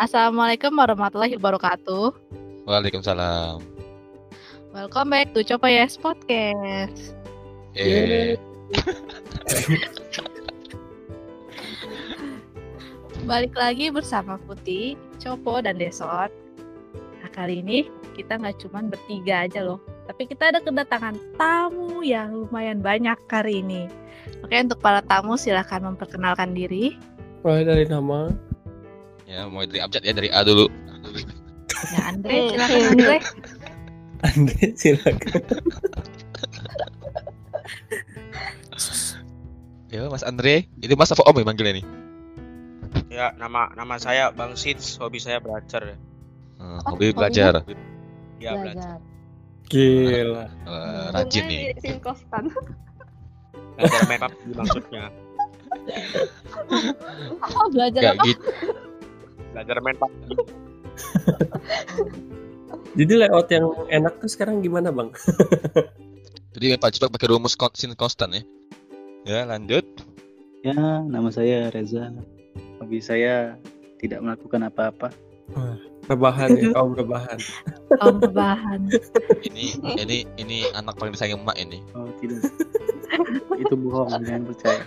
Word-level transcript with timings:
Assalamualaikum 0.00 0.72
warahmatullahi 0.80 1.36
wabarakatuh. 1.36 2.16
Waalaikumsalam. 2.64 3.60
Welcome 4.72 5.12
back 5.12 5.36
to 5.36 5.44
Coba 5.44 5.68
Yes 5.68 6.00
Podcast. 6.00 7.12
Eh, 7.76 8.40
Balik 13.28 13.52
lagi 13.52 13.92
bersama 13.92 14.40
Putih, 14.48 14.96
Copo, 15.20 15.60
dan 15.60 15.76
Desot. 15.76 16.32
Nah, 17.20 17.28
kali 17.36 17.60
ini 17.60 17.84
kita 18.16 18.40
nggak 18.40 18.56
cuma 18.64 18.80
bertiga 18.80 19.44
aja 19.44 19.60
loh, 19.60 19.84
tapi 20.08 20.24
kita 20.24 20.48
ada 20.48 20.64
kedatangan 20.64 21.20
tamu 21.36 22.00
yang 22.00 22.48
lumayan 22.48 22.80
banyak 22.80 23.20
hari 23.28 23.60
ini. 23.60 23.84
Oke, 24.40 24.64
untuk 24.64 24.80
para 24.80 25.04
tamu 25.04 25.36
silahkan 25.36 25.84
memperkenalkan 25.84 26.56
diri. 26.56 26.96
Mulai 27.44 27.68
dari 27.68 27.84
nama 27.84 28.32
ya 29.30 29.46
mau 29.46 29.62
dari 29.62 29.78
abjad 29.78 30.02
ya 30.02 30.10
dari 30.10 30.28
A 30.34 30.42
dulu. 30.42 30.66
Ya, 31.94 32.00
Andre, 32.10 32.36
silakan 32.50 32.80
Andre. 32.90 33.16
Andre 34.26 34.64
silakan. 34.74 35.42
Ya 39.90 40.06
Mas 40.06 40.22
Andre, 40.22 40.70
itu 40.78 40.94
Mas 40.94 41.10
apa 41.10 41.26
Om 41.26 41.42
ya 41.42 41.44
manggilnya 41.50 41.82
nih? 41.82 41.86
Ya, 43.10 43.34
nama 43.34 43.74
nama 43.74 43.98
saya 43.98 44.30
Bang 44.30 44.54
Sits, 44.54 44.94
hobi 45.02 45.18
saya 45.18 45.42
belajar. 45.42 45.82
Eh, 45.82 46.78
hobi 46.86 47.10
belajar, 47.10 47.66
Ya, 48.38 48.54
belajar. 48.54 49.02
Gila. 49.66 50.46
Eh, 50.46 51.06
rajin 51.10 51.44
nih. 51.50 51.74
Sinkostan. 51.82 52.54
Belajar 53.74 54.02
make 54.06 54.22
up 54.22 54.32
maksudnya. 54.54 55.10
Oh, 57.40 57.66
belajar 57.70 58.02
Gak 58.02 58.14
apa? 58.18 58.26
gitu. 58.26 58.42
Belajar 59.54 59.82
make 59.82 59.98
up. 59.98 60.12
Jadi 62.98 63.22
layout 63.22 63.46
yang 63.54 63.70
enak 63.86 64.18
tuh 64.18 64.30
sekarang 64.30 64.62
gimana 64.62 64.90
bang? 64.90 65.14
Jadi 66.54 66.74
Pak 66.74 66.98
Cepak 66.98 67.14
pakai 67.14 67.30
rumus 67.30 67.54
sin 67.78 67.94
konstan 67.94 68.34
ya. 68.34 68.42
Ya 69.22 69.46
lanjut. 69.46 69.86
Ya, 70.66 70.74
nama 71.06 71.30
saya 71.30 71.70
Reza. 71.70 72.10
Hobi 72.82 72.98
saya 72.98 73.54
tidak 74.02 74.18
melakukan 74.24 74.66
apa-apa. 74.66 75.14
Rebahan 76.10 76.58
ya, 76.58 76.74
kaum 76.74 76.98
rebahan. 76.98 77.38
Oh, 78.00 78.16
rebahan. 78.16 78.88
Ini 79.44 79.76
ini 79.98 80.16
ini 80.38 80.62
anak 80.78 80.94
paling 80.96 81.12
disayang 81.12 81.42
emak 81.42 81.58
ini. 81.58 81.82
Oh, 81.92 82.06
tidak. 82.22 82.48
Itu 83.58 83.74
bohong, 83.76 84.08
jangan 84.24 84.46
percaya. 84.46 84.84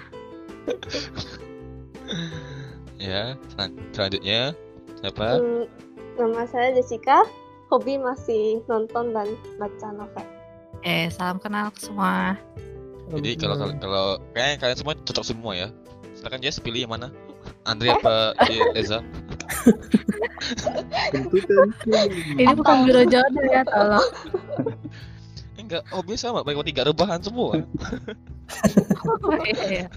Ya, 3.04 3.36
selan- 3.52 3.76
selanjutnya 3.92 4.56
siapa? 5.04 5.44
Hmm, 5.44 5.68
nama 6.16 6.48
saya 6.48 6.72
Jessica. 6.72 7.28
Hobi 7.68 8.00
masih 8.00 8.64
nonton 8.72 9.12
dan 9.12 9.28
baca 9.60 9.88
novel. 9.92 10.24
Eh, 10.88 11.12
salam 11.12 11.36
kenal 11.44 11.68
ke 11.76 11.84
semua. 11.84 12.40
Jadi 13.12 13.36
kalau 13.36 13.60
kalau 13.60 13.74
kalau 13.84 14.06
kayaknya 14.32 14.56
kalian 14.64 14.78
semua 14.80 14.96
cocok 15.04 15.26
semua 15.26 15.52
ya. 15.52 15.68
Silakan 16.16 16.40
Jess 16.40 16.64
pilih 16.64 16.88
yang 16.88 16.96
mana? 16.96 17.12
Andre 17.68 17.92
apa? 17.92 18.40
Tentu 21.12 21.38
tentu. 21.44 21.92
Ini 22.40 22.56
bukan 22.56 22.88
biro 22.88 23.04
jodoh 23.04 23.46
ya, 23.52 23.68
tolong. 23.68 24.10
Enggak, 25.60 25.84
oh 25.96 26.04
biasa 26.04 26.32
sama, 26.32 26.44
baik 26.44 26.60
tiga 26.68 26.84
rebahan 26.88 27.20
semua. 27.24 27.64
Oh, 29.24 29.44
iya. 29.44 29.88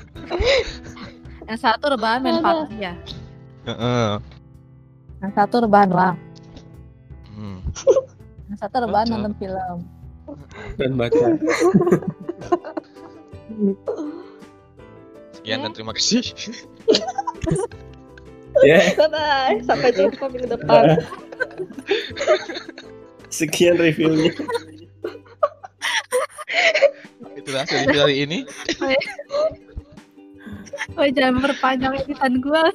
Yang 1.47 1.59
satu 1.63 1.85
rebahan 1.95 2.19
main 2.23 2.43
PUBG 2.43 2.73
ya. 2.83 2.95
Heeh. 3.67 4.11
Yang 5.23 5.33
satu 5.39 5.57
rebahan 5.63 5.89
doang. 5.91 6.17
Hmm. 7.35 7.59
Yang 8.51 8.59
satu 8.63 8.77
rebahan 8.87 9.07
nonton 9.11 9.33
film. 9.39 9.79
dan 10.75 10.99
baca. 10.99 11.39
Sekian 15.39 15.63
dan 15.63 15.73
terima 15.75 15.93
kasih. 15.95 16.25
Ya, 18.65 18.81
Bye-bye. 18.97 19.69
Sampai 19.69 19.93
jumpa 19.93 20.33
minggu 20.33 20.49
depan. 20.49 20.97
sekian 23.29 23.77
reviewnya. 23.77 24.33
Itulah 27.37 27.69
hasil 27.69 27.85
review 27.85 28.01
hari 28.01 28.17
ini. 28.25 28.39
Oh, 30.99 31.09
jangan 31.09 31.41
memperpanjang 31.41 31.93
editan 32.05 32.41
gua. 32.45 32.69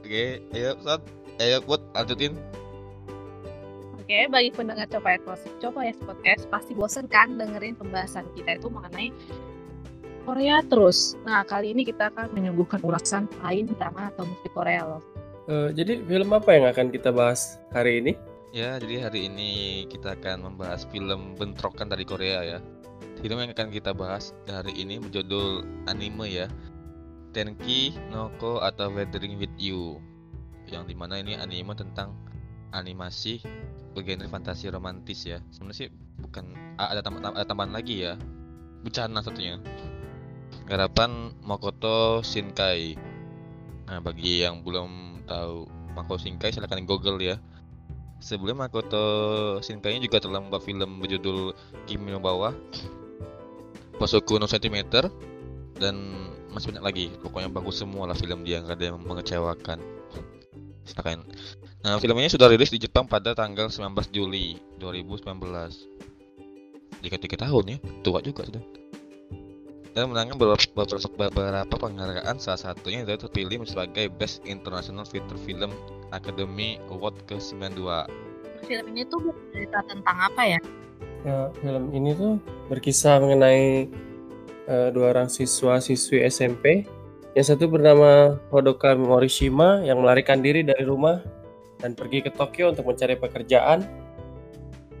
Oke, 0.00 0.38
ayo 0.54 0.78
Sat. 0.84 1.02
Ayo 1.42 1.58
buat 1.66 1.82
lanjutin. 1.96 2.38
Oke, 3.98 4.28
bagi 4.28 4.52
pendengar 4.52 4.86
Coba 4.92 5.16
ya 5.16 5.20
Coba 5.58 5.80
ya 5.88 5.96
Podcast 5.96 6.44
pasti 6.52 6.76
bosan 6.76 7.08
kan 7.08 7.40
dengerin 7.40 7.74
pembahasan 7.74 8.28
kita 8.36 8.60
itu 8.60 8.68
mengenai 8.68 9.08
Korea 10.28 10.60
terus. 10.68 11.16
Nah, 11.24 11.44
kali 11.44 11.72
ini 11.72 11.84
kita 11.88 12.12
akan 12.12 12.32
menyuguhkan 12.36 12.80
ulasan 12.84 13.28
lain 13.44 13.68
drama 13.76 14.12
atau 14.12 14.28
musik 14.28 14.52
Korea 14.52 14.84
loh. 14.84 15.02
Eh, 15.44 15.76
jadi 15.76 16.00
film 16.04 16.32
apa 16.32 16.56
yang 16.56 16.64
akan 16.68 16.88
kita 16.88 17.12
bahas 17.12 17.60
hari 17.72 18.00
ini? 18.00 18.12
Ya, 18.54 18.80
jadi 18.80 19.08
hari 19.08 19.28
ini 19.28 19.84
kita 19.90 20.16
akan 20.16 20.52
membahas 20.52 20.88
film 20.88 21.36
bentrokan 21.36 21.92
dari 21.92 22.04
Korea 22.08 22.40
ya. 22.44 22.58
Film 23.24 23.40
yang 23.40 23.56
akan 23.56 23.72
kita 23.72 23.96
bahas 23.96 24.36
hari 24.44 24.84
ini 24.84 25.00
berjudul 25.00 25.64
anime 25.88 26.28
ya. 26.28 26.44
Tenki 27.32 27.96
Noko 28.12 28.60
atau 28.60 28.92
Weathering 28.92 29.40
with 29.40 29.56
You. 29.56 29.96
Yang 30.68 30.92
di 30.92 30.94
mana 31.00 31.16
ini 31.16 31.32
anime 31.32 31.72
tentang 31.72 32.12
animasi 32.76 33.40
bergenre 33.96 34.28
fantasi 34.28 34.68
romantis 34.68 35.24
ya. 35.24 35.40
Sebenarnya 35.48 35.78
sih 35.80 35.88
bukan 36.20 36.76
ada, 36.76 37.00
tam- 37.00 37.24
ada 37.24 37.48
tambahan 37.48 37.72
lagi 37.72 38.04
ya. 38.04 38.20
Bencana 38.84 39.24
satunya. 39.24 39.56
Garapan 40.68 41.32
Makoto 41.40 42.20
Shinkai. 42.20 42.92
Nah, 43.88 44.04
bagi 44.04 44.44
yang 44.44 44.60
belum 44.60 45.24
tahu 45.24 45.64
Makoto 45.96 46.28
Shinkai 46.28 46.52
silahkan 46.52 46.84
Google 46.84 47.16
ya. 47.24 47.40
Sebelum 48.20 48.60
Makoto 48.60 49.00
Shinkai 49.64 49.96
juga 49.96 50.20
telah 50.20 50.44
membuat 50.44 50.60
film 50.60 51.00
berjudul 51.00 51.56
Kimi 51.88 52.12
no 52.12 52.20
Bawah, 52.20 52.52
Posoku 54.04 54.36
no 54.36 54.44
Centimeter, 54.44 55.08
dan 55.80 55.96
masih 56.52 56.76
banyak 56.76 56.84
lagi. 56.84 57.06
Pokoknya 57.24 57.48
bagus 57.48 57.80
semua 57.80 58.04
lah 58.04 58.12
film 58.12 58.44
dia, 58.44 58.60
nggak 58.60 58.76
ada 58.76 58.84
yang 58.92 59.00
mengecewakan. 59.00 59.80
Silakan. 60.84 61.24
Nah, 61.80 61.96
film 61.96 62.20
ini 62.20 62.28
sudah 62.28 62.52
rilis 62.52 62.68
di 62.68 62.76
Jepang 62.76 63.08
pada 63.08 63.32
tanggal 63.32 63.72
19 63.72 64.12
Juli 64.12 64.60
2019. 64.76 65.24
Jika 67.00 67.16
tiga 67.16 67.48
tahun 67.48 67.64
ya, 67.64 67.76
tua 68.04 68.20
juga 68.20 68.44
sudah. 68.44 68.60
Dan 69.96 70.12
menangkan 70.12 70.36
beberapa, 70.36 70.84
beberapa, 71.16 71.74
penghargaan, 71.80 72.36
salah 72.36 72.60
satunya 72.60 73.08
adalah 73.08 73.24
terpilih 73.24 73.64
sebagai 73.64 74.12
Best 74.20 74.44
International 74.44 75.08
Feature 75.08 75.40
Film 75.48 75.72
Academy 76.12 76.76
Award 76.92 77.24
ke-92. 77.24 77.80
Film 78.68 78.84
ini 78.92 79.08
tuh 79.08 79.32
bercerita 79.32 79.80
tentang 79.88 80.16
apa 80.28 80.44
ya? 80.44 80.60
Ya, 81.24 81.48
film 81.64 81.88
ini 81.96 82.12
tuh 82.12 82.36
berkisah 82.68 83.16
mengenai 83.16 83.88
eh, 84.68 84.88
dua 84.92 85.16
orang 85.16 85.32
siswa-siswi 85.32 86.20
SMP. 86.28 86.84
Yang 87.32 87.56
satu 87.56 87.66
bernama 87.66 88.36
Hodoka 88.52 88.92
Morishima 88.92 89.80
yang 89.88 90.04
melarikan 90.04 90.44
diri 90.44 90.60
dari 90.60 90.84
rumah 90.84 91.24
dan 91.80 91.96
pergi 91.96 92.28
ke 92.28 92.30
Tokyo 92.30 92.76
untuk 92.76 92.92
mencari 92.92 93.16
pekerjaan. 93.16 93.88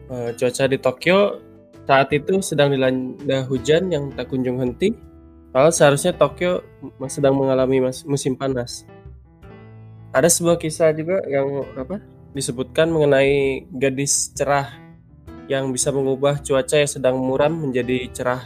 Eh, 0.08 0.32
cuaca 0.32 0.64
di 0.64 0.80
Tokyo 0.80 1.44
saat 1.84 2.08
itu 2.16 2.40
sedang 2.40 2.72
dilanda 2.72 3.44
hujan 3.44 3.92
yang 3.92 4.08
tak 4.16 4.32
kunjung 4.32 4.64
henti. 4.64 4.96
Padahal 5.52 5.76
seharusnya 5.76 6.16
Tokyo 6.16 6.64
sedang 7.12 7.36
mengalami 7.36 7.84
musim 8.08 8.32
panas. 8.32 8.88
Ada 10.16 10.32
sebuah 10.32 10.56
kisah 10.56 10.96
juga 10.96 11.20
yang 11.28 11.68
apa 11.76 12.00
disebutkan 12.32 12.88
mengenai 12.88 13.68
gadis 13.76 14.32
cerah 14.32 14.83
yang 15.48 15.70
bisa 15.72 15.92
mengubah 15.92 16.40
cuaca 16.40 16.76
yang 16.80 16.90
sedang 16.90 17.16
muram 17.20 17.52
menjadi 17.52 18.08
cerah. 18.12 18.42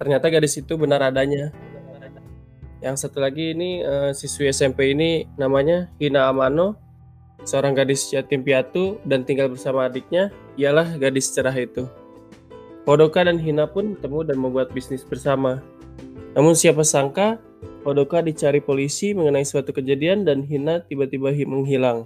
Ternyata 0.00 0.32
gadis 0.32 0.56
itu 0.58 0.74
benar 0.80 1.04
adanya. 1.04 1.52
Yang 2.84 3.08
satu 3.08 3.24
lagi 3.24 3.56
ini 3.56 3.80
eh, 3.80 4.12
siswi 4.12 4.52
SMP 4.52 4.92
ini 4.92 5.24
namanya 5.40 5.88
Hina 5.96 6.28
Amano, 6.28 6.76
seorang 7.48 7.72
gadis 7.72 8.12
yatim 8.12 8.44
piatu 8.44 9.00
dan 9.08 9.24
tinggal 9.24 9.48
bersama 9.48 9.88
adiknya, 9.88 10.28
ialah 10.60 11.00
gadis 11.00 11.32
cerah 11.32 11.54
itu. 11.56 11.88
Hodoka 12.84 13.24
dan 13.24 13.40
Hina 13.40 13.64
pun 13.64 13.96
bertemu 13.96 14.20
dan 14.28 14.36
membuat 14.36 14.68
bisnis 14.76 15.00
bersama. 15.00 15.64
Namun 16.36 16.52
siapa 16.52 16.84
sangka 16.84 17.40
Hodoka 17.84 18.20
dicari 18.20 18.60
polisi 18.60 19.16
mengenai 19.16 19.48
suatu 19.48 19.72
kejadian 19.72 20.28
dan 20.28 20.44
Hina 20.44 20.84
tiba-tiba 20.84 21.32
hi- 21.32 21.48
menghilang. 21.48 22.04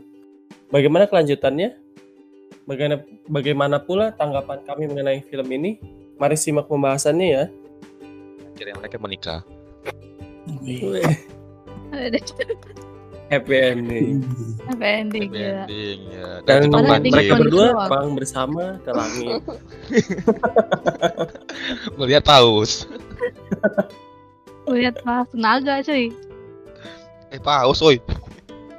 Bagaimana 0.71 1.11
kelanjutannya? 1.11 1.88
Bagaimana, 2.69 3.01
bagaimana 3.33 3.77
pula 3.81 4.13
tanggapan 4.13 4.61
kami 4.69 4.93
mengenai 4.93 5.25
film 5.33 5.49
ini? 5.49 5.81
Mari 6.21 6.37
simak 6.37 6.69
pembahasannya 6.69 7.29
ya. 7.33 7.45
Akhirnya 8.53 8.75
mereka 8.77 8.97
menikah. 9.01 9.41
Happy 13.29 13.61
ending. 13.61 14.25
happy 14.65 14.89
ending 14.89 15.29
Happy 15.29 15.37
gila. 15.37 15.65
ending 15.69 15.99
ya. 16.09 16.29
Dan 16.49 16.73
Dan 16.73 17.05
mereka 17.05 17.37
berdua 17.37 17.89
bang 17.89 18.09
bersama 18.17 18.81
ke 18.81 18.91
langit. 18.93 19.41
Melihat 22.01 22.25
paus. 22.25 22.89
Lihat 24.65 25.05
pas 25.05 25.29
naga 25.37 25.85
cuy. 25.85 26.09
Eh 27.29 27.41
paus, 27.41 27.85
oi. 27.85 28.01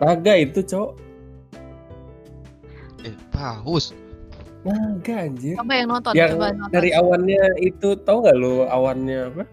Naga 0.02 0.34
itu 0.38 0.66
cowok. 0.66 1.09
Paus. 3.40 3.96
Naga 4.68 5.24
anjir. 5.24 5.56
Coba 5.56 5.72
yang 5.72 5.88
nonton, 5.88 6.12
Yang 6.12 6.36
coba 6.36 6.52
nonton. 6.52 6.70
dari 6.76 6.92
awannya 6.92 7.44
itu 7.64 7.96
tau 8.04 8.20
nggak 8.20 8.36
lo 8.36 8.68
awannya 8.68 9.32
apa? 9.32 9.44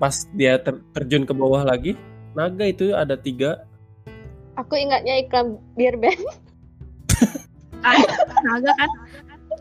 Pas 0.00 0.24
dia 0.32 0.56
ter- 0.56 0.80
terjun 0.96 1.28
ke 1.28 1.36
bawah 1.36 1.68
lagi, 1.68 1.92
naga 2.32 2.64
itu 2.64 2.96
ada 2.96 3.20
tiga. 3.20 3.68
Aku 4.56 4.80
ingatnya 4.80 5.20
iklan 5.20 5.60
beer 5.76 6.00
band. 6.00 6.16
Naga 8.46 8.72
kan. 8.78 8.90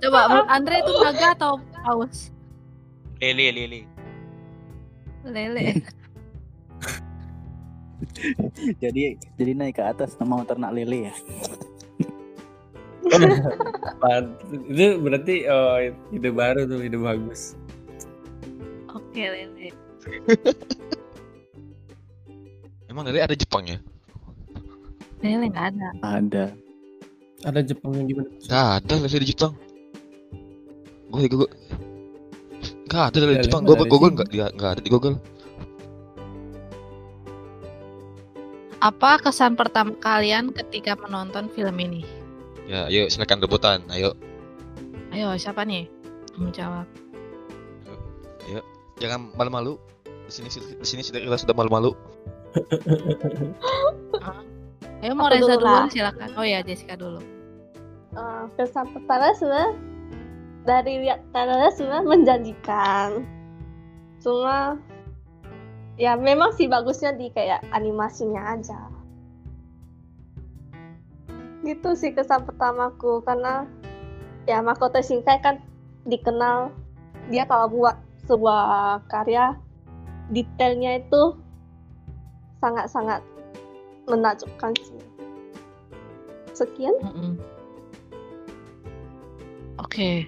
Coba 0.02 0.20
menurut 0.32 0.50
Andre 0.50 0.76
itu 0.80 0.94
naga 1.04 1.28
atau 1.36 1.52
paus? 1.84 2.32
Lele, 3.20 3.52
lele. 3.54 3.82
Lele. 5.28 5.62
jadi 8.82 9.14
jadi 9.38 9.52
naik 9.54 9.78
ke 9.78 9.84
atas 9.86 10.18
mau 10.22 10.42
ternak 10.42 10.74
lele 10.74 11.12
ya. 11.12 11.16
Itu 14.70 14.86
berarti 15.02 15.36
oh, 15.50 15.78
ide 16.14 16.30
baru 16.30 16.70
tuh, 16.70 16.86
ide 16.86 16.98
bagus. 16.98 17.58
Oke, 18.92 19.24
lele. 19.24 19.74
Emang 22.92 23.08
dari 23.08 23.24
ada 23.24 23.36
Jepang 23.36 23.64
ya? 23.66 23.80
Lele 25.24 25.48
nggak 25.50 25.66
ada. 25.76 25.90
Ada. 26.04 26.46
Ada 27.42 27.60
Jepang 27.66 27.98
yang 27.98 28.06
gimana? 28.06 28.30
Gak 28.46 28.68
ada 28.84 28.94
lele 29.02 29.18
di 29.22 29.30
Jepang. 29.34 29.54
Gue 31.12 31.28
gue 31.28 31.50
Gak 32.92 33.04
ada 33.12 33.18
lele 33.24 33.36
di 33.36 33.38
Lele 33.40 33.46
Jepang. 33.48 33.62
Gue 33.66 33.76
Google 33.88 34.14
nggak 34.14 34.30
dia 34.30 34.48
nggak 34.54 34.72
ada 34.78 34.82
di 34.84 34.92
Google. 34.92 35.18
Apa 38.82 39.22
kesan 39.22 39.54
pertama 39.54 39.94
kalian 40.02 40.50
ketika 40.52 40.98
menonton 40.98 41.48
film 41.54 41.78
ini? 41.78 42.21
Ya, 42.70 42.90
ayo 42.90 43.10
silakan 43.10 43.42
rebutan. 43.42 43.82
Ayo, 43.90 44.14
Ayo, 45.12 45.36
siapa 45.36 45.68
nih? 45.68 45.90
yang 46.38 46.50
Menjawab. 46.50 46.88
jangan 49.02 49.34
malu-malu. 49.34 49.82
Di 50.30 50.32
sini 50.32 50.48
di 50.54 50.86
sini 50.86 51.02
sudah 51.02 51.20
kita 51.20 51.38
sudah 51.42 51.56
malu-malu. 51.58 51.92
Ayo 55.02 55.18
mau 55.18 55.26
Aku 55.28 55.34
Reza 55.34 55.58
dulu 55.58 55.66
dulu, 55.66 55.90
silakan. 55.90 56.30
Oh 56.38 56.46
ya, 56.46 56.62
Jessica 56.62 56.94
dulu. 56.94 57.18
Eh, 58.12 58.44
kesan 58.60 58.92
pertama 58.94 59.34
sebenarnya 59.34 59.72
dari 60.62 60.94
lihat 61.02 61.26
trailernya 61.34 61.72
sebenarnya 61.74 62.06
menjanjikan. 62.06 63.10
Cuma 64.22 64.78
ya 65.98 66.14
memang 66.14 66.54
sih 66.54 66.70
bagusnya 66.70 67.18
di 67.18 67.34
kayak 67.34 67.66
animasinya 67.74 68.54
aja. 68.54 68.91
Gitu 71.62 71.90
sih 71.94 72.12
kesan 72.14 72.46
pertamaku 72.50 73.22
karena 73.22 73.70
ya 74.50 74.66
Makoto 74.66 74.98
Shinkai 74.98 75.38
kan 75.46 75.62
dikenal 76.10 76.74
dia 77.30 77.46
kalau 77.46 77.70
buat 77.70 77.98
sebuah 78.26 79.06
karya 79.06 79.54
detailnya 80.34 81.04
itu 81.04 81.38
sangat-sangat 82.62 83.22
menakjubkan 84.10 84.74
sih. 84.82 85.02
Sekian. 86.58 86.94
Mm-mm. 87.02 87.38
Oke. 89.82 90.26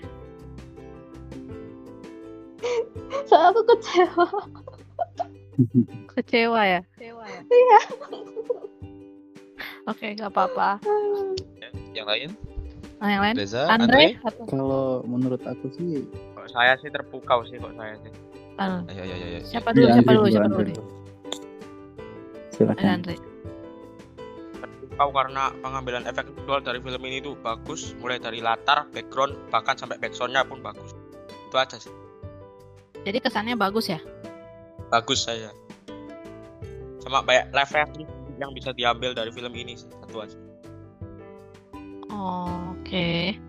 Soalnya 3.28 3.50
aku 3.54 3.62
kecewa. 3.74 4.28
Kecewa 6.14 6.62
ya? 6.66 6.82
Kecewa 6.98 7.26
ya? 7.26 7.42
Iya. 7.50 7.80
Oke, 9.84 10.14
nggak 10.14 10.32
apa-apa. 10.32 10.80
Yang 11.94 12.08
lain? 12.08 12.30
Nah, 12.98 13.10
yang 13.12 13.22
lain? 13.22 13.36
Reza, 13.36 13.68
Andre? 13.68 14.16
Andre. 14.16 14.48
Kalau 14.48 15.04
menurut 15.04 15.44
aku 15.44 15.68
sih 15.76 16.08
Kok 16.34 16.48
saya 16.50 16.80
sih 16.80 16.88
terpukau 16.88 17.44
sih 17.44 17.60
kok 17.60 17.76
saya 17.76 17.96
sih. 18.00 18.12
Ah, 18.56 18.80
Ayo, 18.86 19.02
ayo, 19.02 19.14
ayo, 19.14 19.26
ayo. 19.28 19.40
siapa 19.44 19.70
dulu? 19.72 19.86
Ya, 19.86 19.94
Siapa 19.98 20.12
dulu? 20.14 20.26
Siapa 20.30 20.48
dulu? 20.54 20.84
silakan. 22.54 22.86
Andre. 22.86 23.16
Terpukau 24.56 25.10
karena 25.12 25.44
pengambilan 25.60 26.04
efek 26.06 26.26
visual 26.32 26.62
dari 26.62 26.80
film 26.80 27.04
ini 27.04 27.18
tuh 27.20 27.34
bagus, 27.42 27.98
mulai 27.98 28.22
dari 28.22 28.40
latar, 28.40 28.86
background, 28.94 29.34
bahkan 29.50 29.74
sampai 29.74 29.98
backsoundnya 29.98 30.46
pun 30.46 30.62
bagus. 30.62 30.94
Itu 31.50 31.56
aja 31.58 31.76
sih. 31.76 31.92
Jadi 33.04 33.20
kesannya 33.20 33.58
bagus 33.58 33.90
ya? 33.90 34.00
Bagus 34.88 35.26
saya. 35.26 35.50
Sama 37.02 37.20
banyak 37.20 37.52
live 37.52 37.74
yang 38.44 38.52
bisa 38.52 38.76
diambil 38.76 39.16
dari 39.16 39.32
film 39.32 39.56
ini 39.56 39.80
sih. 39.80 39.88
Satu 40.04 40.20
aja. 40.20 40.38
Oh, 42.12 42.76
Oke. 42.84 43.40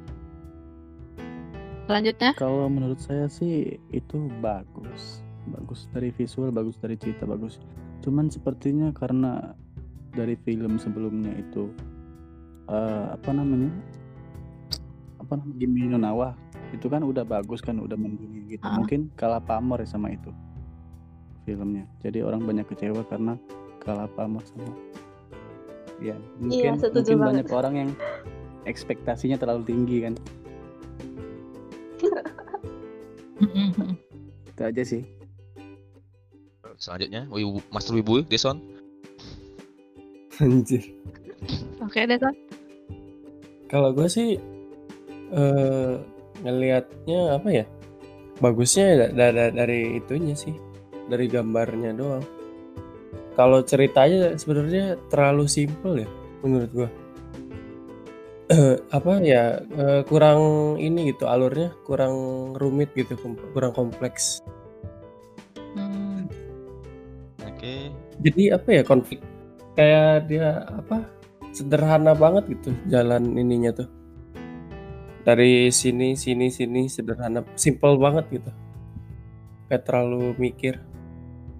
Selanjutnya? 1.84 2.32
Kalau 2.38 2.70
menurut 2.70 2.96
saya 2.96 3.28
sih 3.28 3.76
itu 3.92 4.16
bagus, 4.40 5.20
bagus 5.52 5.84
dari 5.92 6.08
visual, 6.14 6.48
bagus 6.48 6.80
dari 6.80 6.96
cerita, 6.96 7.28
bagus. 7.28 7.60
Cuman 8.00 8.32
sepertinya 8.32 8.88
karena 8.94 9.52
dari 10.16 10.38
film 10.48 10.80
sebelumnya 10.80 11.34
itu 11.36 11.68
eh, 12.72 13.06
apa 13.12 13.30
namanya, 13.36 13.68
apa 15.20 15.36
namanya 15.36 15.56
Kimi 15.60 15.84
no 15.92 15.98
Nawa 16.00 16.32
itu 16.72 16.88
kan 16.88 17.04
udah 17.04 17.26
bagus 17.26 17.60
kan, 17.60 17.76
udah 17.76 17.98
mendunia 18.00 18.48
gitu. 18.48 18.64
Ah. 18.64 18.80
Mungkin 18.80 19.12
kalah 19.18 19.44
pamor 19.44 19.84
ya 19.84 19.88
sama 19.90 20.08
itu 20.08 20.32
filmnya. 21.44 21.84
Jadi 22.00 22.24
orang 22.24 22.48
banyak 22.48 22.64
kecewa 22.64 23.04
karena 23.12 23.36
kalah 23.84 24.08
pamor 24.12 24.42
sama. 24.48 24.72
Ya, 26.02 26.16
mungkin 26.36 26.76
setuju 26.76 27.14
mungkin 27.14 27.20
banget. 27.20 27.46
banyak 27.46 27.48
orang 27.54 27.74
yang 27.76 27.90
ekspektasinya 28.64 29.38
terlalu 29.38 29.62
tinggi 29.64 29.96
kan. 30.02 30.14
Itu 34.50 34.62
aja 34.62 34.82
sih. 34.82 35.02
Selanjutnya, 36.74 37.30
Wibu, 37.30 37.62
Master 37.70 37.94
Wibu, 37.94 38.26
Deson. 38.26 38.58
Anjir. 40.42 40.82
Oke 41.78 42.02
deh, 42.02 42.18
Son. 42.18 42.34
Kalau 43.70 43.94
gue 43.94 44.08
sih 44.10 44.36
eh 45.30 45.94
ngelihatnya 46.42 47.38
apa 47.38 47.48
ya? 47.50 47.64
Bagusnya 48.42 48.84
ya 48.90 48.96
da- 49.14 49.30
da- 49.30 49.54
dari 49.54 50.02
itunya 50.02 50.34
sih, 50.34 50.54
dari 51.06 51.30
gambarnya 51.30 51.94
doang. 51.94 52.26
Kalau 53.34 53.62
ceritanya 53.66 54.38
sebenarnya 54.38 54.94
terlalu 55.10 55.50
simpel 55.50 56.06
ya 56.06 56.08
menurut 56.42 56.70
gua. 56.70 56.90
Eh, 58.44 58.76
apa 58.92 59.24
ya 59.24 59.56
eh, 59.64 60.04
kurang 60.04 60.76
ini 60.76 61.08
gitu 61.16 61.24
alurnya 61.24 61.72
kurang 61.88 62.12
rumit 62.60 62.92
gitu 62.92 63.16
kurang 63.56 63.72
kompleks 63.72 64.44
Hmm. 65.74 66.28
Oke. 67.40 67.88
jadi 68.20 68.60
apa 68.60 68.68
ya 68.68 68.82
konflik 68.84 69.24
kayak 69.74 70.28
dia 70.28 70.62
apa 70.70 71.08
sederhana 71.56 72.12
banget 72.12 72.52
gitu 72.52 72.70
jalan 72.86 73.32
ininya 73.34 73.74
tuh 73.74 73.88
dari 75.24 75.72
sini 75.72 76.12
sini 76.12 76.52
sini 76.52 76.86
sederhana 76.86 77.42
simple 77.56 77.96
banget 77.96 78.28
gitu 78.28 78.52
kayak 79.72 79.88
terlalu 79.88 80.36
mikir 80.36 80.78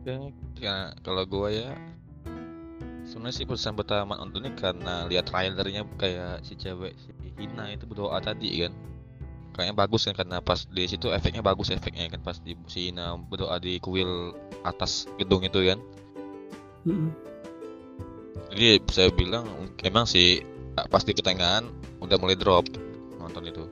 Oke. 0.05 0.44
Ya, 0.63 0.95
kalau 1.05 1.29
gua 1.29 1.53
ya 1.53 1.77
sebenarnya 3.05 3.37
sih 3.37 3.47
pesan 3.47 3.77
pertama 3.77 4.17
nontonnya 4.17 4.57
karena 4.57 5.05
lihat 5.07 5.29
trailernya 5.29 5.85
kayak 6.01 6.41
si 6.41 6.57
cewek 6.57 6.97
si 6.97 7.13
Hina 7.37 7.69
itu 7.71 7.85
berdoa 7.85 8.17
tadi 8.19 8.65
kan. 8.65 8.73
Kayaknya 9.55 9.75
bagus 9.77 10.03
kan 10.09 10.15
karena 10.19 10.43
pas 10.43 10.67
di 10.67 10.83
situ 10.89 11.15
efeknya 11.15 11.45
bagus 11.45 11.71
efeknya 11.71 12.11
kan 12.11 12.25
pas 12.25 12.41
di 12.41 12.59
si 12.67 12.91
Hina 12.91 13.15
berdoa 13.15 13.61
di 13.61 13.79
kuil 13.79 14.35
atas 14.65 15.07
gedung 15.21 15.45
itu 15.45 15.63
kan. 15.63 15.79
Jadi 18.51 18.83
saya 18.89 19.13
bilang 19.13 19.47
emang 19.85 20.09
sih 20.09 20.41
pas 20.75 21.05
di 21.05 21.13
pertengahan 21.15 21.69
udah 22.03 22.17
mulai 22.19 22.35
drop 22.35 22.67
nonton 23.21 23.47
itu. 23.47 23.65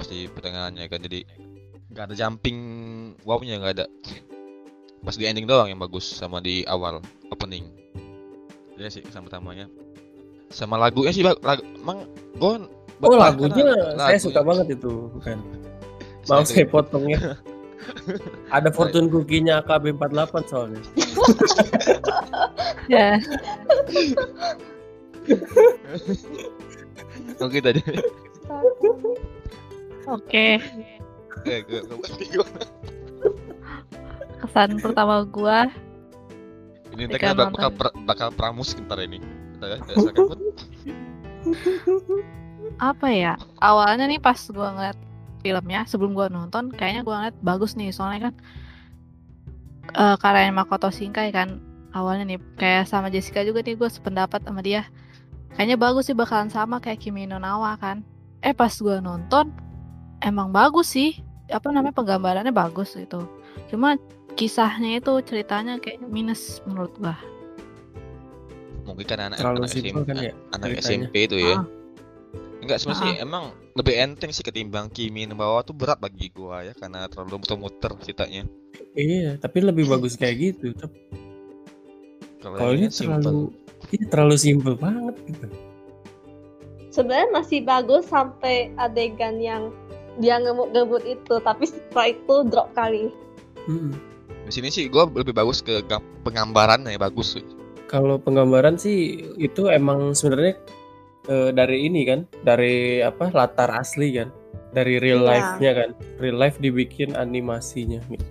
Pas 0.00 0.08
di 0.08 0.26
pertengahannya 0.26 0.88
kan 0.88 1.04
jadi 1.04 1.20
nggak 1.90 2.04
ada 2.10 2.14
jumping 2.16 2.58
wow-nya 3.28 3.60
nggak 3.60 3.74
ada. 3.76 3.86
Pas 5.00 5.16
di 5.16 5.24
ending 5.24 5.48
doang 5.48 5.68
yang 5.68 5.80
bagus 5.80 6.04
sama 6.04 6.44
di 6.44 6.62
awal 6.68 7.00
opening. 7.32 7.64
Jadi 8.76 9.00
sih 9.00 9.02
kesan 9.04 9.24
pertamanya. 9.24 9.66
Sama 10.50 10.76
lagunya 10.76 11.12
sih 11.14 11.22
lagu 11.24 11.62
emang 11.78 12.10
gue 12.36 12.52
oh 13.06 13.16
lagunya 13.16 13.64
saya 13.96 14.18
suka 14.20 14.44
banget 14.44 14.76
itu 14.76 15.08
bukan 15.14 15.38
mau 16.28 16.44
saya 16.48 16.66
potongnya 16.68 17.38
Ada 18.54 18.68
fortune 18.70 19.08
cookie-nya 19.08 19.64
AKB48 19.64 20.34
soalnya. 20.46 20.82
Ya, 22.90 23.22
Oke 27.38 27.62
tadi. 27.62 27.78
oke. 30.10 30.46
Eh, 31.46 31.60
gue? 31.62 31.80
Kesan 34.40 34.80
pertama 34.80 35.22
gua 35.28 35.68
Ini 36.90 37.06
kita 37.06 37.38
bakal 37.38 37.54
bakal, 37.54 37.70
per- 37.76 37.96
bakal 38.02 38.28
pramus 38.34 38.74
ntar 38.74 38.98
ini. 38.98 39.22
Kita 39.54 39.66
ya, 39.70 39.78
apa 42.80 43.06
ya? 43.12 43.34
Awalnya 43.62 44.10
nih 44.10 44.18
pas 44.18 44.40
gua 44.50 44.74
ngeliat 44.74 44.98
filmnya 45.40 45.86
sebelum 45.86 46.12
gua 46.16 46.26
nonton, 46.26 46.74
kayaknya 46.74 47.06
gua 47.06 47.14
ngeliat 47.22 47.36
bagus 47.44 47.78
nih 47.78 47.94
soalnya 47.94 48.30
kan 48.30 48.34
eh 49.90 50.16
karyanya 50.22 50.54
Makoto 50.54 50.86
Shinkai 50.86 51.34
kan 51.34 51.58
awalnya 51.90 52.24
nih 52.26 52.38
kayak 52.54 52.86
sama 52.86 53.10
Jessica 53.10 53.42
juga 53.42 53.62
nih 53.62 53.74
gue 53.74 53.90
sependapat 53.90 54.42
sama 54.46 54.62
dia. 54.62 54.86
Kayaknya 55.58 55.76
bagus 55.76 56.06
sih 56.06 56.14
bakalan 56.14 56.46
sama 56.46 56.78
kayak 56.78 57.02
Kimi 57.02 57.26
no 57.26 57.42
Nawa 57.42 57.74
kan. 57.78 58.06
Eh 58.40 58.54
pas 58.54 58.70
gua 58.78 59.02
nonton 59.02 59.50
emang 60.22 60.54
bagus 60.54 60.94
sih. 60.94 61.18
Apa 61.50 61.74
namanya 61.74 61.90
penggambarannya 61.90 62.54
bagus 62.54 62.94
gitu. 62.94 63.26
Cuma 63.66 63.98
kisahnya 64.34 64.98
itu 64.98 65.12
ceritanya 65.26 65.78
kayak 65.78 66.02
minus 66.06 66.60
menurut 66.66 66.92
gua. 66.98 67.16
mungkin 68.80 69.06
kan 69.06 69.30
anak 69.30 69.38
Terlalu 69.38 69.58
anak 69.62 69.70
SMP, 69.70 70.02
kan 70.02 70.16
ya 70.18 70.32
anak 70.50 70.68
ceritanya. 70.74 71.06
SMP 71.06 71.14
itu 71.30 71.36
ya. 71.38 71.54
Ah. 71.62 71.64
Enggak 72.60 72.76
sebenarnya 72.82 73.06
sih 73.06 73.12
emang 73.22 73.44
lebih 73.78 73.94
enteng 73.96 74.30
sih 74.34 74.42
ketimbang 74.42 74.90
Kimi 74.90 75.24
no 75.30 75.38
Nawa 75.38 75.62
tuh 75.62 75.72
berat 75.78 76.02
bagi 76.02 76.26
gua 76.34 76.66
ya 76.66 76.74
karena 76.74 77.06
terlalu 77.06 77.38
muter-muter 77.38 77.92
ceritanya. 78.02 78.50
Iya, 78.98 79.38
tapi 79.38 79.62
lebih 79.62 79.86
bagus 79.86 80.18
kayak 80.18 80.36
gitu. 80.42 80.74
Tapi 80.74 80.98
Kalau 82.42 82.72
ini 82.74 82.88
terlalu 82.90 83.54
ini 83.94 84.04
terlalu 84.10 84.36
simpel 84.36 84.74
banget 84.74 85.14
gitu. 85.28 85.46
Sebenarnya 86.90 87.28
masih 87.30 87.62
bagus 87.62 88.10
sampai 88.10 88.74
adegan 88.74 89.38
yang 89.38 89.70
dia 90.18 90.42
ngemut-ngemut 90.42 91.06
itu, 91.06 91.38
tapi 91.46 91.70
setelah 91.70 92.10
itu 92.10 92.34
drop 92.50 92.68
kali. 92.74 93.14
Mm-mm. 93.70 94.09
Di 94.50 94.58
sini 94.58 94.66
sih 94.66 94.90
gua 94.90 95.06
lebih 95.06 95.30
bagus 95.30 95.62
ke 95.62 95.78
gam- 95.86 96.02
penggambarannya 96.26 96.98
bagus. 96.98 97.38
sih. 97.38 97.46
Kalau 97.86 98.18
penggambaran 98.18 98.74
sih 98.74 99.22
itu 99.38 99.70
emang 99.70 100.10
sebenarnya 100.10 100.58
eh, 101.30 101.54
dari 101.54 101.86
ini 101.86 102.02
kan, 102.02 102.26
dari 102.42 102.98
apa 102.98 103.30
latar 103.30 103.70
asli 103.70 104.18
kan, 104.18 104.34
dari 104.74 104.98
real 104.98 105.22
Iya. 105.22 105.30
life-nya 105.30 105.72
kan, 105.78 105.90
real 106.18 106.34
life 106.34 106.58
dibikin 106.58 107.14
animasinya. 107.14 108.02
Gitu. 108.10 108.26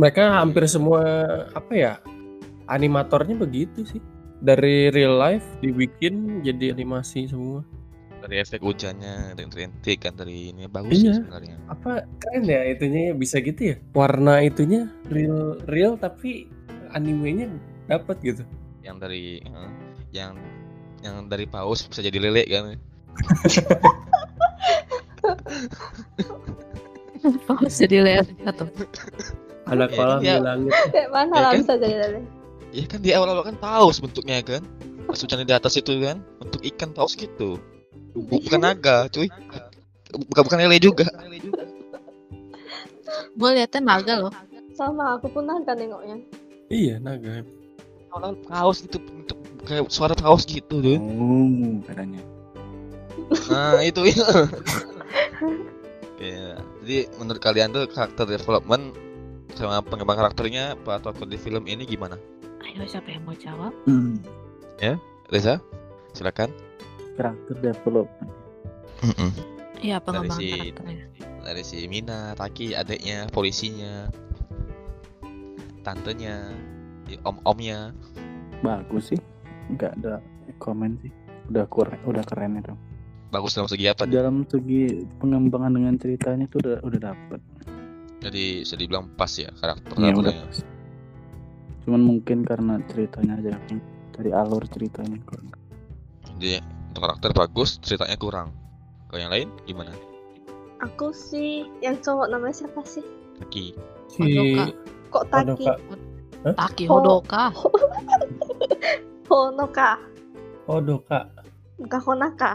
Mereka 0.00 0.40
hampir 0.40 0.64
semua 0.64 1.04
apa 1.52 1.72
ya 1.76 1.92
animatornya 2.72 3.36
begitu 3.36 3.84
sih, 3.84 4.00
dari 4.40 4.88
real 4.88 5.20
life 5.20 5.44
dibikin 5.60 6.40
jadi 6.40 6.72
animasi 6.72 7.28
semua. 7.28 7.60
Dari 8.24 8.40
efek 8.40 8.58
hujannya, 8.58 9.36
dari 9.36 9.46
rintik 9.46 10.00
kan 10.00 10.16
dari 10.16 10.48
ini 10.48 10.64
bagus 10.64 10.96
sih 10.96 11.12
Iya. 11.12 11.20
sebenarnya. 11.20 11.56
Apa 11.68 12.08
keren 12.18 12.48
ya 12.48 12.64
itunya 12.64 13.12
bisa 13.12 13.36
gitu 13.38 13.60
ya? 13.60 13.76
Warna 13.92 14.40
itunya 14.40 14.88
real 15.12 15.60
real 15.68 15.94
tapi 15.94 16.48
animenya 16.90 17.52
dapat 17.84 18.16
gitu. 18.24 18.42
Yang 18.80 18.96
dari 18.98 19.24
yang 20.08 20.40
yang 21.04 21.28
dari 21.28 21.44
paus 21.44 21.84
bisa 21.84 22.00
jadi 22.00 22.16
lele 22.16 22.48
kan. 22.48 22.80
Bagus 27.44 27.76
jadi 27.76 27.96
lihat 28.00 28.26
satu. 28.40 28.64
Ada 29.64 29.84
Iya, 29.84 29.96
kolam 29.96 30.18
iya. 30.20 30.34
di 30.36 30.42
langit. 30.44 30.72
Kayak 30.92 31.08
mana 31.10 31.30
Ya 31.30 31.40
lah 31.40 31.50
kan? 31.50 31.58
bisa 31.60 31.72
jadi 31.76 31.96
dari. 31.98 32.20
Iya 32.74 32.84
kan 32.88 33.00
di 33.00 33.10
awal-awal 33.12 33.44
kan 33.44 33.56
paus 33.56 33.96
bentuknya 34.00 34.40
kan. 34.40 34.62
Pas 35.04 35.20
hujannya 35.20 35.44
di 35.44 35.52
atas 35.52 35.76
itu 35.76 36.00
kan, 36.00 36.24
bentuk 36.40 36.64
ikan 36.64 36.90
paus 36.90 37.12
gitu. 37.14 37.60
Bukan 38.14 38.60
naga, 38.62 39.10
cuy. 39.10 39.26
Bukan 40.30 40.42
bukan 40.46 40.58
lele 40.62 40.78
juga. 40.78 41.10
Gue 43.34 43.50
liatnya 43.58 43.80
naga 43.82 44.14
loh. 44.22 44.32
Sama 44.74 45.18
aku 45.18 45.30
pun 45.30 45.46
naga 45.46 45.74
nengoknya. 45.74 46.22
Iya 46.70 47.02
naga. 47.02 47.42
Awal-awal 48.14 48.38
paus 48.46 48.86
itu 48.86 48.98
bentuk 49.02 49.38
kayak 49.66 49.90
suara 49.90 50.14
paus 50.14 50.46
gitu 50.46 50.78
tuh. 50.78 50.98
Oh, 51.02 51.82
katanya. 51.82 52.22
Nah, 53.50 53.82
itu 53.82 54.06
ya. 54.06 54.24
Iya. 56.24 56.56
Jadi 56.80 56.98
menurut 57.20 57.42
kalian 57.42 57.74
tuh 57.74 57.84
karakter 57.90 58.24
development 58.24 58.96
sama 59.58 59.84
pengembang 59.84 60.16
karakternya 60.16 60.72
Pak 60.80 61.04
Toko 61.04 61.28
di 61.28 61.36
film 61.36 61.68
ini 61.68 61.84
gimana? 61.84 62.16
Ayo 62.64 62.86
siapa 62.88 63.12
yang 63.12 63.28
mau 63.28 63.36
jawab? 63.36 63.76
Hmm, 63.84 64.16
Reza? 65.28 65.60
Silakan. 66.16 66.48
Karakter 67.14 67.54
development. 67.60 68.30
Iya 69.80 70.00
pengembangan 70.00 70.40
si- 70.40 70.52
karakternya. 70.72 71.06
Dari 71.44 71.60
si 71.60 71.84
Mina, 71.84 72.32
Taki, 72.32 72.72
adiknya, 72.72 73.28
polisinya, 73.28 74.08
tantenya, 75.84 76.56
om-omnya. 77.22 77.92
Bagus 78.64 79.12
sih. 79.12 79.20
Enggak 79.68 79.92
ada 80.00 80.24
komen 80.56 80.96
sih. 81.04 81.12
Udah 81.52 81.68
keren, 81.68 82.00
udah 82.08 82.24
keren 82.24 82.56
itu. 82.56 82.72
Bagus 83.28 83.52
dalam 83.52 83.68
segi 83.68 83.84
apa? 83.92 84.08
nih? 84.08 84.16
Dalam 84.16 84.48
segi 84.48 85.04
pengembangan 85.20 85.76
dengan 85.76 85.94
ceritanya 86.00 86.48
tuh 86.48 86.64
udah 86.64 86.76
udah 86.80 87.00
dapet. 87.12 87.40
Jadi 88.24 88.64
bisa 88.64 88.74
dibilang 88.80 89.12
pas 89.20 89.28
ya 89.36 89.52
karakter 89.60 89.92
Iya 90.00 90.16
udah 90.16 90.32
pas. 90.48 90.58
Cuman 91.84 92.00
mungkin 92.00 92.40
karena 92.48 92.80
ceritanya 92.88 93.36
aja 93.36 93.52
dari 94.16 94.30
alur 94.32 94.64
ceritanya 94.72 95.20
kurang. 95.28 95.52
Jadi 96.40 96.56
untuk 96.94 97.10
karakter 97.10 97.34
bagus, 97.34 97.82
ceritanya 97.82 98.14
kurang. 98.14 98.54
Kalau 99.10 99.18
yang 99.18 99.34
lain 99.34 99.48
gimana? 99.66 99.90
Aku 100.78 101.10
sih 101.10 101.66
yang 101.82 101.98
cowok 101.98 102.30
namanya 102.30 102.54
siapa 102.54 102.86
sih? 102.86 103.02
Taki. 103.42 103.74
Si 104.06 104.22
Hodoka. 104.22 104.64
Kok 105.10 105.24
Taki? 105.26 105.66
Hodoka. 105.66 105.74
Hah? 106.46 106.54
Taki. 106.54 106.84
Hodoka. 106.86 107.44
Honoka, 109.34 109.98
Hodoka. 110.70 111.18
bukan 111.82 112.00
Honaka. 112.06 112.52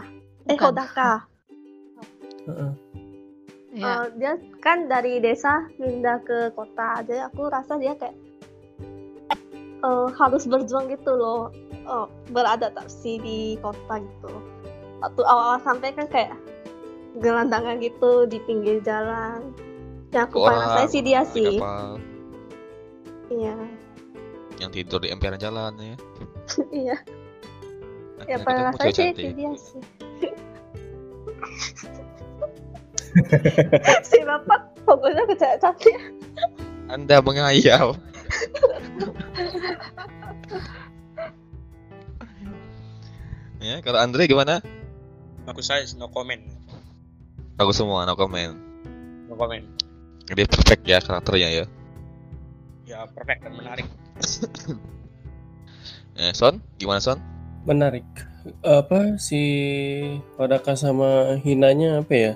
Eh 0.48 0.56
Bukan. 0.56 0.72
Hodaka. 0.72 1.10
Heeh. 2.48 2.72
Iya. 3.76 3.84
Eh, 3.86 4.04
dia 4.16 4.32
kan 4.64 4.88
dari 4.88 5.20
desa 5.20 5.68
pindah 5.76 6.24
ke 6.24 6.50
kota 6.56 7.04
jadi 7.04 7.28
aku 7.28 7.46
rasa 7.46 7.76
dia 7.76 7.94
kayak 7.94 8.16
eh, 9.80 10.08
harus 10.16 10.44
berjuang 10.46 10.92
gitu 10.92 11.12
loh. 11.16 11.50
Eh, 11.72 12.06
beradaptasi 12.30 13.12
di 13.20 13.38
kota 13.58 14.00
gitu. 14.00 14.32
Waktu 15.00 15.22
awal-awal 15.24 15.60
sampai 15.64 15.96
kan 15.96 16.06
kayak 16.12 16.36
gelandangan 17.18 17.80
gitu 17.80 18.28
di 18.28 18.38
pinggir 18.44 18.78
jalan. 18.84 19.50
Yang 20.14 20.24
aku 20.30 20.36
paling 20.42 20.62
rasain 20.62 20.88
sih 20.90 21.02
dia 21.02 21.22
sih. 21.26 21.58
iya. 23.30 23.56
Yang 24.60 24.70
tidur 24.82 24.98
di 25.00 25.08
emperan 25.10 25.40
jalan 25.40 25.72
ya. 25.80 25.96
iya. 26.84 26.96
Yang 28.28 28.40
paling 28.44 28.64
rasain 28.70 28.92
cewek 28.92 29.14
sih 29.16 29.32
dia 29.32 29.52
sih. 29.56 29.82
Si 34.08 34.18
bapak 34.22 34.60
pokoknya 34.86 35.22
ke 35.26 35.34
cewek 35.38 35.58
cantik. 35.62 35.96
Anda 36.90 37.22
mengayal. 37.22 37.94
ya, 43.64 43.82
kalau 43.82 43.98
Andre 43.98 44.26
gimana? 44.30 44.62
Bagus 45.44 45.66
saya 45.68 45.84
no 45.98 46.08
comment. 46.12 46.40
Bagus 47.58 47.76
semua, 47.76 48.06
no 48.06 48.16
comment. 48.16 48.54
No 49.26 49.36
comment. 49.36 49.64
Jadi 50.30 50.46
perfect 50.46 50.86
ya 50.86 51.00
karakternya 51.02 51.48
ya. 51.50 51.66
Ya 52.86 53.06
perfect 53.10 53.42
dan 53.46 53.54
menarik. 53.58 53.86
Eh, 56.20 56.36
Son, 56.36 56.60
gimana 56.76 57.00
Son? 57.00 57.16
Menarik. 57.64 58.04
Apa 58.60 59.16
si 59.16 59.40
Hodaka 60.36 60.76
sama 60.76 61.40
Hinanya 61.40 62.04
apa 62.04 62.12
ya? 62.12 62.32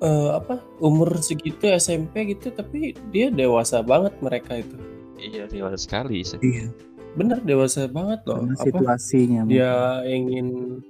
Eh 0.00 0.30
apa 0.32 0.64
umur 0.80 1.12
segitu 1.20 1.68
SMP 1.68 2.32
gitu 2.32 2.48
tapi 2.52 2.96
dia 3.12 3.28
dewasa 3.28 3.84
banget 3.84 4.16
mereka 4.24 4.56
itu. 4.60 4.76
Iya, 5.20 5.44
dewasa 5.52 5.76
sekali 5.76 6.24
sih. 6.24 6.40
Iya. 6.40 6.72
Bener 7.12 7.42
dewasa 7.44 7.84
banget 7.90 8.24
loh. 8.24 8.40
Karena 8.40 8.56
Apa 8.56 8.64
situasinya. 8.64 9.40
dia 9.44 10.00
ingin 10.08 10.80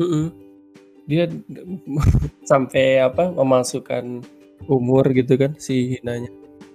Mm-mm. 0.00 0.32
dia 1.06 1.28
sampai 2.50 3.04
apa 3.04 3.30
memasukkan 3.30 4.24
umur 4.68 5.04
gitu 5.12 5.36
kan 5.36 5.52
si 5.60 5.96
Hinanya 5.98 6.32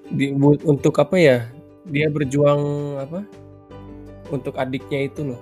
di, 0.10 0.30
untuk 0.66 0.94
apa 1.02 1.18
ya 1.18 1.38
dia 1.90 2.10
berjuang 2.10 2.62
apa 3.02 3.26
untuk 4.30 4.58
adiknya 4.58 5.10
itu 5.10 5.22
loh 5.34 5.42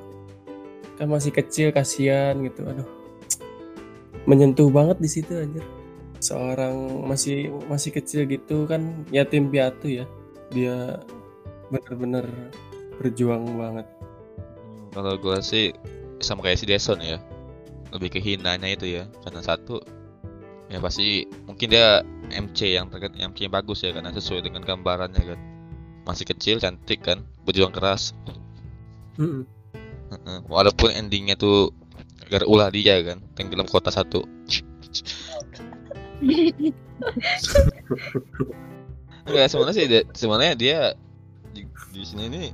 kan 0.95 1.07
masih 1.12 1.31
kecil 1.35 1.71
kasihan 1.75 2.35
gitu 2.43 2.63
aduh 2.67 2.88
menyentuh 4.23 4.71
banget 4.71 5.00
di 5.03 5.09
situ 5.12 5.35
anjir 5.35 5.63
seorang 6.24 7.03
masih 7.03 7.51
masih 7.68 7.92
kecil 7.92 8.24
gitu 8.32 8.63
kan 8.72 9.03
yatim 9.12 9.51
piatu 9.51 9.92
ya 9.92 10.06
dia 10.56 11.03
benar-benar 11.68 12.25
berjuang 13.01 13.44
banget 13.60 13.88
Hmm, 14.58 14.89
Kalau 14.94 15.13
gua 15.20 15.42
sih 15.44 15.74
sama 16.24 16.46
kayak 16.46 16.60
si 16.62 16.65
Deson 16.70 17.00
ya. 17.03 17.20
Lebih 17.94 18.10
ke 18.18 18.20
hinanya 18.24 18.68
itu 18.70 18.86
ya. 18.89 19.03
Karena 19.25 19.42
satu 19.44 19.82
ya 20.72 20.80
pasti 20.82 21.27
mungkin 21.46 21.68
dia 21.70 22.01
MC 22.34 22.74
yang 22.80 22.89
terkait 22.89 23.13
MC 23.13 23.46
yang 23.46 23.53
bagus 23.53 23.86
ya 23.86 23.92
karena 23.94 24.10
sesuai 24.15 24.42
dengan 24.46 24.63
gambarannya 24.65 25.24
kan. 25.24 25.39
Masih 26.03 26.25
kecil, 26.27 26.60
cantik 26.60 27.00
kan, 27.06 27.24
berjuang 27.48 27.72
keras. 27.72 28.12
Mm-mm. 29.20 29.46
Heeh. 30.12 30.39
Walaupun 30.51 30.92
endingnya 30.92 31.36
tuh 31.39 31.72
gara 32.27 32.44
ulah 32.48 32.70
dia 32.74 33.00
kan, 33.06 33.24
tenggelam 33.38 33.68
kota 33.70 33.92
satu. 33.94 34.25
Enggak 39.24 39.48
sebenarnya 39.48 39.75
sih 39.75 39.88
sebenarnya 40.13 40.53
dia 40.60 40.79
di, 41.55 41.63
di 41.96 42.03
sini 42.03 42.27
ini 42.27 42.51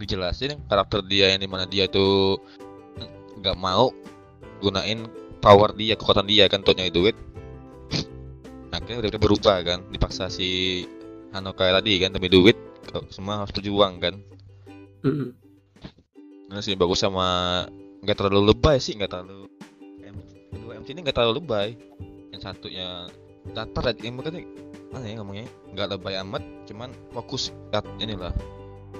dijelasin 0.00 0.58
karakter 0.66 1.06
dia 1.06 1.30
yang 1.30 1.40
di 1.40 1.46
mana 1.46 1.64
dia 1.68 1.86
tuh 1.86 2.40
nggak 3.38 3.56
mau 3.58 3.94
gunain 4.58 5.06
power 5.42 5.74
dia 5.74 5.94
kekuatan 5.94 6.26
dia 6.26 6.50
kan 6.50 6.62
untuk 6.66 6.78
nyari 6.78 6.90
duit. 6.90 7.16
Akhirnya 8.72 9.04
udah 9.04 9.20
berubah 9.20 9.56
kan 9.62 9.84
dipaksa 9.92 10.26
si 10.32 10.82
Hanokai 11.32 11.70
tadi 11.72 12.00
kan 12.02 12.12
demi 12.12 12.28
duit 12.32 12.56
semua 13.14 13.44
harus 13.44 13.52
berjuang 13.54 14.02
kan. 14.02 14.14
Nah 16.50 16.60
sih 16.60 16.76
bagus 16.76 17.00
sama 17.00 17.64
nggak 18.02 18.18
terlalu 18.18 18.50
lebay 18.52 18.82
sih 18.82 18.98
nggak 18.98 19.10
terlalu 19.14 19.46
M- 20.02 20.26
kedua 20.50 20.74
MC 20.82 20.90
ini 20.90 21.00
nggak 21.06 21.16
terlalu 21.16 21.38
lebay 21.38 21.68
yang 22.32 22.42
satunya 22.42 22.86
datar 23.52 23.92
yang 24.00 24.16
makanya 24.16 24.42
mana 24.92 25.04
ya 25.08 25.14
ngomongnya? 25.20 25.46
Nggak 25.72 25.86
lebay 25.96 26.14
amat 26.24 26.42
cuman 26.68 26.90
fokus 27.12 27.52
kat 27.72 27.84
inilah. 28.00 28.32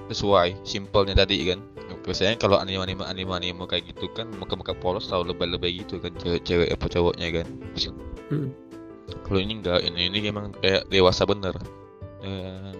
Sesuai 0.08 0.60
simpelnya 0.64 1.16
tadi 1.16 1.52
kan. 1.52 1.60
Biasanya 2.02 2.34
kalau 2.40 2.58
anime 2.58 2.82
anime 2.82 3.04
anime 3.06 3.30
anime 3.30 3.62
kayak 3.70 3.94
gitu 3.94 4.10
kan 4.10 4.26
muka-muka 4.40 4.74
polos 4.74 5.06
selalu 5.06 5.36
lebay-lebay 5.36 5.84
gitu 5.84 6.02
kan 6.02 6.10
cewek-cewek 6.18 6.74
apa 6.74 6.86
cowoknya 6.90 7.28
kan. 7.42 7.46
Hmm. 8.32 8.48
kalau 9.28 9.44
ini 9.44 9.60
enggak 9.60 9.84
ini 9.84 10.08
ini 10.08 10.18
emang 10.26 10.50
kayak 10.58 10.88
dewasa 10.88 11.28
bener. 11.28 11.54
Eh, 12.24 12.72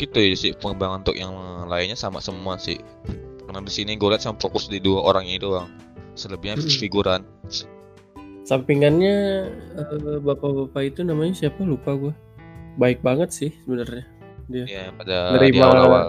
gitu 0.00 0.18
ya 0.18 0.34
sih 0.34 0.52
pengembangan 0.56 1.04
untuk 1.04 1.16
yang 1.16 1.32
lainnya 1.68 1.94
sama 1.94 2.18
semua 2.18 2.56
sih. 2.58 2.80
Karena 3.46 3.62
di 3.62 3.70
sini 3.70 3.94
gue 3.94 4.08
lihat 4.10 4.24
sama 4.24 4.40
fokus 4.40 4.66
di 4.66 4.82
dua 4.82 5.04
orang 5.04 5.28
ini 5.28 5.38
doang. 5.38 5.68
Selebihnya 6.16 6.58
Hmm. 6.58 6.66
figuran 6.66 7.22
sampingannya 8.46 9.16
eh, 9.74 10.20
bapak-bapak 10.22 10.82
itu 10.86 11.00
namanya 11.02 11.34
siapa? 11.36 11.60
Lupa 11.60 11.92
gua. 11.92 12.14
Baik 12.76 13.00
banget 13.00 13.32
sih 13.32 13.50
sebenarnya 13.58 14.04
ya 14.46 14.94
pada 14.94 15.34
di 15.34 15.50
Nerima- 15.50 15.66
awal-awal 15.66 16.06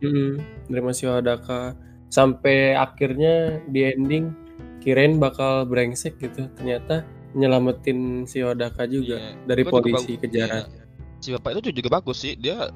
Mm, 0.00 0.40
nerima 0.70 0.94
si 0.94 1.04
Wadaka. 1.04 1.76
Sampai 2.08 2.72
akhirnya 2.72 3.60
di 3.66 3.84
ending 3.84 4.32
kirain 4.80 5.18
bakal 5.18 5.68
brengsek 5.68 6.16
gitu. 6.16 6.48
Ternyata 6.54 7.04
nyelamatin 7.32 8.24
si 8.24 8.40
Wadaka 8.40 8.88
juga 8.88 9.20
Iya. 9.20 9.36
dari 9.44 9.60
juga 9.60 9.72
polisi 9.76 9.92
bagus- 10.08 10.20
kejaran 10.20 10.64
iya. 10.64 10.82
si 11.18 11.28
bapak 11.30 11.50
itu 11.54 11.70
juga 11.76 12.00
bagus 12.00 12.16
sih. 12.16 12.32
Dia 12.34 12.72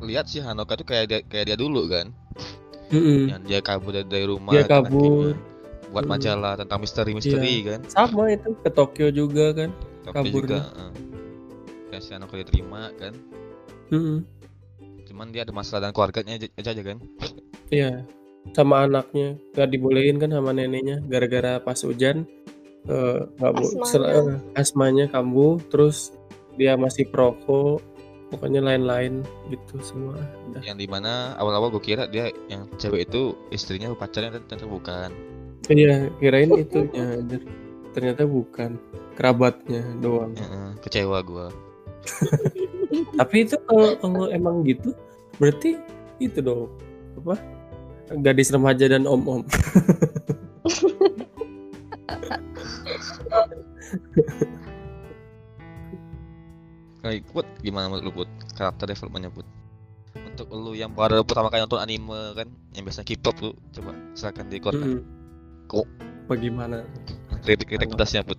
lihat 0.00 0.28
si 0.28 0.36
Hanoka 0.38 0.76
tuh 0.76 0.84
kayak 0.84 1.04
dia 1.06 1.20
kayak 1.22 1.44
dia 1.48 1.56
dulu 1.56 1.88
kan. 1.88 2.12
Mm-mm. 2.90 3.22
yang 3.30 3.42
dia 3.46 3.60
kabur 3.62 3.94
dari, 3.94 4.26
rumah 4.26 4.50
Dia 4.50 4.66
kan 4.66 4.82
kabur. 4.84 5.32
Buat 5.90 6.04
Mm. 6.04 6.10
majalah 6.10 6.52
tentang 6.56 6.78
misteri-misteri 6.78 7.54
kan 7.62 7.80
sama 7.86 8.30
itu 8.30 8.54
ke 8.56 8.70
Tokyo 8.70 9.08
juga 9.10 9.50
kan 9.52 9.70
tapi 10.02 10.30
Kaburnya. 10.30 10.62
juga 10.64 10.88
kayak 11.88 12.02
si 12.02 12.10
Hanoka 12.10 12.34
diterima 12.36 12.90
kan 12.94 13.12
Mm-mm. 13.90 14.22
cuman 15.04 15.26
dia 15.28 15.42
ada 15.42 15.50
masalah 15.50 15.84
dengan 15.84 15.94
keluarganya 15.94 16.32
aja, 16.36 16.46
aja 16.56 16.82
kan 16.84 16.98
Iya, 17.68 18.02
sama 18.50 18.82
anaknya 18.82 19.38
nggak 19.52 19.68
dibolehin 19.68 20.16
kan 20.16 20.30
sama 20.30 20.50
neneknya 20.50 21.02
gara-gara 21.04 21.58
pas 21.58 21.78
hujan 21.80 22.26
eh, 22.84 23.20
nggak 23.36 23.50
bu 23.52 23.62
Asmanya. 23.78 24.10
eh, 24.10 24.36
asmanya 24.56 25.04
kambuh 25.06 25.58
terus 25.68 26.14
dia 26.54 26.74
masih 26.74 27.06
perokok 27.06 27.78
pokoknya 28.30 28.58
lain-lain 28.60 29.22
gitu 29.50 29.74
semua 29.82 30.14
udah 30.46 30.62
yang 30.62 30.74
di 30.74 30.86
mana 30.86 31.34
awal-awal 31.36 31.70
gue 31.70 31.82
kira 31.84 32.06
dia 32.06 32.30
yang 32.46 32.70
cewek 32.74 33.06
itu 33.06 33.34
istrinya 33.50 33.90
pacarnya 33.92 34.38
ternyata 34.40 34.66
bukan 34.66 35.10
iya 35.68 36.08
kirain 36.16 36.50
itu 36.56 36.88
ya 36.94 37.20
anjir. 37.20 37.42
ternyata 37.92 38.22
bukan 38.24 38.80
kerabatnya 39.18 39.84
doang 40.00 40.32
Heeh, 40.38 40.70
kecewa 40.80 41.20
gue 41.20 41.46
tapi 43.20 43.36
itu 43.44 43.56
kalau 43.68 43.92
kalau 44.00 44.26
emang 44.32 44.64
gitu 44.64 44.96
berarti 45.36 45.76
itu 46.22 46.40
dong 46.40 46.72
apa 47.20 47.36
gadis 48.24 48.48
remaja 48.54 48.88
dan 48.88 49.04
om-om 49.04 49.44
Kayak 57.00 57.24
Put, 57.32 57.46
gimana 57.64 57.88
menurut 57.88 58.04
lu 58.04 58.12
Put? 58.12 58.30
Karakter 58.54 58.92
developmentnya 58.92 59.32
Put? 59.32 59.48
Untuk 60.14 60.46
lu 60.52 60.76
yang 60.76 60.92
baru 60.92 61.24
pertama 61.24 61.48
kali 61.48 61.64
nonton 61.64 61.80
anime 61.80 62.36
kan, 62.36 62.48
yang 62.76 62.84
biasa 62.84 63.02
K-pop 63.02 63.36
lu, 63.40 63.50
coba 63.72 63.96
silakan 64.12 64.46
di 64.52 64.58
kotak. 64.60 64.84
Mm-mm. 64.84 65.19
Kok? 65.70 66.00
bagaimana 66.30 66.86
Kritik-kritik 67.42 67.90
pedasnya 67.90 68.22
Put. 68.22 68.38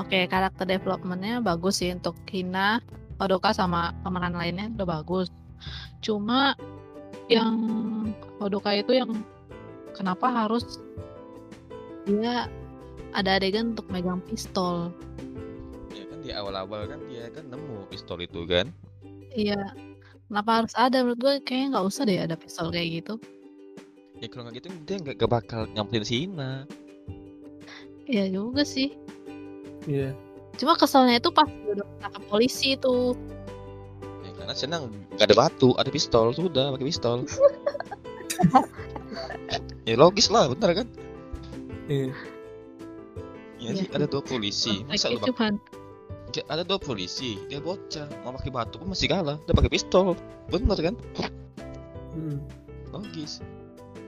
Oke, 0.00 0.24
karakter 0.30 0.64
developmentnya 0.64 1.42
bagus 1.42 1.82
sih 1.82 1.90
untuk 1.90 2.14
Hina, 2.30 2.78
Hodoka 3.18 3.50
sama 3.50 3.92
pemeran 4.04 4.36
lainnya 4.36 4.70
udah 4.76 5.00
bagus. 5.00 5.28
Cuma 6.00 6.54
yang 7.26 7.56
Hodoka 8.38 8.70
itu 8.76 8.94
yang 8.94 9.24
kenapa 9.96 10.30
harus 10.30 10.78
dia 12.06 12.46
ada 13.16 13.40
adegan 13.40 13.74
untuk 13.74 13.88
megang 13.90 14.22
pistol. 14.28 14.94
Ya 15.90 16.04
kan 16.06 16.18
di 16.22 16.30
awal-awal 16.30 16.86
kan 16.86 17.00
dia 17.10 17.26
kan 17.32 17.50
nemu 17.50 17.88
pistol 17.90 18.22
itu 18.22 18.46
kan. 18.46 18.70
Iya. 19.34 19.74
Kenapa 20.30 20.62
harus 20.62 20.74
ada? 20.78 21.02
Menurut 21.02 21.18
gue 21.18 21.34
kayaknya 21.42 21.66
nggak 21.78 21.86
usah 21.86 22.02
deh 22.06 22.18
ada 22.20 22.36
pistol 22.38 22.70
kayak 22.70 23.02
gitu. 23.02 23.18
Ya 24.20 24.28
kalau 24.32 24.48
nggak 24.48 24.64
gitu 24.64 24.68
dia 24.88 24.96
nggak 25.00 25.28
bakal 25.28 25.68
nyamperin 25.76 26.06
si 26.06 26.24
Hina. 26.24 26.64
Iya 28.06 28.30
juga 28.30 28.62
sih. 28.62 28.94
Iya 29.86 30.14
Cuma 30.56 30.72
keselnya 30.74 31.20
itu 31.20 31.28
pas 31.28 31.48
dia 31.48 31.72
udah 31.76 31.84
ketangkap 31.84 32.22
polisi 32.32 32.80
itu. 32.80 33.12
Ya 34.24 34.30
karena 34.40 34.54
senang 34.56 34.82
nggak 35.16 35.26
ada 35.28 35.36
batu, 35.36 35.76
ada 35.76 35.90
pistol 35.92 36.32
sudah 36.32 36.72
pakai 36.72 36.86
pistol. 36.88 37.18
ya 39.88 39.94
logis 40.00 40.32
lah, 40.32 40.48
bener 40.48 40.84
kan? 40.84 40.88
iya 41.86 42.10
Ya 43.60 43.72
Iya 43.72 43.84
sih, 43.84 43.88
ada 43.92 44.06
dua 44.08 44.24
polisi. 44.24 44.84
Masa 44.84 45.12
lu 45.12 45.20
cuman 45.20 45.60
Ya, 46.36 46.44
ada 46.52 46.68
dua 46.68 46.76
polisi, 46.76 47.40
dia 47.48 47.64
bocah, 47.64 48.04
mau 48.20 48.36
pakai 48.36 48.52
batu 48.52 48.76
pun 48.76 48.92
masih 48.92 49.08
kalah, 49.08 49.40
dia 49.48 49.56
pakai 49.56 49.72
pistol, 49.72 50.12
bener 50.52 50.76
kan? 50.76 50.92
Mm. 52.12 52.44
Logis. 52.92 53.40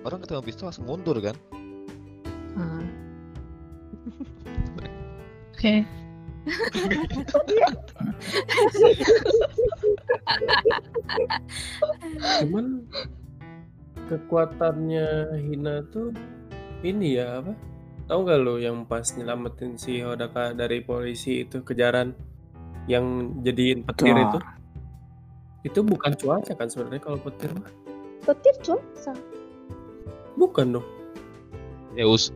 Orang 0.06 0.22
ketemu 0.22 0.42
pistol 0.44 0.70
langsung 0.70 0.86
mundur 0.86 1.18
kan? 1.18 1.36
Hmm. 2.54 2.86
Oke. 5.54 5.84
cuman 12.40 12.88
kekuatannya 14.08 15.36
Hina 15.44 15.84
tuh 15.92 16.16
ini 16.80 17.20
ya 17.20 17.44
apa 17.44 17.52
tahu 18.08 18.24
nggak 18.24 18.40
lo 18.40 18.56
yang 18.56 18.88
pas 18.88 19.04
nyelamatin 19.12 19.76
si 19.76 20.00
Hodaka 20.00 20.56
dari 20.56 20.80
polisi 20.80 21.44
itu 21.44 21.60
kejaran 21.60 22.16
yang 22.88 23.36
jadiin 23.44 23.84
petir 23.84 24.16
Wah. 24.16 24.24
itu 24.24 24.38
itu 25.68 25.80
bukan 25.84 26.16
cuaca 26.16 26.52
kan 26.56 26.68
sebenarnya 26.72 27.02
kalau 27.04 27.20
petir 27.20 27.52
mah 27.52 27.68
Petir 28.24 28.54
cuaca. 28.60 29.12
Bukan 30.38 30.78
dong 30.78 30.86
Zeus. 31.98 32.30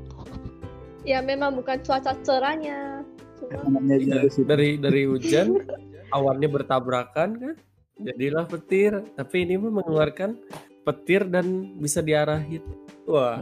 Ya 1.07 1.23
memang 1.23 1.55
bukan 1.55 1.79
cuaca 1.87 2.15
cerahnya. 2.23 3.07
Cuma 3.39 3.79
sih 4.31 4.43
dari 4.43 4.75
dari 4.79 5.07
hujan 5.11 5.63
awannya 6.11 6.51
bertabrakan 6.51 7.31
kan 7.39 7.55
jadilah 8.03 8.43
petir 8.51 9.07
tapi 9.15 9.47
ini 9.47 9.55
mah 9.55 9.83
mengeluarkan 9.83 10.35
petir 10.83 11.23
dan 11.31 11.79
bisa 11.79 12.03
diarahin 12.03 12.59
wah 13.07 13.39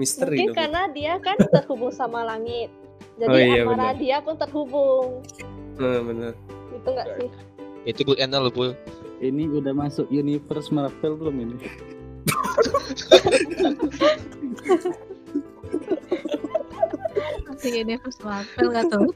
misteri 0.00 0.40
mungkin 0.40 0.52
dong 0.52 0.56
karena 0.56 0.82
dia 0.92 1.12
kan 1.20 1.36
terhubung 1.54 1.92
sama 1.92 2.24
langit. 2.24 2.72
Jadi 3.16 3.28
Oh 3.32 3.36
iya, 3.40 3.62
amarah 3.64 3.92
benar. 3.92 4.00
dia 4.00 4.16
pun 4.20 4.34
terhubung. 4.36 5.24
Nah, 5.76 6.00
bener 6.04 6.32
Gitu 6.72 6.88
nggak 6.92 7.08
sih? 7.20 7.28
Itu 7.88 8.00
good 8.08 8.20
lu, 8.20 8.50
Pul. 8.52 8.70
ini 9.24 9.48
udah 9.48 9.72
masuk 9.72 10.08
universe 10.12 10.68
Marvel 10.68 11.16
belum 11.16 11.36
ini 11.40 11.56
Masih 17.46 17.72
ini 17.82 17.94
harus 17.96 18.18
Marvel 18.20 18.66
nggak 18.72 18.84
tuh? 18.92 19.10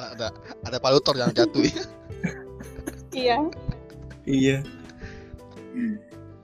ada 0.00 0.32
ada 0.64 0.78
palutor 0.80 1.14
yang 1.16 1.32
jatuh 1.34 1.62
ya. 1.64 1.82
Iya. 3.10 3.36
Iya. 4.24 4.56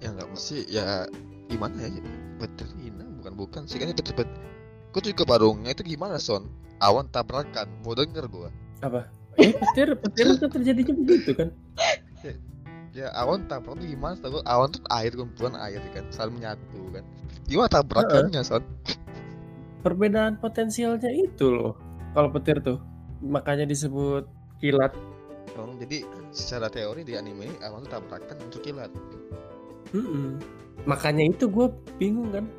ya 0.02 0.08
nggak 0.12 0.28
mesti 0.30 0.66
ya 0.70 1.06
gimana 1.50 1.74
ya 1.82 1.90
Petrina 2.42 3.06
bukan 3.22 3.32
bukan 3.34 3.62
sih 3.66 3.78
kan 3.78 3.90
itu 3.90 4.02
cepet 4.02 4.26
gue 4.94 5.00
tuh 5.02 5.12
ke 5.12 5.24
Barungnya 5.28 5.74
itu 5.74 5.82
gimana 5.82 6.18
son 6.18 6.48
awan 6.80 7.08
tabrakan 7.10 7.68
mau 7.84 7.94
denger 7.96 8.26
gua 8.28 8.50
Apa? 8.84 9.08
Eh, 9.36 9.52
petir, 9.52 9.92
petir 10.00 10.26
itu 10.32 10.46
terjadinya 10.48 10.94
begitu 10.96 11.30
kan? 11.36 11.48
Ya 12.96 13.12
awan 13.12 13.44
tabrakan 13.44 13.84
tuh 13.84 13.88
gimana 13.92 14.16
tahu 14.16 14.40
awan 14.48 14.72
tuh 14.72 14.80
air 14.88 15.12
kumpulan 15.12 15.52
air 15.60 15.84
kan 15.92 16.08
saling 16.08 16.40
menyatu 16.40 16.80
kan 16.96 17.04
gimana 17.44 17.68
tabrakannya 17.68 18.40
son 18.40 18.64
Perbedaan 19.86 20.42
potensialnya 20.42 21.14
itu 21.14 21.46
loh. 21.46 21.78
Kalau 22.10 22.26
petir 22.34 22.58
tuh, 22.58 22.82
makanya 23.22 23.62
disebut 23.62 24.26
kilat. 24.58 24.90
Oh, 25.54 25.70
jadi 25.78 26.02
secara 26.34 26.66
teori 26.66 27.06
di 27.06 27.14
anime 27.14 27.46
ini 27.46 27.56
awan 27.62 27.86
tuh 27.86 27.94
tabrakan 27.94 28.50
untuk 28.50 28.66
kilat 28.66 28.90
Mm-mm. 29.94 30.42
Makanya 30.90 31.30
itu 31.30 31.46
gue 31.46 31.70
bingung 32.02 32.34
kan. 32.34 32.50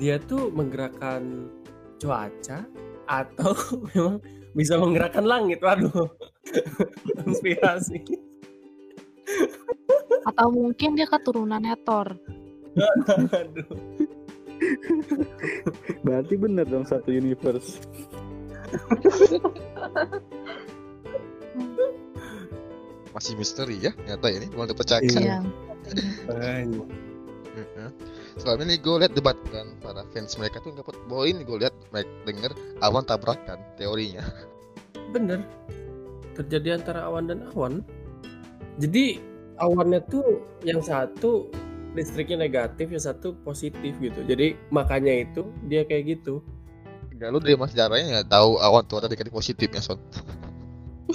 Dia 0.00 0.16
tuh 0.24 0.48
menggerakkan 0.48 1.52
cuaca 2.00 2.64
atau 3.04 3.52
memang 3.92 4.24
bisa 4.56 4.80
menggerakkan 4.80 5.28
langit. 5.28 5.60
Waduh. 5.60 5.92
Konspirasi. 7.20 8.31
Atau 10.28 10.48
mungkin 10.54 10.94
dia 10.94 11.06
keturunannya 11.08 11.76
Thor. 11.82 12.14
Aduh. 13.42 13.76
Berarti 16.06 16.34
bener 16.38 16.66
dong 16.66 16.86
satu 16.86 17.10
universe. 17.10 17.82
masih 23.12 23.36
misteri 23.36 23.76
ya 23.76 23.92
nyata 24.08 24.28
ini 24.32 24.48
belum 24.48 24.72
terpecahkan 24.72 25.44
Iya. 27.52 27.92
Selama 28.40 28.64
ini 28.64 28.80
gue 28.80 28.96
lihat 29.04 29.12
debat 29.12 29.36
kan 29.52 29.76
para 29.84 30.08
fans 30.16 30.40
mereka 30.40 30.64
tuh 30.64 30.72
nggak 30.72 30.88
bahwa 31.04 31.24
ini 31.28 31.44
gue 31.44 31.58
lihat 31.60 31.74
mereka 31.92 32.08
denger 32.24 32.52
awan 32.80 33.04
tabrakan 33.04 33.60
teorinya. 33.76 34.24
Bener. 35.12 35.44
Terjadi 36.32 36.80
antara 36.80 37.04
awan 37.04 37.28
dan 37.28 37.44
awan. 37.52 37.84
Jadi 38.80 39.20
awannya 39.60 40.00
tuh 40.08 40.40
yang 40.64 40.80
satu 40.80 41.52
listriknya 41.92 42.40
negatif, 42.40 42.88
yang 42.88 43.04
satu 43.04 43.36
positif 43.44 43.92
gitu. 44.00 44.20
Jadi 44.24 44.56
makanya 44.72 45.28
itu 45.28 45.44
dia 45.68 45.84
kayak 45.84 46.18
gitu. 46.18 46.40
Enggak 47.12 47.28
lu 47.36 47.38
dari 47.38 47.56
mas 47.56 47.70
sejarahnya 47.76 48.08
ya 48.08 48.22
tahu 48.24 48.56
awan 48.58 48.82
tuh 48.88 49.04
ada 49.04 49.08
dikasih 49.12 49.32
positifnya 49.32 49.84
son. 49.84 50.00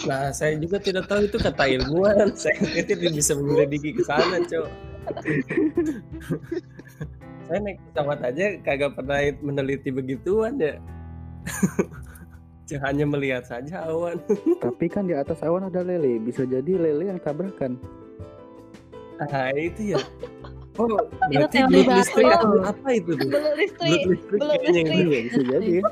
Nah, 0.06 0.30
saya 0.30 0.54
juga 0.62 0.78
tidak 0.78 1.10
tahu 1.10 1.26
itu 1.26 1.41
kata 1.41 1.63
ilmuwan. 1.74 2.30
Saya 2.38 2.86
tidak 2.86 3.17
bisa 3.17 3.34
menyelidiki 3.34 3.98
ke 3.98 4.06
sana, 4.06 4.46
Cok. 4.46 4.70
saya 7.48 7.63
naik 7.63 7.80
pesawat 7.80 8.20
aja 8.28 8.60
kagak 8.60 8.91
pernah 8.91 9.24
meneliti 9.39 9.88
begituan 9.88 10.60
ya. 10.60 10.76
Cuma 12.67 12.84
Hanya 12.84 13.06
melihat 13.08 13.43
saja 13.47 13.88
awan. 13.88 14.19
Tapi 14.65 14.86
kan 14.88 15.08
di 15.08 15.15
atas 15.15 15.39
awan 15.39 15.71
ada 15.71 15.82
lele. 15.82 16.19
Bisa 16.19 16.43
jadi 16.43 16.75
lele 16.75 17.15
yang 17.15 17.19
tabrakan. 17.19 17.80
Nah, 19.17 19.49
itu 19.56 19.95
ya. 19.95 20.01
Oh, 20.77 20.86
Itu 20.86 21.01
berarti 21.34 21.58
teori 21.58 21.73
blood 21.73 21.89
baru. 21.89 21.97
listrik 21.97 22.30
atau 22.30 22.49
apa 22.62 22.89
itu? 22.93 23.12
Belum 23.17 23.53
listrik. 23.58 24.01
Belum 24.30 24.62
listrik. 24.62 24.86
itu. 24.86 24.93
Iya, 24.93 25.19
bisa 25.25 25.41
jadi 25.41 25.71
ya. 25.73 25.84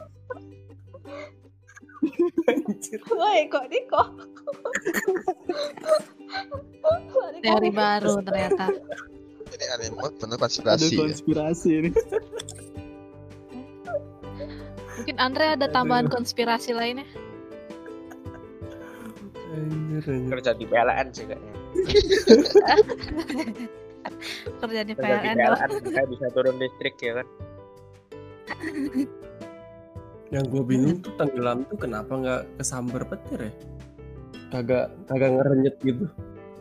Anjir. 2.46 3.00
Woi, 3.18 3.40
kok 3.50 3.66
Niko? 3.66 4.04
Kok 6.86 7.28
teori 7.42 7.70
baru 7.74 8.14
ternyata. 8.22 8.66
Ini 9.50 9.66
anime 9.74 10.06
penuh 10.22 10.38
Ada 10.38 10.44
konspirasi 10.46 10.86
ya. 10.94 11.00
konspirasi 11.02 11.70
ini. 11.82 11.90
Mungkin 14.96 15.18
Andre 15.20 15.46
ada 15.56 15.68
tambahan 15.68 16.08
konspirasi 16.08 16.72
lainnya. 16.72 17.08
Kerja 20.06 20.52
di 20.52 20.68
PLN 20.68 21.08
sih 21.16 21.24
kayaknya 21.24 21.54
Kerja 24.60 24.84
di 24.84 24.84
kerja 24.84 24.84
di 24.84 24.94
PLN. 25.00 25.36
PLN 25.40 25.72
bisa 26.12 26.28
turun 26.36 26.60
listrik 26.60 27.00
ya 27.00 27.24
kan 27.24 27.28
Yang 30.28 30.46
gue 30.52 30.64
bingung 30.68 31.00
tuh 31.00 31.16
tenggelam 31.16 31.64
tuh 31.72 31.80
kenapa 31.80 32.12
nggak 32.12 32.42
kesambar 32.60 33.08
petir 33.08 33.40
ya? 33.48 33.54
Kagak 34.52 34.92
kagak 35.08 35.32
ngerenyet 35.38 35.76
gitu. 35.86 36.06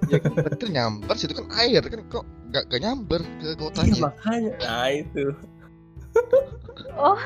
Ya 0.06 0.20
kan 0.20 0.32
petir 0.36 0.68
nyamber 0.70 1.14
situ 1.18 1.32
kan 1.34 1.48
air 1.58 1.82
kan 1.82 2.00
kok 2.06 2.22
nggak 2.52 2.78
nyamber 2.78 3.24
ke 3.42 3.50
Iya 3.50 3.54
kotanya. 3.58 3.94
makanya. 4.04 4.52
Nah 4.62 4.86
itu. 4.92 5.24
Oh, 6.94 7.18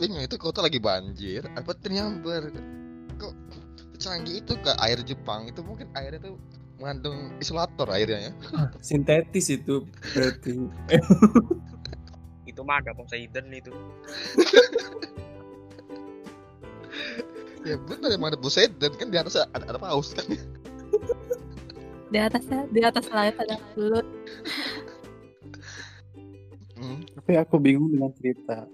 Bingung 0.00 0.22
itu 0.24 0.36
kota 0.40 0.64
lagi 0.64 0.80
banjir, 0.80 1.44
ada 1.52 1.60
petir 1.60 1.92
nyamber. 1.92 2.48
Kok 3.20 3.34
canggih 4.00 4.40
itu 4.40 4.56
ke 4.56 4.72
air 4.80 4.96
Jepang 5.04 5.44
itu 5.52 5.60
mungkin 5.60 5.92
airnya 5.92 6.24
tuh 6.24 6.40
mengandung 6.80 7.36
isolator 7.36 7.92
airnya 7.92 8.32
ya. 8.32 8.32
Sintetis 8.80 9.52
itu 9.52 9.84
berarti. 10.16 10.56
itu 12.50 12.60
mah 12.66 12.82
ada 12.82 12.90
Poseidon 12.96 13.46
itu 13.54 13.70
Ya 17.68 17.78
benar 17.78 18.10
emang 18.10 18.32
ada 18.34 18.40
Poseidon 18.40 18.92
kan 18.96 19.12
di 19.12 19.20
atas 19.20 19.36
ada, 19.36 19.64
ada 19.68 19.78
paus 19.78 20.16
kan. 20.16 20.24
Di 22.10 22.18
atasnya, 22.18 22.66
di 22.74 22.82
atas 22.82 23.06
langit 23.12 23.38
ada 23.38 23.54
belut. 23.76 24.02
Hmm. 26.74 27.04
Tapi 27.30 27.46
aku 27.46 27.62
bingung 27.62 27.94
dengan 27.94 28.10
cerita. 28.10 28.66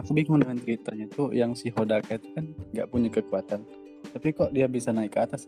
Aku 0.00 0.16
bingung 0.16 0.40
dengan 0.40 0.56
ceritanya 0.56 1.04
tuh 1.12 1.36
yang 1.36 1.52
si 1.52 1.68
Hodaka 1.68 2.16
itu 2.16 2.32
kan 2.32 2.48
nggak 2.72 2.88
punya 2.88 3.12
kekuatan. 3.12 3.60
Tapi 4.08 4.32
kok 4.32 4.56
dia 4.56 4.64
bisa 4.64 4.88
naik 4.88 5.12
ke 5.12 5.20
atas? 5.20 5.44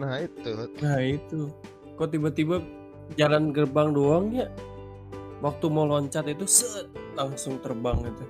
Nah 0.00 0.24
itu 0.24 0.72
Nah 0.80 0.96
itu. 1.04 1.52
Kok 2.00 2.16
tiba-tiba 2.16 2.64
jalan 3.20 3.52
gerbang 3.52 3.92
doang 3.92 4.32
ya? 4.32 4.48
Waktu 5.44 5.68
mau 5.68 5.84
loncat 5.84 6.24
itu 6.32 6.48
set 6.48 6.88
langsung 7.12 7.60
terbang 7.60 8.08
itu. 8.08 8.24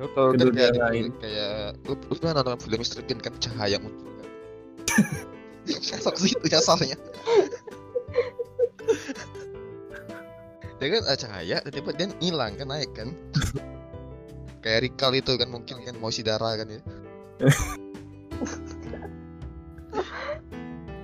Lu 0.00 0.08
tau 0.16 0.32
Ke 0.32 0.40
kan 0.40 0.56
kayak, 0.56 0.72
lain. 0.72 1.12
kayak 1.20 1.76
lu, 1.84 2.00
lu 2.00 2.14
pernah 2.16 2.40
nonton 2.40 2.56
film 2.64 2.80
Mr. 2.80 3.04
Bean 3.04 3.20
kan 3.20 3.36
cahaya 3.36 3.76
muncul 3.76 4.08
kan 4.08 4.28
Nyasar 5.68 6.16
ke 6.16 6.20
situ 6.24 6.46
nyasarnya 6.48 6.96
Dia 10.86 11.02
kan 11.02 11.10
ada 11.10 11.18
cahaya 11.18 11.58
tiba-tiba 11.66 11.90
dia 11.98 12.06
hilang 12.22 12.54
kan 12.54 12.70
naik 12.70 12.94
kan 12.94 13.10
Kayak 14.62 14.86
Rikal 14.86 15.18
itu 15.18 15.34
kan 15.34 15.50
mungkin 15.50 15.82
kan 15.82 15.98
mau 15.98 16.14
darah 16.14 16.54
kan 16.62 16.70
ya 16.70 16.78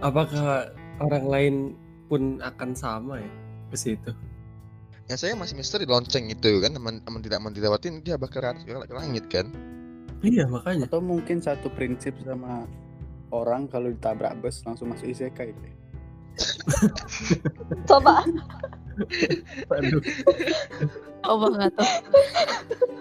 Apakah 0.07 0.71
orang 1.03 1.27
lain 1.27 1.55
pun 2.07 2.39
akan 2.39 2.79
sama 2.79 3.19
ya 3.19 3.31
ke 3.75 3.77
situ? 3.79 4.15
Yang 5.11 5.19
saya 5.27 5.35
masih 5.35 5.59
misteri 5.59 5.83
lonceng 5.83 6.31
itu 6.31 6.63
kan 6.63 6.79
aman, 6.79 7.03
aman 7.11 7.19
tidak 7.19 7.43
aman 7.43 7.51
dilewatin 7.51 8.07
dia 8.07 8.15
bakal 8.15 8.39
ke, 8.39 8.71
langit 8.95 9.27
kan 9.27 9.51
Iya 10.23 10.47
makanya. 10.47 10.87
Atau 10.87 11.03
mungkin 11.03 11.43
satu 11.43 11.67
prinsip 11.75 12.15
sama 12.23 12.71
orang 13.35 13.67
kalau 13.67 13.91
ditabrak 13.91 14.39
bus 14.39 14.63
langsung 14.63 14.95
masuk 14.95 15.11
isekai. 15.11 15.51
coba. 17.91 18.23
Aduh. 19.71 20.03
Oh 21.23 21.37
banget 21.39 21.73
tuh. 21.75 21.89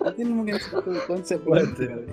Mungkin 0.01 0.27
mungkin 0.32 0.56
satu 0.58 0.91
konsep 1.06 1.39
Waduh. 1.43 2.06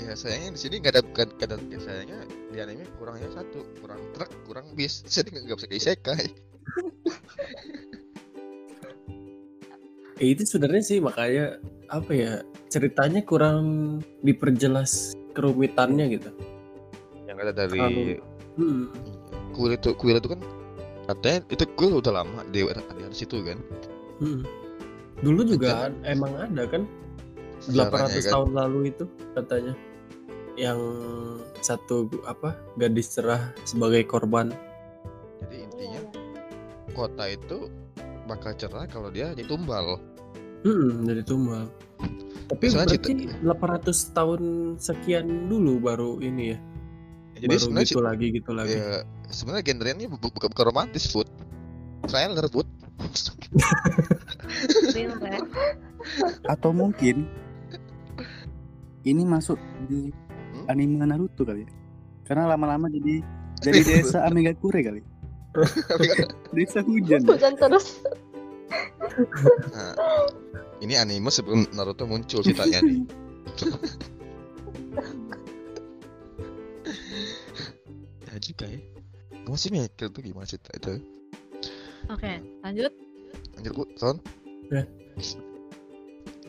Ya 0.00 0.14
sayangnya 0.14 0.56
di 0.56 0.60
sini 0.60 0.74
nggak 0.80 0.94
ada 0.96 1.02
nggak 1.04 1.26
nggak 1.36 1.48
ada 1.50 1.56
ya, 1.68 1.78
sayangnya 1.78 2.18
di 2.50 2.58
anime 2.58 2.84
kurangnya 2.96 3.28
satu 3.30 3.62
kurang 3.78 4.00
truk 4.10 4.30
kurang 4.44 4.66
bis 4.72 5.04
jadi 5.12 5.28
nggak 5.28 5.42
nggak 5.46 5.58
bisa 5.58 5.66
ke 5.66 5.76
isekai 5.76 6.26
Ya, 10.20 10.26
itu 10.28 10.44
sebenarnya 10.44 10.84
sih 10.84 10.98
makanya 11.00 11.56
apa 11.88 12.12
ya 12.12 12.32
ceritanya 12.68 13.24
kurang 13.24 13.64
diperjelas 14.20 15.16
kerumitannya 15.32 16.12
gitu. 16.12 16.30
yang 17.24 17.40
ada 17.40 17.56
dari 17.56 17.80
Kalau- 17.80 18.20
Hmm. 18.58 18.84
kuil 19.54 19.72
itu 19.72 19.94
kuil 19.96 20.18
itu 20.18 20.28
kan 20.28 20.40
katanya 21.10 21.40
itu 21.50 21.64
kuil 21.74 21.98
udah 21.98 22.22
lama 22.22 22.40
di 22.50 22.64
ada 22.66 22.82
situ 23.10 23.42
kan 23.42 23.58
hmm. 24.22 24.42
Dulu 25.20 25.44
juga 25.44 25.92
emang 26.08 26.32
ada 26.32 26.64
kan 26.64 26.88
800 27.68 27.76
Sejarahnya 27.76 28.20
kan. 28.24 28.32
tahun 28.32 28.50
lalu 28.56 28.80
itu 28.88 29.04
katanya 29.36 29.74
yang 30.56 30.80
satu 31.60 32.08
apa 32.24 32.56
gadis 32.80 33.12
cerah 33.12 33.52
sebagai 33.68 34.08
korban. 34.08 34.48
jadi 35.44 35.68
intinya 35.68 36.00
kota 36.96 37.36
itu 37.36 37.68
bakal 38.24 38.56
cerah 38.56 38.88
kalau 38.88 39.12
dia 39.12 39.36
ditumbal 39.36 40.00
Hmm, 40.60 41.08
jadi 41.08 41.24
tumbal. 41.24 41.72
Tapi 42.52 42.64
Soalnya 42.68 43.00
berarti 43.00 43.88
800 43.88 44.16
tahun 44.16 44.42
sekian 44.76 45.48
dulu 45.48 45.80
baru 45.80 46.20
ini 46.20 46.52
ya. 46.52 46.58
Jadi 47.40 47.48
baru 47.48 47.60
sebenarnya 47.60 47.88
gitu 47.88 48.00
lagi 48.00 48.26
gitu 48.30 48.50
lagi. 48.52 48.74
ya, 48.76 49.02
sebenarnya 49.28 49.64
genrenya 49.64 49.94
ini 49.96 50.06
bu- 50.06 50.20
bukan 50.20 50.48
bukan 50.48 50.64
romantis 50.66 51.04
food. 51.08 51.28
Trailer 52.04 52.46
food. 52.46 52.68
Atau 56.52 56.70
mungkin 56.70 57.26
ini 59.02 59.22
masuk 59.24 59.56
di 59.86 60.12
Hmm? 60.50 60.66
anime 60.66 60.98
Naruto 61.00 61.46
kali 61.46 61.62
ya. 61.62 61.70
Karena 62.26 62.50
lama-lama 62.50 62.90
jadi 62.90 63.22
jadi 63.64 63.80
desa 63.80 64.26
Amigakure 64.26 64.82
kali. 64.82 65.00
Desa 66.54 66.82
hujan. 66.82 67.22
Hujan 67.22 67.54
terus. 67.54 68.02
Nah, 69.70 69.94
ini 70.78 70.94
anime 70.94 71.30
sebelum 71.30 71.70
Naruto 71.70 72.02
muncul 72.02 72.42
ceritanya 72.42 72.82
nih. 72.82 72.98
Juga 78.42 78.66
ya. 78.66 78.80
Gue 79.44 79.52
masih 79.56 79.70
mikir 79.72 80.08
tuh 80.10 80.20
gimana 80.20 80.46
cerita 80.48 80.70
itu. 80.76 80.92
Oke, 82.10 82.42
lanjut. 82.64 82.92
Anjir 83.60 83.72
gue, 83.76 83.86
Son. 83.96 84.16
Ya. 84.72 84.82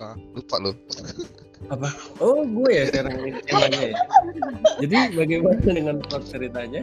Ah, 0.01 0.17
lupa 0.34 0.56
lu. 0.58 0.71
Apa? 1.69 1.93
Oh, 2.17 2.41
gue 2.41 2.69
ya 2.73 2.84
sekarang 2.89 3.21
ini 3.21 3.38
temanya 3.45 3.82
ya. 3.93 3.95
Jadi 4.82 4.97
bagaimana 5.13 5.62
dengan 5.62 5.95
plot 6.01 6.25
ceritanya? 6.25 6.82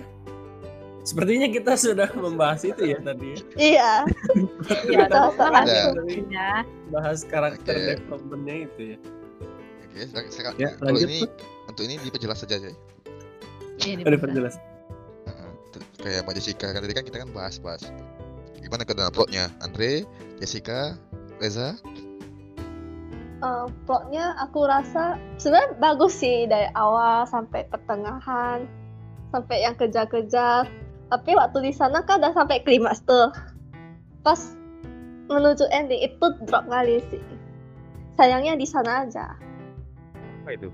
Sepertinya 1.03 1.49
kita 1.49 1.73
sudah 1.75 2.07
membahas 2.14 2.62
itu 2.68 2.94
ya 2.94 3.01
tadi. 3.01 3.33
ya. 3.35 3.42
Iya. 3.57 3.92
Ya, 4.92 5.05
lanjut 5.09 5.97
Dari 6.05 6.21
ya. 6.29 6.62
bahas 6.92 7.25
karakter 7.25 7.75
Oke. 7.75 7.87
developmentnya 7.97 8.55
itu 8.68 8.81
ya. 8.94 8.99
Oke, 9.88 10.01
sekarang, 10.05 10.29
sekarang 10.31 10.55
Ya, 10.61 10.68
lanjut, 10.79 11.09
ini 11.09 11.18
untuk 11.66 11.83
ini 11.88 11.94
diperjelas 12.05 12.38
saja 12.44 12.61
ya. 12.61 12.73
Iya, 13.83 14.05
Ada 14.05 14.14
diperjelas. 14.14 14.55
Kayak 16.09 16.25
Mbak 16.25 16.35
Jessica 16.40 16.66
kan 16.73 16.81
tadi 16.81 16.94
kan 16.97 17.05
kita 17.05 17.18
kan 17.21 17.31
bahas-bahas 17.37 17.83
gimana 18.59 18.83
ke 18.88 18.97
dalam 18.97 19.12
plotnya 19.12 19.53
Andre, 19.61 20.09
Jessica, 20.40 20.97
Reza. 21.38 21.77
Eh, 23.38 23.66
plotnya 23.87 24.35
aku 24.42 24.66
rasa 24.66 25.14
sebenarnya 25.38 25.79
bagus 25.79 26.18
sih 26.18 26.51
dari 26.51 26.66
awal 26.75 27.23
sampai 27.31 27.71
pertengahan 27.71 28.66
sampai 29.31 29.62
yang 29.62 29.79
kejar-kejar 29.79 30.66
tapi 31.07 31.31
waktu 31.38 31.71
di 31.71 31.73
sana 31.77 32.03
kan 32.03 32.18
udah 32.18 32.35
sampai 32.35 32.66
klimaks 32.66 32.99
tuh 33.07 33.31
pas 34.27 34.59
menuju 35.31 35.71
ending 35.71 36.03
itu 36.03 36.27
drop 36.51 36.66
kali 36.66 36.99
sih 37.14 37.23
sayangnya 38.18 38.59
di 38.59 38.66
sana 38.66 39.07
aja 39.07 39.38
Apa 40.42 40.51
itu? 40.59 40.68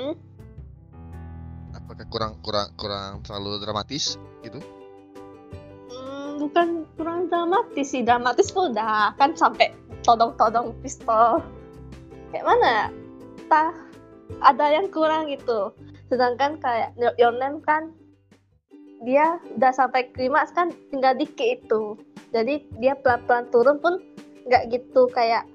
Hmm? 0.00 0.16
Apakah 1.94 2.10
kurang 2.10 2.32
kurang 2.42 2.68
kurang 2.74 3.10
terlalu 3.22 3.62
dramatis 3.62 4.18
gitu? 4.42 4.58
Hmm, 5.94 6.42
bukan 6.42 6.82
kurang 6.98 7.30
dramatis 7.30 7.94
sih. 7.94 8.02
Dramatis 8.02 8.50
tuh 8.50 8.74
udah 8.74 9.14
kan 9.14 9.38
sampai 9.38 9.70
todong-todong 10.02 10.74
pistol. 10.82 11.38
Kayak 12.34 12.50
mana? 12.50 12.90
Entah, 13.38 13.70
ada 14.42 14.74
yang 14.74 14.90
kurang 14.90 15.30
gitu. 15.30 15.70
Sedangkan 16.10 16.58
kayak 16.58 16.98
Your- 16.98 17.38
Name 17.38 17.62
kan 17.62 17.94
dia 19.06 19.38
udah 19.54 19.70
sampai 19.70 20.10
klimaks 20.10 20.50
kan 20.50 20.74
tinggal 20.90 21.14
dikit 21.14 21.62
itu. 21.62 21.94
Jadi 22.34 22.66
dia 22.82 22.98
pelan-pelan 22.98 23.46
turun 23.54 23.78
pun 23.78 24.02
nggak 24.50 24.66
gitu 24.74 25.06
kayak 25.14 25.46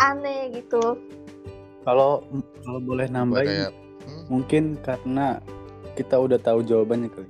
aneh 0.00 0.56
gitu. 0.56 0.96
Kalau 1.84 2.24
kalau 2.64 2.80
boleh 2.80 3.12
nambahin 3.12 3.44
kayak 3.44 3.70
hmm, 3.76 4.22
mungkin 4.32 4.80
karena 4.80 5.36
kita 5.98 6.16
udah 6.16 6.38
tahu 6.40 6.64
jawabannya 6.64 7.08
kali. 7.12 7.28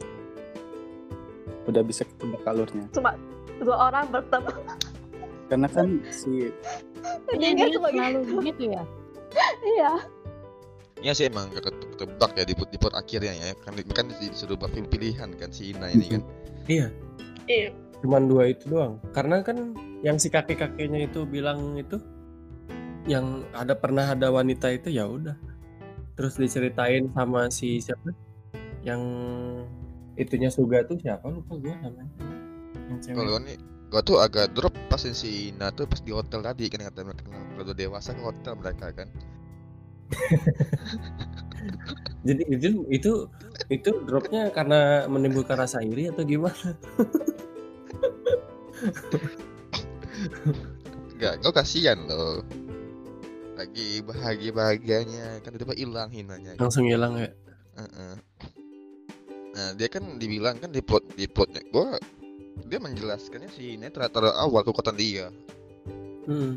Udah 1.66 1.82
bisa 1.86 2.02
ketebak 2.02 2.42
alurnya. 2.42 2.86
cuma 2.90 3.14
dua 3.62 3.76
orang 3.90 4.10
bertemu 4.10 4.50
Karena 5.46 5.68
kan 5.70 5.88
si 6.10 6.50
Iya, 7.32 7.38
Jadinya 7.38 7.54
dia 7.54 7.68
cuma 7.76 7.88
selalu 7.92 8.18
gitu. 8.22 8.32
begitu 8.40 8.62
ya. 8.72 8.82
iya 9.64 9.92
ya 11.02 11.12
sih 11.18 11.26
emang 11.26 11.50
ketebak 11.50 12.30
ya 12.38 12.44
di 12.46 12.54
di 12.54 12.76
plot 12.78 12.94
akhirnya 12.94 13.34
ya 13.34 13.54
kan 13.58 13.74
kan 13.90 14.06
disuruh 14.22 14.54
pilihan 14.86 15.30
kan 15.34 15.50
si 15.50 15.74
Ina 15.74 15.90
ini 15.90 16.18
kan. 16.18 16.22
Iya, 16.70 16.86
iya 17.50 17.68
cuman 18.02 18.26
dua 18.30 18.50
itu 18.50 18.66
doang. 18.70 18.98
Karena 19.14 19.42
kan 19.46 19.74
yang 20.02 20.18
si 20.18 20.30
kakek-kakeknya 20.30 21.06
itu 21.10 21.22
bilang 21.26 21.78
itu 21.78 21.98
yang 23.06 23.42
ada 23.54 23.74
pernah 23.74 24.14
ada 24.14 24.30
wanita 24.30 24.70
itu 24.70 24.90
ya 24.94 25.06
udah. 25.06 25.34
Terus 26.18 26.38
diceritain 26.38 27.10
sama 27.14 27.50
si 27.50 27.78
siapa? 27.82 28.10
Yang 28.82 29.02
itunya 30.18 30.50
Suga 30.52 30.84
tuh 30.84 30.98
siapa 30.98 31.30
lupa 31.30 31.56
gua 31.56 31.74
namanya. 31.80 32.10
Kalau 33.14 33.38
ini 33.42 33.56
gua 33.88 34.02
tuh 34.04 34.20
agak 34.20 34.52
drop 34.52 34.74
pas 34.90 35.00
si 35.00 35.54
Ina 35.54 35.72
tuh 35.72 35.88
pas 35.88 36.00
di 36.02 36.12
hotel 36.12 36.42
tadi 36.42 36.68
kan 36.68 36.84
kata 36.84 37.04
mereka 37.06 37.24
kalau 37.30 37.64
udah 37.64 37.76
dewasa 37.76 38.12
ke 38.12 38.22
hotel 38.22 38.54
mereka 38.58 38.92
kan. 38.92 39.08
Jadi 42.26 42.42
itu 42.50 42.68
itu 42.90 43.12
itu 43.70 43.90
dropnya 44.06 44.50
karena 44.50 45.06
menimbulkan 45.06 45.58
rasa 45.58 45.82
iri 45.82 46.10
atau 46.10 46.24
gimana? 46.26 46.74
Enggak, 51.14 51.38
kau 51.42 51.54
kasihan 51.54 51.98
loh. 52.06 52.42
Lagi 53.54 54.02
bahagia-bahagianya 54.02 55.38
kan 55.42 55.54
tiba-tiba 55.54 55.74
hilang 55.78 56.10
hinanya. 56.10 56.58
Langsung 56.58 56.86
hilang 56.86 57.14
ya. 57.14 57.30
Heeh. 57.78 58.14
Nah, 59.52 59.76
dia 59.76 59.88
kan 59.92 60.16
dibilang 60.16 60.56
kan 60.56 60.72
di 60.72 60.80
plot 60.80 61.12
di 61.12 61.28
plotnya 61.28 61.60
gua 61.68 62.00
dia 62.68 62.80
menjelaskannya 62.80 63.48
si 63.52 63.76
Netra 63.76 64.08
terlalu 64.08 64.32
awal 64.36 64.62
kekuatan 64.64 64.96
dia. 64.96 65.28
Hmm. 66.24 66.56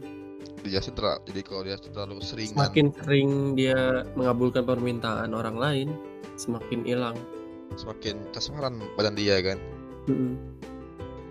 Dijelasin 0.64 0.96
terlalu 0.96 1.20
jadi 1.28 1.42
kalau 1.44 1.62
dia 1.68 1.76
terlalu 1.80 2.16
seringan 2.24 2.56
Semakin 2.56 2.88
sering 3.04 3.30
dia 3.60 4.08
mengabulkan 4.16 4.64
permintaan 4.64 5.36
orang 5.36 5.56
lain, 5.60 5.88
semakin 6.40 6.84
hilang. 6.88 7.18
semakin 7.76 8.24
transparan 8.32 8.80
badan 8.96 9.20
dia 9.20 9.36
kan. 9.44 9.60
Mm-mm. 10.08 10.40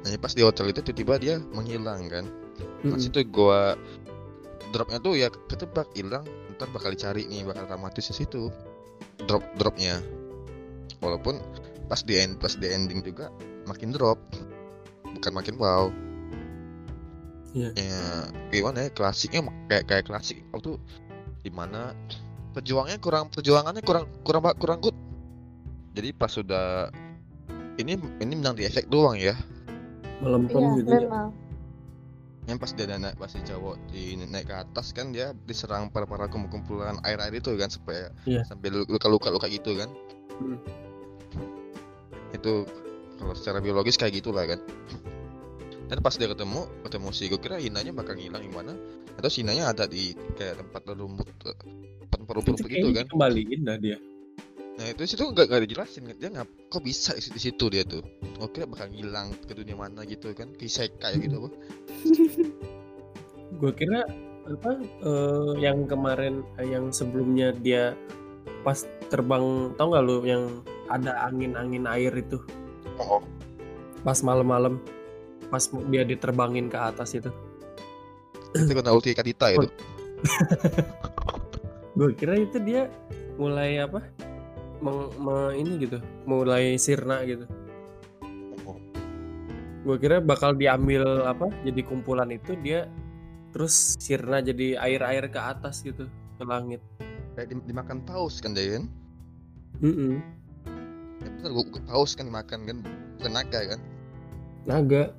Nah, 0.04 0.12
pas 0.20 0.36
di 0.36 0.44
hotel 0.44 0.68
itu 0.68 0.84
tiba-tiba 0.84 1.14
dia 1.16 1.34
menghilang 1.56 2.04
kan. 2.12 2.28
Nah, 2.84 2.92
Mm-mm. 2.92 3.00
situ 3.00 3.24
gua 3.32 3.78
dropnya 4.74 4.98
tuh 5.00 5.14
ya 5.14 5.30
ketebak 5.30 5.88
hilang 5.94 6.26
ntar 6.58 6.66
bakal 6.74 6.90
dicari 6.90 7.30
nih 7.30 7.46
bakal 7.46 7.64
dramatis 7.70 8.10
di 8.10 8.14
situ 8.26 8.50
drop 9.30 9.42
dropnya 9.54 10.02
walaupun 11.00 11.40
pas 11.86 12.00
di 12.00 12.16
end 12.16 12.36
pas 12.38 12.52
di 12.52 12.66
ending 12.66 13.00
juga 13.00 13.28
makin 13.64 13.92
drop 13.92 14.18
bukan 15.14 15.32
makin 15.32 15.56
wow 15.56 15.88
Iya. 17.54 17.70
ya 17.78 18.02
gimana 18.50 18.82
ya 18.82 18.90
klasiknya 18.90 19.46
kayak 19.70 19.86
kayak 19.86 20.04
klasik 20.10 20.42
waktu 20.50 20.74
di 21.38 21.54
mana 21.54 21.94
perjuangannya 22.50 22.98
kurang 22.98 23.30
perjuangannya 23.30 23.78
kurang 23.86 24.10
kurang 24.26 24.42
kurang 24.58 24.78
good 24.82 24.96
jadi 25.94 26.10
pas 26.10 26.34
sudah 26.34 26.90
ini 27.78 27.94
ini 28.18 28.32
menang 28.34 28.58
di 28.58 28.66
efek 28.66 28.90
doang 28.90 29.14
ya 29.14 29.38
Melempem 30.18 30.50
iya 30.58 30.70
gitu 30.82 30.90
ya. 30.98 31.22
yang 32.50 32.58
pas 32.58 32.74
dia 32.74 32.90
naik 32.90 33.14
pas 33.16 33.30
si 33.30 33.38
cowok 33.38 33.78
di 33.94 34.18
naik 34.18 34.50
ke 34.50 34.54
atas 34.58 34.90
kan 34.90 35.14
dia 35.14 35.30
diserang 35.46 35.94
para 35.94 36.10
para 36.10 36.26
kumpulan 36.26 36.98
air 37.06 37.22
air 37.22 37.38
itu 37.38 37.54
kan 37.54 37.70
supaya 37.70 38.10
Iya. 38.26 38.42
sampai 38.50 38.74
luka 38.74 39.06
luka 39.06 39.30
luka 39.30 39.46
gitu 39.46 39.78
kan 39.78 39.94
Hmm. 40.40 40.58
itu 42.34 42.66
kalau 43.16 43.34
secara 43.38 43.62
biologis 43.62 43.94
kayak 43.94 44.18
gitulah 44.18 44.44
kan. 44.44 44.58
Dan 45.84 46.00
pas 46.00 46.16
dia 46.16 46.26
ketemu 46.26 46.64
ketemu 46.82 47.08
si 47.12 47.28
gue 47.28 47.38
kira 47.38 47.60
Hinanya 47.60 47.92
bakal 47.92 48.16
ngilang 48.16 48.42
gimana 48.42 48.72
atau 49.14 49.28
si 49.30 49.44
Hinanya 49.44 49.70
ada 49.70 49.84
di 49.86 50.16
kayak 50.34 50.64
tempat 50.64 50.82
rumput 50.96 51.28
tempat 52.10 52.32
rumput 52.34 52.56
Itu 52.58 52.66
gitu 52.66 52.88
kayaknya 52.88 53.04
kan? 53.04 53.06
dikembaliin 53.06 53.60
dah 53.62 53.78
dia. 53.78 53.98
nah 54.74 54.90
itu 54.90 55.06
situ 55.06 55.22
nggak 55.30 55.46
nggak 55.46 55.62
dijelasin 55.70 56.10
dia 56.18 56.34
ngap 56.34 56.50
kok 56.66 56.82
bisa 56.82 57.14
di 57.14 57.38
situ 57.38 57.70
dia 57.70 57.86
tuh? 57.86 58.02
Gue 58.34 58.48
kira 58.50 58.66
bakal 58.66 58.90
ngilang 58.90 59.30
ke 59.46 59.54
dunia 59.54 59.78
mana 59.78 60.02
gitu 60.02 60.34
kan? 60.34 60.50
Kisah 60.58 60.90
kayak 60.98 61.22
gitu 61.22 61.46
apa? 61.46 61.50
Gue 63.62 63.70
kira 63.70 64.02
apa 64.44 64.72
eh, 64.82 65.52
yang 65.62 65.86
kemarin 65.86 66.42
eh, 66.58 66.74
yang 66.74 66.90
sebelumnya 66.90 67.54
dia 67.54 67.94
pas 68.64 68.78
terbang 69.12 69.72
tau 69.76 69.92
nggak 69.92 70.04
lu 70.04 70.24
yang 70.24 70.64
ada 70.88 71.16
angin-angin 71.28 71.84
air 71.88 72.12
itu? 72.16 72.40
Oh, 73.00 73.20
pas 74.04 74.20
malam-malam 74.20 74.80
pas 75.48 75.64
dia 75.90 76.02
diterbangin 76.04 76.68
ke 76.68 76.78
atas 76.78 77.16
itu. 77.16 77.30
Itu 78.54 78.72
kena 78.72 78.94
ulti 78.94 79.12
Kadita 79.16 79.50
itu. 79.52 79.68
Gue 81.98 82.10
kira 82.14 82.34
itu 82.38 82.58
dia 82.58 82.90
mulai 83.38 83.78
apa? 83.82 84.02
Meng, 84.82 85.14
me- 85.16 85.54
ini 85.56 85.86
gitu 85.86 85.98
mulai 86.26 86.76
sirna 86.76 87.22
gitu. 87.24 87.46
Oh. 88.66 88.76
gue 89.84 89.96
kira 90.00 90.18
bakal 90.20 90.56
diambil 90.56 91.24
apa 91.28 91.48
jadi 91.64 91.80
kumpulan 91.84 92.32
itu 92.32 92.56
dia 92.64 92.88
terus 93.52 93.94
sirna 94.00 94.40
jadi 94.42 94.80
air-air 94.80 95.28
ke 95.28 95.36
atas 95.38 95.84
gitu 95.84 96.08
ke 96.08 96.44
langit 96.44 96.80
Kayak 97.34 97.48
di- 97.50 97.66
dimakan 97.66 97.98
paus 98.02 98.38
kan 98.38 98.54
dia 98.54 98.78
kan? 98.78 98.84
Mm-mm. 99.82 100.22
Ya 101.18 101.28
benar, 101.32 101.50
gua, 101.52 101.64
gua- 101.66 101.84
paus 101.84 102.14
kan 102.14 102.26
makan 102.26 102.60
kan, 102.64 102.78
bukan 103.18 103.32
naga 103.32 103.60
kan? 103.68 103.80
naga 104.64 105.12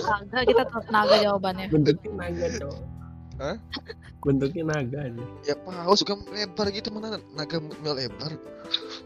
Naga 0.00 0.38
kita 0.48 0.62
tahu 0.64 0.82
naga 0.88 1.14
jawabannya. 1.20 1.68
bentuknya 1.68 2.10
naga 2.16 2.46
cowok 2.56 2.80
Hah? 3.34 3.56
bentuknya 4.22 4.64
naga 4.64 4.98
aja 5.02 5.22
Ya 5.44 5.54
paus 5.58 6.00
kan 6.00 6.24
lebar 6.26 6.66
gitu 6.70 6.88
mana 6.88 7.20
naga 7.30 7.60
mulutnya 7.60 7.92
lebar. 8.00 8.32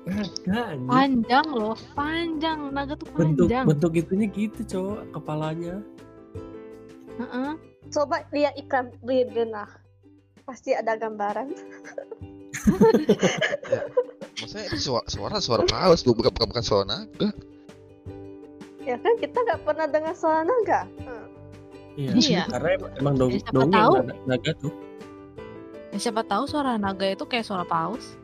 naga 0.06 0.60
anjing. 0.70 0.86
Panjang 0.86 1.46
loh, 1.50 1.74
panjang. 1.92 2.58
Naga 2.70 2.94
tuh 2.94 3.10
bentuk 3.10 3.50
panjang. 3.50 3.64
bentuk 3.66 3.92
itunya 3.96 4.26
gitu 4.28 4.60
cowok 4.64 5.00
kepalanya 5.10 5.74
Heeh. 7.18 7.50
Coba 7.90 8.22
lihat 8.30 8.54
iklan 8.54 8.94
Bridena. 9.02 9.66
Pasti 10.48 10.72
ada 10.72 10.96
gambaran. 10.96 11.52
Maksudnya 14.38 14.64
itu 14.66 14.78
suara 14.80 15.04
suara, 15.06 15.36
suara 15.38 15.62
paus 15.62 16.00
bukan 16.00 16.30
bukan, 16.30 16.46
bukan 16.48 16.64
suara 16.64 16.84
naga. 16.86 17.28
Ya 18.80 18.96
kan 18.96 19.12
kita 19.18 19.36
nggak 19.36 19.60
pernah 19.60 19.84
dengar 19.84 20.14
suara 20.14 20.40
naga. 20.40 20.86
Hmm. 20.98 21.26
iya, 21.98 22.10
Iya. 22.14 22.42
karena 22.48 22.68
emang, 22.94 23.14
dong 23.18 23.28
Ya, 23.28 23.42
siapa 23.42 23.52
dongeng 23.52 23.74
tahu. 23.74 23.92
naga, 24.24 24.50
tuh 24.56 24.72
Ya, 25.88 25.98
siapa 25.98 26.20
tahu 26.22 26.42
suara 26.46 26.76
naga 26.76 27.06
itu 27.06 27.22
kayak 27.22 27.42
suara 27.42 27.64
paus. 27.64 28.16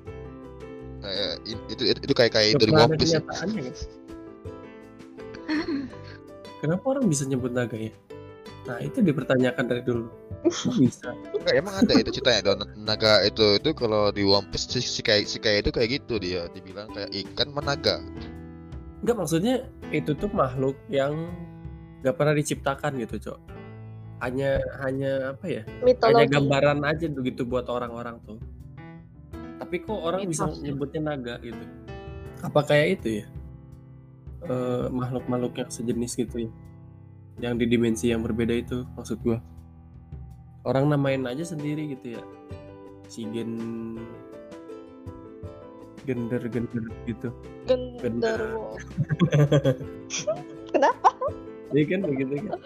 Kayak 1.00 1.32
i- 1.44 1.64
itu 1.68 1.82
itu, 1.84 1.98
itu 2.00 2.12
kayak 2.14 2.32
kayak 2.32 2.48
dari 2.56 2.72
One 2.72 2.96
Piece. 2.96 3.12
ya. 3.12 3.20
kenapa 6.62 6.84
orang 6.88 7.04
bisa 7.04 7.24
nyebut 7.24 7.52
naga 7.52 7.76
ya 7.76 7.92
nah 8.64 8.80
itu 8.80 9.04
dipertanyakan 9.04 9.64
dari 9.68 9.82
dulu. 9.84 10.08
Bisa? 10.80 11.12
Enggak, 11.32 11.54
emang 11.56 11.74
ada 11.84 11.92
itu 11.96 12.10
ceritanya 12.20 12.52
don. 12.52 12.60
Naga 12.80 13.24
itu 13.24 13.60
itu 13.60 13.70
kalau 13.76 14.08
di 14.08 14.24
One 14.24 14.48
Piece 14.48 14.68
si, 14.72 14.80
si 14.80 15.00
kayak 15.04 15.28
si 15.28 15.36
kayak 15.40 15.68
itu 15.68 15.70
kayak 15.72 15.88
gitu 16.00 16.16
dia 16.20 16.48
dibilang 16.52 16.88
kayak 16.92 17.12
ikan 17.12 17.52
menaga. 17.52 18.00
Enggak 19.04 19.16
maksudnya 19.20 19.54
itu 19.92 20.16
tuh 20.16 20.32
makhluk 20.32 20.76
yang 20.88 21.28
nggak 22.00 22.16
pernah 22.16 22.34
diciptakan 22.36 22.96
gitu 23.00 23.16
cok. 23.30 23.38
Hanya 24.24 24.60
hanya 24.80 25.36
apa 25.36 25.46
ya? 25.48 25.62
Hanya 25.68 25.84
Mitologi. 25.84 26.32
gambaran 26.32 26.80
aja 26.88 27.04
tuh 27.12 27.22
gitu 27.24 27.42
buat 27.44 27.68
orang-orang 27.68 28.16
tuh. 28.24 28.40
Tapi 29.60 29.76
kok 29.84 30.00
orang 30.00 30.24
bisa 30.24 30.48
Mitos. 30.48 30.64
nyebutnya 30.64 31.00
naga 31.12 31.34
gitu? 31.44 31.64
Apa 32.40 32.60
kayak 32.64 33.00
itu 33.00 33.08
ya? 33.20 33.26
Eh, 34.44 34.86
makhluk-makhluk 34.92 35.56
yang 35.56 35.70
sejenis 35.72 36.20
gitu 36.20 36.48
ya 36.48 36.50
yang 37.42 37.58
di 37.58 37.66
dimensi 37.66 38.14
yang 38.14 38.22
berbeda 38.22 38.54
itu 38.54 38.86
maksud 38.94 39.18
gua. 39.26 39.38
Orang 40.64 40.88
namain 40.88 41.26
aja 41.26 41.44
sendiri 41.44 41.92
gitu 41.98 42.16
ya. 42.16 42.22
Si 43.10 43.26
gen 43.28 43.52
gender. 46.06 46.40
Gender. 46.48 46.84
Gitu 47.04 47.28
Genderuwo. 48.02 48.76
Kenapa? 50.70 51.08
Iya 51.74 51.84
kan 51.90 52.00
begitu 52.06 52.34
kan. 52.48 52.60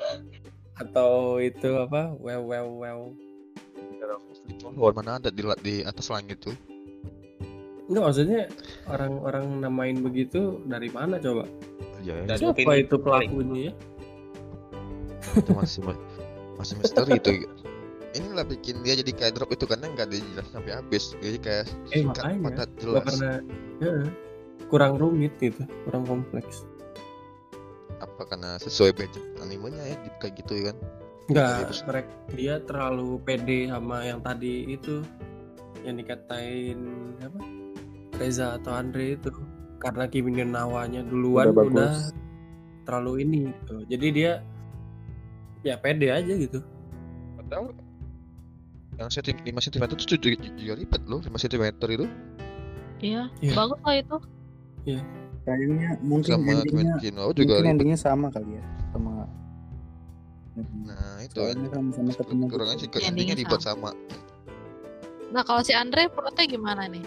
Atau 0.79 1.43
itu 1.43 1.69
apa 1.75 2.15
wow 2.19 2.43
wow 2.45 2.67
wow 2.69 3.01
Oh, 4.79 4.89
mana 4.97 5.21
ada 5.21 5.29
di 5.29 5.45
di 5.61 5.75
atas 5.85 6.09
langit 6.09 6.41
tuh? 6.41 6.57
Enggak 7.89 8.05
maksudnya 8.09 8.43
orang-orang 8.89 9.61
namain 9.61 9.99
begitu 10.01 10.61
dari 10.65 10.89
mana 10.89 11.21
coba? 11.21 11.45
Ya, 12.01 12.25
Dan 12.25 12.37
siapa 12.41 12.79
itu 12.81 12.97
pelakunya 12.97 13.69
ya 13.69 13.73
itu 15.39 15.53
masih 15.53 15.81
masih 16.55 16.75
misteri 16.77 17.13
itu. 17.15 17.31
Inilah 18.11 18.43
bikin 18.43 18.81
dia 18.81 18.97
jadi 18.97 19.13
kayak 19.13 19.33
drop 19.35 19.53
itu 19.53 19.65
karena 19.65 19.87
nggak 19.89 20.09
dijelasin 20.09 20.51
sampai 20.51 20.73
habis. 20.75 21.05
Jadi 21.19 21.39
kayak 21.39 21.65
Eh, 21.93 22.03
singkat, 22.03 22.23
makanya. 22.25 22.41
padat, 22.43 22.69
Gak 22.69 22.81
jelas. 22.81 23.05
pernah 23.05 23.37
ya, 23.79 23.93
kurang 24.67 24.93
rumit 24.97 25.33
gitu 25.39 25.63
kurang 25.87 26.05
kompleks 26.05 26.67
Apa 27.99 28.23
karena 28.27 28.59
sesuai 28.59 28.95
budget 28.95 29.25
animenya 29.39 29.83
ya 29.83 29.97
di- 29.99 30.17
kayak 30.19 30.35
gitu 30.39 30.71
kan? 30.71 30.77
Enggak, 31.29 31.69
Terus. 31.69 31.81
mereka 31.85 32.13
dia 32.33 32.55
terlalu 32.63 33.09
pede 33.21 33.69
sama 33.69 33.97
yang 34.03 34.21
tadi 34.21 34.65
itu 34.67 35.03
yang 35.83 35.97
dikatain 35.97 36.79
apa 37.21 37.41
Reza 38.17 38.57
atau 38.57 38.73
Andre 38.73 39.15
itu 39.15 39.31
karena 39.79 40.07
Kimi 40.07 40.33
Nawanya 40.33 41.03
duluan 41.03 41.51
Udah 41.51 41.65
udah, 41.65 41.93
terlalu 42.83 43.13
ini 43.23 43.39
gitu. 43.53 43.77
Jadi 43.87 44.07
dia 44.11 44.33
ya 45.67 45.75
pede 45.79 46.09
aja 46.11 46.33
gitu. 46.35 46.61
Padahal 47.39 47.75
yang 48.99 49.09
senti 49.15 49.31
5 49.31 49.55
cm 49.55 49.85
itu 49.95 50.05
juga, 50.19 50.27
juga 50.59 50.73
ribet 50.75 51.03
loh 51.07 51.21
5 51.23 51.31
cm 51.39 51.65
itu 51.71 52.07
Iya, 52.99 53.31
Iya. 53.39 53.55
bagus 53.55 53.79
lah 53.87 53.95
itu. 53.95 54.17
Kayaknya 55.47 55.89
mungkin 56.03 56.35
sama 56.35 56.51
endingnya 56.61 56.95
Kino 56.99 57.25
juga 57.33 57.63
mungkin 57.63 57.73
endingnya 57.79 57.99
sama 57.99 58.27
kali 58.29 58.59
ya 58.59 58.65
sama 58.93 59.25
Nah 60.59 61.23
itu 61.23 61.39
soalnya 61.39 61.71
kan 61.71 61.85
sama 61.95 62.11
ketemu 62.11 62.45
kurangnya 62.51 62.77
sih 62.83 62.89
Endingnya 62.91 63.09
endingnya 63.09 63.37
dibuat 63.39 63.63
sama. 63.63 63.91
Nah, 65.29 65.45
kalau 65.45 65.61
si 65.61 65.77
Andre 65.77 66.09
plotnya 66.09 66.49
gimana 66.49 66.89
nih? 66.89 67.05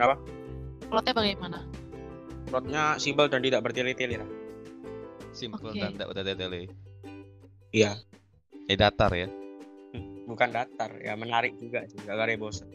Apa? 0.00 0.16
Plotnya 0.88 1.12
bagaimana? 1.12 1.58
Plotnya 2.48 2.96
simpel 2.96 3.28
dan 3.30 3.44
tidak 3.44 3.62
bertele-tele 3.62 4.24
lah. 4.24 4.30
Simple 5.30 5.70
Oke. 5.70 5.78
dan 5.78 5.94
tidak 5.94 6.08
udah 6.10 6.22
tele. 6.24 6.66
Iya. 7.70 7.94
Eh 8.66 8.74
datar 8.74 9.10
ya. 9.14 9.30
Bukan 10.26 10.50
datar, 10.54 10.94
ya 11.02 11.18
menarik 11.18 11.58
juga 11.58 11.82
sih, 11.90 11.98
gak 12.06 12.14
kare 12.14 12.38
bosan. 12.38 12.70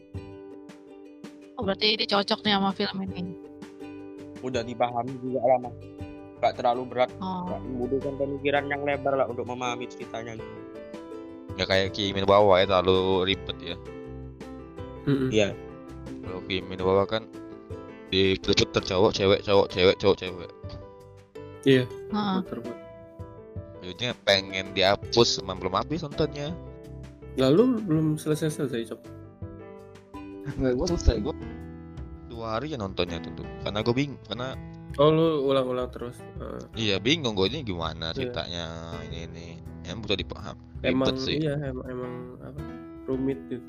Oh, 1.56 1.64
berarti 1.64 1.96
ini 1.96 2.04
cocok 2.04 2.44
nih 2.44 2.52
sama 2.52 2.72
film 2.76 2.98
ini. 3.08 3.32
Udah 4.44 4.60
dipahami 4.60 5.16
juga 5.24 5.40
lama. 5.44 5.72
Gak 6.44 6.60
terlalu 6.60 6.84
berat, 6.92 7.12
Oh, 7.24 7.48
gak 7.48 7.64
membutuhkan 7.64 8.14
pemikiran 8.20 8.68
yang 8.68 8.84
lebar 8.84 9.16
lah 9.16 9.28
untuk 9.32 9.48
memahami 9.48 9.88
ceritanya. 9.88 10.36
Nggak 11.56 11.68
kayak 11.72 11.90
Kimi 11.96 12.20
no 12.20 12.28
Bawa 12.28 12.60
ya 12.60 12.66
terlalu 12.68 13.24
ribet 13.32 13.58
ya. 13.64 13.76
Iya. 15.32 15.48
Kalau 16.28 16.44
Kimi 16.44 16.76
no 16.76 16.84
Bawa 16.84 17.08
kan 17.08 17.24
diputer 18.12 18.84
cowok 18.84 19.12
cewek 19.16 19.40
cowok 19.48 19.68
cewek 19.72 19.96
cowok 19.96 20.18
cewek. 20.20 20.52
Iya, 21.64 21.84
heeh. 21.88 22.38
puter 22.44 22.60
puter. 22.62 22.85
Jadinya 23.86 24.14
pengen 24.20 24.74
dihapus 24.74 25.40
emang 25.40 25.58
belum 25.58 25.74
habis 25.76 26.02
nontonnya. 26.02 26.52
Lalu 27.38 27.80
belum 27.80 28.06
selesai 28.16 28.52
selesai 28.52 28.90
cok. 28.90 29.00
Nggak, 30.56 30.72
gue 30.74 30.86
selesai 30.90 31.16
gue 31.20 31.34
dua 32.28 32.54
hari 32.54 32.68
ya 32.68 32.76
nontonnya 32.76 33.18
tentu 33.18 33.42
karena 33.62 33.80
gue 33.80 33.94
bingung 33.94 34.20
karena 34.26 34.54
Oh 34.96 35.08
lu 35.08 35.44
ulang-ulang 35.46 35.88
terus. 35.90 36.18
Eh, 36.40 36.88
iya 36.88 36.96
bingung 36.98 37.34
gue 37.34 37.46
ini 37.46 37.62
gimana 37.62 38.10
Iya. 38.10 38.32
ceritanya 38.32 38.64
ini 39.06 39.18
ini 39.26 39.46
yang 39.84 40.00
butuh 40.00 40.16
dipaham 40.16 40.56
emang 40.82 41.10
ribet 41.10 41.22
sih 41.22 41.36
iya 41.40 41.54
emang, 41.60 41.86
emang 41.86 42.14
apa 42.42 42.60
rumit 43.06 43.38
gitu. 43.48 43.64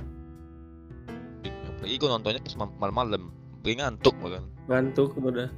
apalagi 1.69 1.95
gue 1.95 2.09
nontonnya 2.09 2.41
pas 2.41 2.55
mal- 2.57 2.77
malam-malam 2.79 3.23
gue 3.61 3.73
ngantuk 3.75 4.15
bahkan 4.17 4.45
Ngantuk 4.67 5.11
udah. 5.15 5.47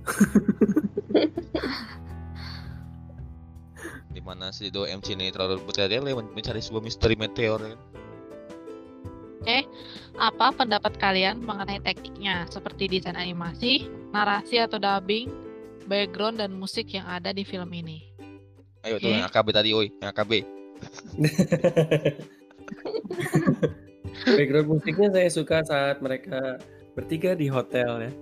di 4.09 4.21
mana 4.25 4.51
si 4.51 4.73
do 4.73 4.89
MC 4.89 5.15
ini 5.15 5.29
terlalu 5.31 5.61
bertele-tele 5.65 6.17
men- 6.17 6.33
mencari 6.33 6.61
sebuah 6.61 6.83
misteri 6.85 7.15
meteor 7.15 7.61
kan 7.61 7.79
Apa 10.19 10.53
pendapat 10.53 10.99
kalian 11.01 11.41
mengenai 11.41 11.81
tekniknya 11.81 12.45
seperti 12.53 12.85
desain 12.85 13.17
animasi, 13.17 13.89
narasi 14.13 14.61
atau 14.61 14.77
dubbing, 14.77 15.31
background 15.89 16.43
dan 16.43 16.53
musik 16.53 16.93
yang 16.93 17.09
ada 17.09 17.33
di 17.33 17.49
film 17.49 17.73
ini? 17.73 18.09
ayo 18.87 19.01
tuh 19.03 19.11
Oke. 19.11 19.17
yang 19.19 19.27
AKB 19.27 19.49
tadi 19.51 19.71
oi 19.75 19.89
yang 19.99 20.11
AKB 20.15 20.33
Background 24.39 24.69
musiknya 24.71 25.09
saya 25.15 25.31
suka 25.31 25.63
saat 25.67 25.99
mereka 26.03 26.59
bertiga 26.95 27.35
di 27.35 27.47
hotel 27.51 28.09
ya. 28.09 28.13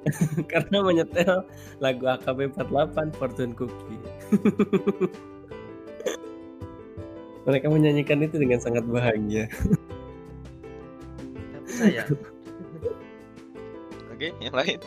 Karena 0.52 0.80
menyetel 0.80 1.44
lagu 1.80 2.04
AKB 2.08 2.56
48 2.56 3.16
Fortune 3.20 3.52
Cookie. 3.52 4.00
mereka 7.48 7.66
menyanyikan 7.72 8.22
itu 8.22 8.38
dengan 8.38 8.62
sangat 8.62 8.86
bahagia. 8.86 9.50
tapi 11.56 11.70
saya 11.72 12.04
oke 14.12 14.28
yang 14.38 14.54
lain 14.54 14.78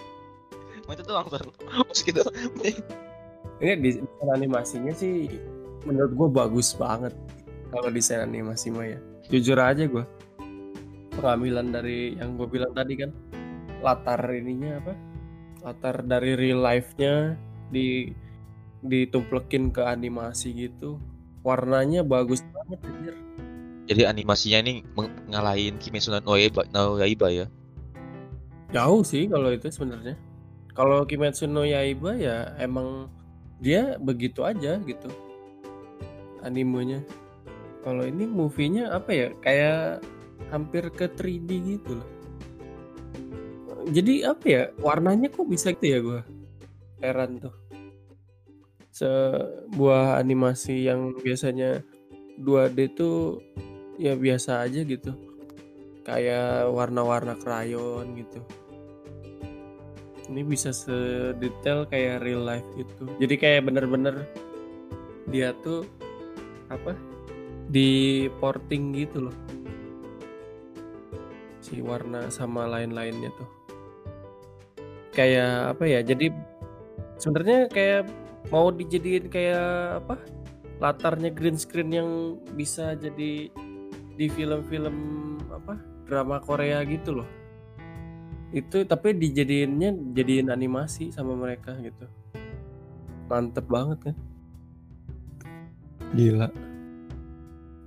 Mau 0.84 0.94
itu 0.96 1.04
doang 1.08 1.28
Sar. 1.32 1.44
Terus 1.48 2.00
gitu 2.04 2.22
Ini 3.64 3.80
desain 3.80 4.28
animasinya 4.28 4.92
sih 4.92 5.32
menurut 5.88 6.12
gue 6.12 6.30
bagus 6.32 6.76
banget. 6.76 7.16
Kalau 7.72 7.90
desain 7.90 8.20
animasi 8.20 8.70
mah 8.70 8.92
ya. 8.92 9.00
Jujur 9.32 9.56
aja 9.56 9.88
gue. 9.88 10.04
Pengambilan 11.16 11.72
dari 11.72 12.20
yang 12.20 12.36
gue 12.36 12.48
bilang 12.50 12.76
tadi 12.76 13.00
kan 13.00 13.16
latar 13.80 14.20
ininya 14.28 14.84
apa? 14.84 14.94
Latar 15.64 16.04
dari 16.04 16.36
real 16.36 16.60
life-nya 16.60 17.40
di 17.72 18.12
ditumplekin 18.84 19.72
ke 19.72 19.82
animasi 19.82 20.52
gitu. 20.68 21.00
Warnanya 21.44 22.04
bagus 22.04 22.44
banget 22.52 22.80
anjir. 22.88 23.16
Jadi 23.84 24.02
animasinya 24.08 24.60
ini 24.64 24.74
ngalahin 25.28 25.76
Kimetsu 25.76 26.16
no 26.16 26.40
Yaiba, 26.40 26.64
no 26.72 26.96
Yaiba 27.00 27.28
ya. 27.28 27.46
Jauh 28.72 29.04
sih 29.04 29.28
kalau 29.28 29.52
itu 29.52 29.68
sebenarnya. 29.68 30.16
Kalau 30.72 31.04
Kimetsu 31.04 31.52
no 31.52 31.68
Yaiba 31.68 32.16
ya 32.16 32.56
emang 32.60 33.12
dia 33.60 34.00
begitu 34.00 34.44
aja 34.48 34.80
gitu. 34.84 35.10
Animenya. 36.44 37.04
Kalau 37.84 38.08
ini 38.08 38.24
movie-nya 38.24 38.96
apa 38.96 39.12
ya? 39.12 39.28
Kayak 39.44 40.04
hampir 40.52 40.88
ke 40.92 41.12
3D 41.12 41.50
gitu 41.80 42.00
loh. 42.00 42.10
Jadi 43.92 44.24
apa 44.24 44.46
ya? 44.48 44.64
Warnanya 44.80 45.28
kok 45.28 45.48
bisa 45.48 45.76
gitu 45.76 45.86
ya 45.92 46.00
gua? 46.00 46.22
Heran 47.04 47.44
tuh. 47.44 47.63
Sebuah 48.94 50.22
animasi 50.22 50.86
yang 50.86 51.18
biasanya 51.18 51.82
2D 52.38 52.94
tuh 52.94 53.42
ya 53.98 54.14
biasa 54.14 54.62
aja 54.70 54.86
gitu. 54.86 55.18
Kayak 56.06 56.70
warna-warna 56.70 57.34
krayon 57.42 58.14
gitu. 58.14 58.40
Ini 60.30 60.42
bisa 60.46 60.70
sedetail 60.70 61.90
kayak 61.90 62.22
real 62.22 62.46
life 62.46 62.66
gitu. 62.78 63.10
Jadi 63.18 63.36
kayak 63.36 63.66
bener-bener 63.66 64.30
dia 65.34 65.58
tuh 65.66 65.90
apa? 66.70 66.94
Di 67.74 68.30
porting 68.38 68.94
gitu 68.94 69.26
loh. 69.30 69.38
Si 71.66 71.82
warna 71.82 72.30
sama 72.30 72.70
lain-lainnya 72.70 73.34
tuh. 73.34 73.50
Kayak 75.18 75.78
apa 75.78 75.84
ya? 75.90 76.00
Jadi 76.06 76.30
sebenarnya 77.18 77.72
kayak 77.74 78.23
mau 78.52 78.72
dijadiin 78.74 79.32
kayak 79.32 80.04
apa 80.04 80.16
latarnya 80.84 81.32
green 81.32 81.56
screen 81.56 81.90
yang 81.94 82.10
bisa 82.60 82.98
jadi 83.00 83.48
di 84.14 84.26
film-film 84.30 84.96
apa 85.50 85.80
drama 86.04 86.44
Korea 86.44 86.84
gitu 86.84 87.24
loh. 87.24 87.30
Itu 88.54 88.86
tapi 88.86 89.18
dijadiinnya 89.18 90.14
jadiin 90.14 90.54
animasi 90.54 91.10
sama 91.10 91.34
mereka 91.34 91.74
gitu. 91.82 92.06
Mantep 93.32 93.66
banget 93.66 94.12
kan? 94.12 94.16
Gila. 96.14 96.52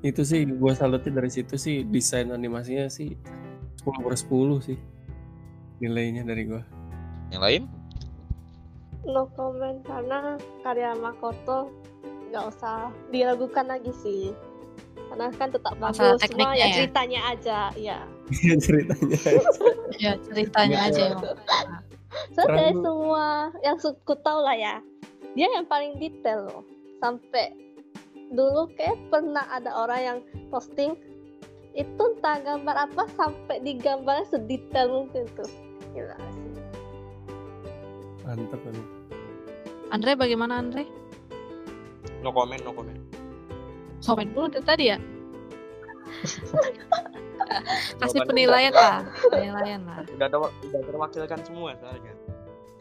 Itu 0.02 0.26
sih 0.26 0.42
gua 0.58 0.74
salutnya 0.74 1.22
dari 1.22 1.30
situ 1.30 1.54
sih 1.54 1.86
desain 1.86 2.34
animasinya 2.34 2.90
sih 2.90 3.14
10 3.84 4.02
per 4.02 4.14
10 4.18 4.66
sih. 4.66 4.78
Nilainya 5.78 6.26
dari 6.26 6.42
gua. 6.50 6.62
Yang 7.30 7.42
lain? 7.42 7.62
No 9.06 9.30
comment 9.38 9.78
karena 9.86 10.34
karya 10.66 10.98
Makoto 10.98 11.70
nggak 12.34 12.44
usah 12.50 12.90
diragukan 13.14 13.70
lagi 13.70 13.94
sih. 14.02 14.34
Karena 15.06 15.30
kan 15.38 15.54
tetap 15.54 15.78
Masalah 15.78 16.18
bagus, 16.18 16.26
cuma 16.26 16.50
tekniknya 16.50 16.58
ya 16.58 16.66
ya? 16.66 16.74
ceritanya 16.74 17.20
aja, 17.30 17.58
ya. 17.78 17.98
Iya 18.26 18.54
ceritanya 18.58 19.18
Ya 20.02 20.12
ceritanya 20.26 20.78
aja 20.90 21.00
emang. 21.14 21.38
So 22.34 22.42
dari 22.50 22.74
semua 22.74 23.54
yang 23.62 23.78
ku 23.78 24.14
tahu 24.18 24.40
lah 24.42 24.56
ya, 24.58 24.74
dia 25.38 25.46
yang 25.54 25.70
paling 25.70 25.94
detail 26.02 26.50
loh. 26.50 26.64
Sampai 26.98 27.54
dulu 28.34 28.66
kayak 28.74 28.98
pernah 29.14 29.46
ada 29.46 29.70
orang 29.70 30.00
yang 30.02 30.18
posting 30.50 30.98
itu 31.78 32.02
entah 32.02 32.42
gambar 32.42 32.90
apa 32.90 33.06
sampai 33.14 33.62
digambarnya 33.62 34.26
sedetail 34.26 34.90
mungkin 34.90 35.30
tuh. 35.38 35.50
Gila 35.94 36.18
sih. 36.18 36.44
mantep 38.26 38.58
emang 38.66 38.95
Andre 39.90 40.14
bagaimana 40.18 40.58
Andre? 40.58 40.86
No 42.22 42.32
comment, 42.34 42.62
no 42.66 42.72
comment. 42.74 42.98
Komen 44.02 44.34
dulu 44.34 44.48
dari 44.50 44.64
tadi 44.66 44.84
ya. 44.90 44.98
Kasih 48.02 48.26
penilaian 48.26 48.74
lah, 48.74 49.06
penilaian 49.30 49.86
lah. 49.86 50.02
Udah 50.10 50.26
ada 50.26 50.50
udah 50.50 50.82
terwakilkan 50.82 51.38
semua 51.46 51.78
soalnya. 51.78 52.10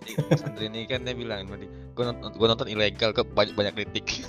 Jadi 0.05 0.37
Sandri 0.37 0.69
ini 0.69 0.85
kan 0.85 1.01
dia 1.01 1.17
bilang 1.17 1.49
tadi, 1.49 1.65
gue 1.65 2.03
nonton, 2.05 2.29
gua 2.37 2.53
nonton 2.53 2.69
ilegal 2.69 3.09
kok 3.13 3.25
banyak 3.33 3.57
banyak 3.57 3.73
kritik. 3.73 4.05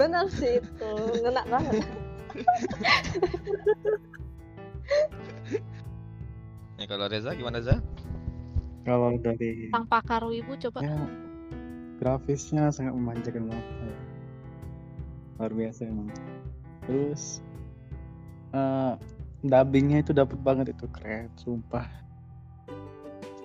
Benar 0.00 0.28
sih 0.32 0.60
itu, 0.60 0.90
ngena 1.24 1.44
banget. 1.48 1.84
ya 6.80 6.84
kalau 6.88 7.04
Reza 7.08 7.34
gimana 7.36 7.58
Reza? 7.60 7.80
Kalau 8.82 9.14
dari 9.18 9.70
Sang 9.70 9.86
pakar 9.86 10.26
wibu 10.26 10.58
coba. 10.58 10.82
ya 10.82 10.98
grafisnya 12.02 12.74
sangat 12.74 12.98
memanjakan 12.98 13.46
mata 13.46 13.74
ya. 13.86 13.98
luar 15.38 15.52
biasa 15.54 15.86
emang. 15.86 16.10
Terus 16.86 17.38
eh 18.50 18.94
dubbingnya 19.46 20.02
itu 20.02 20.10
dapet 20.10 20.38
banget 20.42 20.74
itu 20.74 20.90
keren 20.90 21.30
sumpah. 21.38 21.86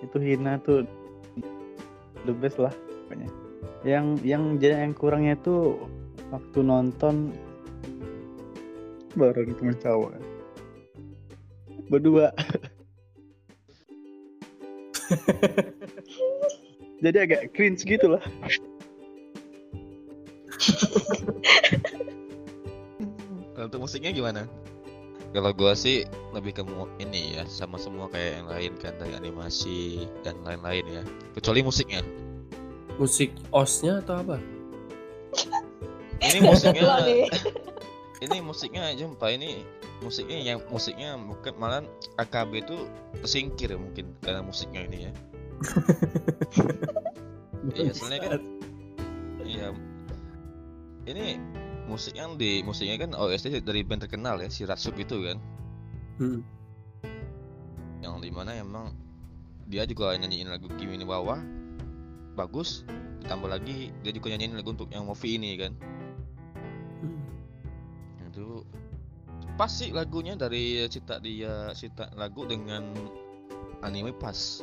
Itu 0.02 0.18
Hina 0.18 0.58
tuh 0.62 0.86
the 2.26 2.34
best 2.34 2.58
lah 2.58 2.74
pokoknya. 3.06 3.30
Yang 3.86 4.06
yang 4.26 4.42
jadi 4.58 4.82
yang 4.82 4.94
kurangnya 4.94 5.38
itu 5.38 5.78
waktu 6.34 6.58
nonton 6.66 7.30
bareng 9.14 9.50
temen 9.58 9.74
cowok 9.80 10.12
berdua 11.88 12.30
jadi 17.04 17.18
agak 17.24 17.42
cringe 17.54 17.82
gitu 17.86 18.16
lah 18.16 18.22
Kalau 23.58 23.66
untuk 23.66 23.82
musiknya 23.90 24.14
gimana? 24.14 24.46
Kalau 25.34 25.50
gua 25.50 25.74
sih 25.74 26.06
lebih 26.30 26.56
ke 26.56 26.62
ini 27.02 27.36
ya 27.36 27.42
sama 27.46 27.74
semua 27.74 28.06
kayak 28.06 28.42
yang 28.42 28.48
lain 28.48 28.72
kan 28.78 28.94
dari 29.02 29.18
animasi 29.18 30.06
dan 30.22 30.38
lain-lain 30.46 30.86
ya. 30.86 31.02
Kecuali 31.34 31.66
musiknya. 31.66 32.02
musik 32.98 33.30
osnya 33.54 34.02
atau 34.02 34.18
apa 34.18 34.42
Ini 36.18 36.38
musiknya 36.42 36.82
ini 38.26 38.36
musiknya 38.42 38.90
jumpa 38.98 39.30
ini 39.30 39.62
musiknya 40.00 40.38
yang 40.40 40.58
musiknya 40.70 41.18
bukan 41.18 41.54
malah 41.58 41.82
AKB 42.22 42.62
itu 42.62 42.76
tersingkir 43.22 43.74
ya 43.74 43.78
mungkin 43.78 44.14
karena 44.22 44.40
musiknya 44.42 44.86
ini 44.86 44.98
ya. 45.10 45.12
Iya, 47.74 47.92
soalnya 47.92 48.20
kan 48.22 48.40
iya 49.44 49.68
ini 51.04 51.36
musik 51.90 52.16
yang 52.16 52.38
di 52.40 52.62
musiknya 52.64 52.96
kan 53.00 53.12
OST 53.12 53.60
dari 53.66 53.82
band 53.84 54.08
terkenal 54.08 54.40
ya 54.40 54.48
si 54.48 54.64
Ratsup 54.64 54.96
itu 54.96 55.20
kan 55.24 55.36
Hmm. 56.18 56.42
yang 58.02 58.18
di 58.18 58.26
mana 58.34 58.50
emang 58.58 58.90
dia 59.70 59.86
juga 59.86 60.10
nyanyiin 60.18 60.50
lagu 60.50 60.66
Kimi 60.74 60.98
ni 60.98 61.06
Wawa 61.06 61.38
bagus 62.34 62.82
tambah 63.22 63.46
lagi 63.46 63.94
dia 64.02 64.10
juga 64.10 64.34
nyanyiin 64.34 64.58
lagu 64.58 64.74
untuk 64.74 64.90
yang 64.90 65.06
movie 65.06 65.38
ini 65.38 65.54
kan 65.54 65.78
pas 69.58 69.66
sih 69.66 69.90
lagunya 69.90 70.38
dari 70.38 70.86
cita 70.86 71.18
dia 71.18 71.74
cita 71.74 72.06
lagu 72.14 72.46
dengan 72.46 72.86
anime 73.82 74.14
pas. 74.14 74.62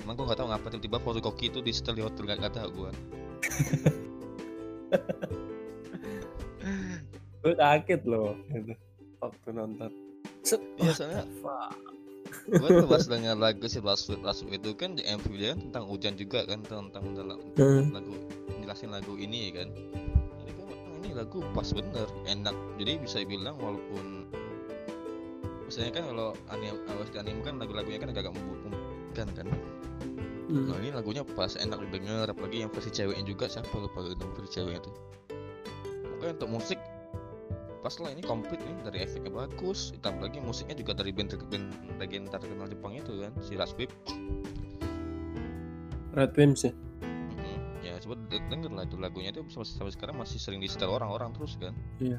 Emang 0.00 0.16
gua 0.16 0.32
nggak 0.32 0.38
tahu 0.40 0.48
ngapa 0.48 0.66
tiba-tiba 0.72 0.98
Furukoki 1.00 1.52
itu 1.52 1.60
di 1.60 1.72
setel 1.72 2.00
di 2.00 2.02
hotel 2.04 2.24
nggak 2.24 2.38
nggak 2.40 2.54
tahu 2.56 2.68
gua. 2.72 2.90
Gue 7.44 7.52
kaget 7.60 8.02
loh 8.08 8.32
gitu, 8.48 8.72
waktu 9.20 9.48
nonton. 9.52 9.92
Wah, 10.80 10.92
soalnya 10.96 11.24
gue 12.44 12.68
tuh 12.68 12.88
pas 12.88 13.04
dengar 13.04 13.36
lagu 13.36 13.64
si 13.68 13.80
Last 13.80 14.08
Week 14.08 14.20
Last 14.20 14.44
Week 14.44 14.60
itu 14.60 14.72
kan 14.76 14.96
di 14.96 15.04
MV 15.04 15.24
dia 15.36 15.52
kan 15.56 15.60
tentang 15.68 15.84
hujan 15.88 16.14
juga 16.16 16.44
kan 16.44 16.60
tentang 16.64 17.04
dalam 17.16 17.40
Hmm. 17.56 17.92
lagu 17.92 18.12
jelasin 18.60 18.92
lagu 18.92 19.12
ini 19.16 19.52
kan. 19.52 19.68
gue 19.72 20.23
ini 21.14 21.22
lagu 21.22 21.38
pas 21.54 21.70
bener 21.70 22.10
enak. 22.26 22.56
Jadi 22.82 22.92
bisa 22.98 23.22
bilang 23.22 23.54
walaupun 23.62 24.26
misalnya 25.70 26.02
kan 26.02 26.04
kalau 26.10 26.28
anime 26.50 26.74
OST 26.90 27.14
anime 27.22 27.40
kan 27.46 27.54
lagu-lagunya 27.62 28.02
kan 28.02 28.10
agak 28.10 28.34
membutuhkan 28.34 29.28
kan. 29.38 29.46
Hmm. 30.44 30.68
nah 30.68 30.76
ini 30.82 30.90
lagunya 30.90 31.22
pas 31.22 31.54
enak 31.54 31.78
didengar. 31.86 32.26
Apalagi 32.26 32.66
yang 32.66 32.70
versi 32.74 32.90
ceweknya 32.90 33.22
juga 33.30 33.46
siapa 33.46 33.70
lupa 33.78 34.02
itu 34.02 34.26
versi 34.34 34.50
ceweknya 34.58 34.82
tuh. 34.82 34.94
Oke 36.18 36.34
untuk 36.34 36.50
musik 36.50 36.82
pas 37.78 37.94
lah 38.02 38.10
ini 38.10 38.22
komplit 38.26 38.58
nih. 38.58 38.76
Dari 38.82 38.98
efeknya 39.06 39.30
bagus 39.30 39.94
ditambah 39.94 40.34
lagi 40.34 40.42
musiknya 40.42 40.74
juga 40.82 40.98
dari 40.98 41.14
band, 41.14 41.30
band 41.46 41.66
legend 42.02 42.26
terkenal 42.26 42.66
Jepang 42.66 42.98
itu 42.98 43.22
kan 43.22 43.32
si 43.38 43.54
Rasbib 43.54 43.94
Red 46.18 46.34
Wimps 46.34 46.66
ya 46.66 46.74
denger 48.48 48.70
lah 48.70 48.84
itu 48.84 48.96
lagunya 48.96 49.30
itu 49.30 49.42
sampai, 49.46 49.66
sampai 49.68 49.92
sekarang 49.92 50.16
masih 50.16 50.38
sering 50.38 50.58
di 50.58 50.66
setel 50.66 50.88
orang-orang 50.88 51.30
terus 51.32 51.54
kan 51.56 51.74
Iya. 51.98 52.18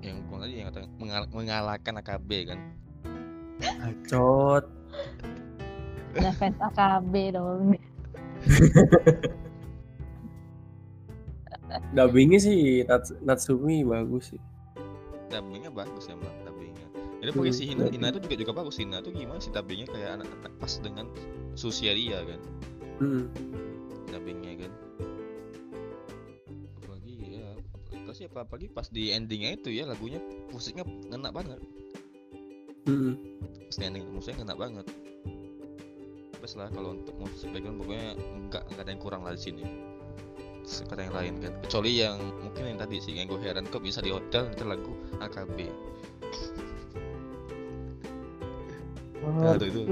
yang 0.00 0.22
gua 0.26 0.42
tadi 0.42 0.52
yang 0.56 0.68
kata 0.68 0.86
mengal- 0.96 1.30
mengalahkan 1.30 1.94
AKB 1.98 2.30
kan 2.46 2.58
Acot 3.82 4.64
Ada 6.16 6.30
fans 6.32 6.56
AKB 6.56 7.14
dong. 7.32 7.76
dubbingnya 11.92 12.38
sih 12.38 12.58
Nats- 12.84 13.16
Natsumi 13.20 13.82
bagus 13.82 14.32
sih 14.32 14.40
dubbingnya 15.28 15.68
bagus 15.68 16.06
emang 16.06 16.30
dubbingnya 16.42 16.86
jadi 17.18 17.30
pakai 17.32 17.50
si 17.50 17.64
Hina. 17.66 17.90
Hina 17.90 18.12
itu 18.12 18.20
juga 18.22 18.36
juga 18.38 18.52
bagus 18.54 18.76
Hina 18.78 19.02
tuh 19.02 19.10
gimana 19.10 19.40
sih 19.40 19.50
dubbingnya 19.50 19.88
kayak 19.88 20.10
anak-anak 20.20 20.52
pas 20.56 20.72
dengan 20.78 21.06
usia 21.54 21.92
dia 21.92 22.22
kan 22.22 22.40
Hmm. 22.96 23.28
dubbingnya 24.08 24.52
kan 24.58 24.72
sih 28.26 28.34
apa 28.34 28.42
apalagi 28.42 28.66
pas 28.66 28.90
di 28.90 29.14
endingnya 29.14 29.54
itu 29.54 29.70
ya 29.70 29.86
lagunya 29.86 30.18
musiknya 30.50 30.82
ngena 30.82 31.30
banget. 31.30 31.62
Hmm. 32.86 33.14
pas 33.66 33.78
ending 33.78 34.02
musiknya 34.10 34.42
ngena 34.42 34.56
banget. 34.58 34.86
Bes 36.42 36.58
lah 36.58 36.66
kalau 36.74 36.98
untuk 36.98 37.14
musik 37.22 37.54
background 37.54 37.78
pokoknya 37.86 38.10
enggak 38.18 38.62
enggak 38.66 38.82
ada 38.82 38.90
yang 38.90 39.02
kurang 39.02 39.22
lah 39.22 39.32
di 39.34 39.42
sini. 39.42 39.62
Kata 40.66 40.98
yang 40.98 41.14
lain 41.14 41.34
kan. 41.38 41.52
Kecuali 41.62 42.02
yang 42.02 42.18
mungkin 42.42 42.62
yang 42.66 42.78
tadi 42.82 42.98
sih 42.98 43.14
yang 43.14 43.30
gue 43.30 43.38
heran 43.38 43.70
kok 43.70 43.78
bisa 43.78 44.02
di 44.02 44.10
hotel 44.10 44.50
itu 44.50 44.64
lagu 44.66 44.90
AKB 45.22 45.70
Nah, 49.26 49.58
itu- 49.58 49.86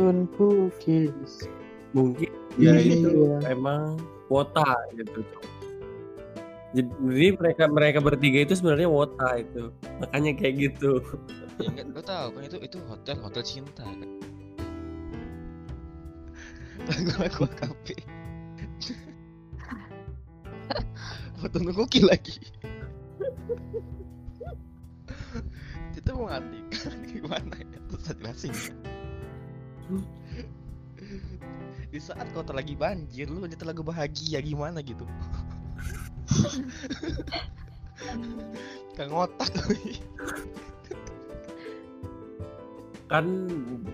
mungkin 1.90 2.30
ya 2.54 2.70
Iya. 2.78 3.02
itu 3.02 3.10
emang 3.50 3.98
wota 4.30 4.62
gitu 4.94 5.22
jadi 6.74 7.38
mereka 7.38 7.64
mereka 7.70 7.98
bertiga 8.02 8.42
itu 8.42 8.58
sebenarnya 8.58 8.90
wota 8.90 9.38
itu. 9.38 9.70
Makanya 10.02 10.34
kayak 10.34 10.54
gitu. 10.58 11.00
Ya 11.62 11.70
enggak 11.70 11.86
lo 11.94 12.02
tau 12.02 12.26
kan 12.34 12.42
itu 12.42 12.58
itu 12.58 12.78
hotel 12.90 13.16
hotel 13.22 13.42
cinta 13.46 13.86
kan. 13.86 14.10
Lagu-lagu 16.84 17.46
AKB 17.46 17.86
foto 21.38 21.56
nungguki 21.60 22.00
lagi. 22.02 22.36
Kita 25.94 26.10
mau 26.16 26.26
ngartikan 26.26 26.96
gimana 27.06 27.54
ya? 27.54 27.78
Terus 27.88 28.06
jelasin 28.18 28.52
di 31.94 32.02
saat 32.02 32.26
kota 32.34 32.50
lagi 32.50 32.74
banjir 32.74 33.30
lu 33.30 33.46
nyetel 33.46 33.70
lagu 33.70 33.86
bahagia 33.86 34.42
gimana 34.42 34.82
gitu 34.82 35.06
Kang 38.94 39.10
otak 39.12 39.50
kan 43.10 43.26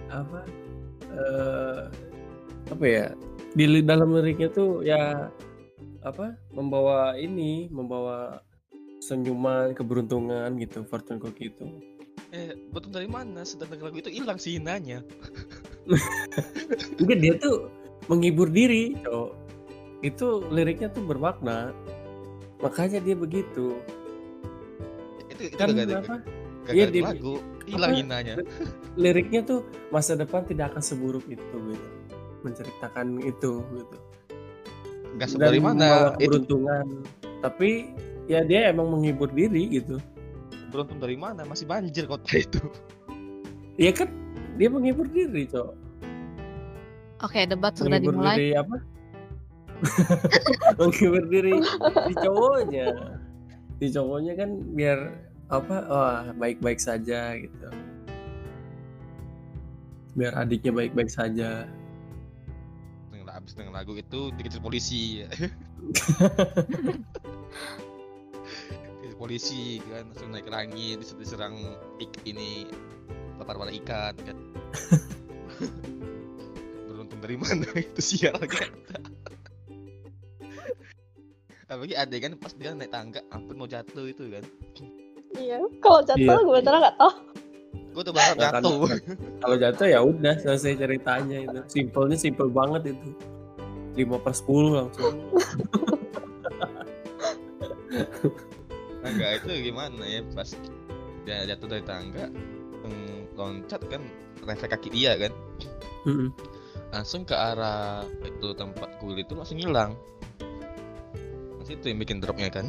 apa 0.09 0.41
eh 1.11 1.83
apa 2.71 2.85
ya 2.87 3.07
di 3.59 3.83
dalam 3.83 4.15
liriknya 4.15 4.49
tuh 4.55 4.87
ya 4.87 5.29
apa 6.07 6.39
membawa 6.55 7.19
ini 7.19 7.67
membawa 7.69 8.41
senyuman 9.03 9.75
keberuntungan 9.75 10.55
gitu 10.61 10.87
fortune 10.87 11.19
cookie 11.19 11.51
itu. 11.51 11.67
Eh 12.31 12.55
betul 12.71 12.95
dari 12.95 13.11
mana? 13.11 13.43
Sedangkan 13.43 13.91
lagu 13.91 13.99
itu 13.99 14.13
hilang 14.13 14.39
sih 14.39 14.57
hinanya 14.57 15.03
enggak 17.01 17.19
dia 17.25 17.35
tuh 17.41 17.69
menghibur 18.07 18.49
diri 18.53 18.95
cowok. 19.03 19.33
Itu 20.01 20.49
liriknya 20.49 20.89
tuh 20.95 21.05
bermakna 21.05 21.75
makanya 22.61 23.01
dia 23.01 23.17
begitu. 23.17 23.77
Itu 25.29 25.43
itu 25.49 25.57
kan 25.57 25.73
gak 25.73 25.87
ada 25.89 25.97
apa? 26.01 26.15
gak 26.69 26.75
iya, 26.77 26.85
ada 26.87 26.93
dia- 26.93 27.07
lagu. 27.09 27.35
hilang 27.71 27.95
hinanya 27.95 28.35
liriknya 28.99 29.47
tuh 29.47 29.63
masa 29.89 30.19
depan 30.19 30.43
tidak 30.43 30.75
akan 30.75 30.83
seburuk 30.83 31.23
itu 31.27 31.41
gitu. 31.41 31.89
Menceritakan 32.43 33.21
itu 33.23 33.63
gitu. 33.63 33.97
Gak 35.17 35.29
Dan 35.35 35.39
dari 35.39 35.59
membawa 35.63 35.75
mana 36.13 36.19
itu 36.19 36.41
keberuntungan. 36.41 36.87
Tapi 37.41 37.71
ya 38.27 38.43
dia 38.43 38.69
emang 38.69 38.91
menghibur 38.91 39.31
diri 39.31 39.71
gitu. 39.71 39.97
Beruntung 40.71 40.99
dari 40.99 41.15
mana? 41.15 41.43
Masih 41.45 41.65
banjir 41.65 42.05
kota 42.05 42.31
itu. 42.37 42.59
Ya 43.79 43.91
kan? 43.91 44.11
Dia 44.59 44.69
menghibur 44.69 45.09
diri 45.09 45.49
cowok 45.49 45.73
Oke, 47.21 47.45
debat 47.45 47.73
sudah 47.73 47.97
dimulai. 47.97 48.37
diri 48.37 48.49
apa 48.57 48.77
menghibur 50.79 51.25
diri 51.29 51.57
di 52.09 52.15
cowoknya. 52.17 52.89
Di 53.81 53.89
cowoknya 53.93 54.33
kan 54.37 54.51
biar 54.77 54.99
apa 55.51 55.77
wah 55.91 56.31
baik-baik 56.37 56.79
saja 56.79 57.35
gitu. 57.37 57.69
Biar 60.15 60.35
adiknya 60.39 60.73
baik-baik 60.75 61.11
saja. 61.11 61.67
Dengan 63.11 63.29
abis 63.35 63.55
dengan 63.57 63.75
lagu 63.75 63.97
itu 63.97 64.31
dikejar 64.37 64.63
polisi. 64.63 65.25
Dikejar 69.01 69.17
polisi 69.19 69.81
kan 69.91 70.07
langsung 70.13 70.31
naik 70.33 70.47
ke 70.47 70.53
langit 70.53 70.97
dis- 71.03 71.17
diserang 71.19 71.57
ik 71.99 72.13
ini 72.29 72.69
lapar 73.41 73.57
pada 73.59 73.73
ikan 73.73 74.15
kan. 74.23 74.39
Beruntung 76.91 77.21
dari 77.23 77.37
mana 77.39 77.67
itu 77.75 78.01
sial 78.03 78.39
kan 78.39 78.71
apalagi 81.71 81.95
ada 81.95 82.17
kan 82.19 82.35
pas 82.35 82.51
dia 82.59 82.75
naik 82.75 82.91
tangga 82.91 83.23
ampun 83.31 83.55
mau 83.55 83.71
jatuh 83.71 84.11
itu 84.11 84.27
kan. 84.27 84.43
Iya, 85.39 85.63
kalau 85.79 86.03
jatuh 86.03 86.19
Iya. 86.19 86.43
gue 86.43 86.53
beneran 86.59 86.81
nggak 86.83 86.97
tahu. 86.99 87.13
gue 87.91 88.03
tuh 88.07 88.15
bakal 88.15 88.35
Ya 88.35 88.51
kan, 88.51 88.63
jatuh. 88.63 88.79
kalau 89.43 89.57
jatuh 89.59 89.87
ya 89.87 89.99
udah 90.03 90.35
selesai 90.43 90.75
ceritanya 90.79 91.39
itu. 91.47 91.59
Simpelnya 91.71 92.19
simpel 92.19 92.51
banget 92.51 92.95
itu. 92.95 93.09
5 93.95 94.19
per 94.23 94.35
10 94.35 94.79
langsung. 94.79 95.15
Enggak 99.07 99.31
itu 99.43 99.71
gimana 99.71 100.03
ya 100.07 100.21
pas 100.35 100.51
dia 101.27 101.47
jatuh 101.47 101.67
dari 101.71 101.85
tangga 101.87 102.27
loncat 103.39 103.81
kan 103.89 104.03
refleks 104.45 104.67
kaki 104.69 104.91
dia 104.93 105.17
kan. 105.17 105.33
Langsung 106.91 107.23
ke 107.25 107.33
arah 107.35 108.03
itu 108.27 108.53
tempat 108.59 108.99
kuil 108.99 109.17
itu 109.23 109.33
langsung 109.39 109.57
hilang 109.59 109.95
itu 111.73 111.85
yang 111.87 111.99
bikin 111.99 112.19
dropnya 112.19 112.51
kan? 112.51 112.67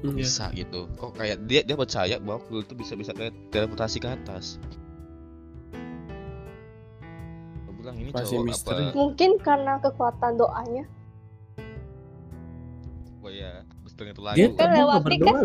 Kok 0.00 0.12
Iya. 0.12 0.16
bisa 0.16 0.44
gitu. 0.52 0.84
Kok 0.94 1.16
kayak 1.16 1.44
dia 1.44 1.60
dia 1.62 1.76
percaya 1.76 2.16
bahwa 2.18 2.40
kuil 2.44 2.60
itu 2.60 2.74
bisa 2.74 2.92
bisa 2.92 3.12
kayak 3.12 3.32
teleportasi 3.48 3.98
ke 3.98 4.08
atas. 4.08 4.60
Bilang 7.74 8.00
ini 8.00 8.10
Masih 8.12 8.40
cowok 8.40 8.44
misteri. 8.48 8.84
apa? 8.86 8.96
Mungkin 8.96 9.30
karena 9.40 9.72
kekuatan 9.76 10.32
doanya. 10.36 10.84
oh 13.20 13.32
ya 13.32 13.64
dengar 13.96 14.12
itu 14.12 14.20
Dia 14.20 14.48
lagu 14.48 14.56
Kan 14.58 14.68
lewati 14.74 15.16
kan 15.18 15.36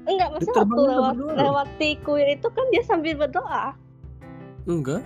Enggak, 0.00 0.28
maksudnya 0.32 0.54
waktu 0.62 0.82
lewat 0.86 1.14
lewati 1.36 1.90
kuil 2.02 2.28
itu 2.28 2.48
kan 2.48 2.64
dia 2.70 2.82
sambil 2.82 3.14
berdoa. 3.16 3.74
enggak. 4.64 5.02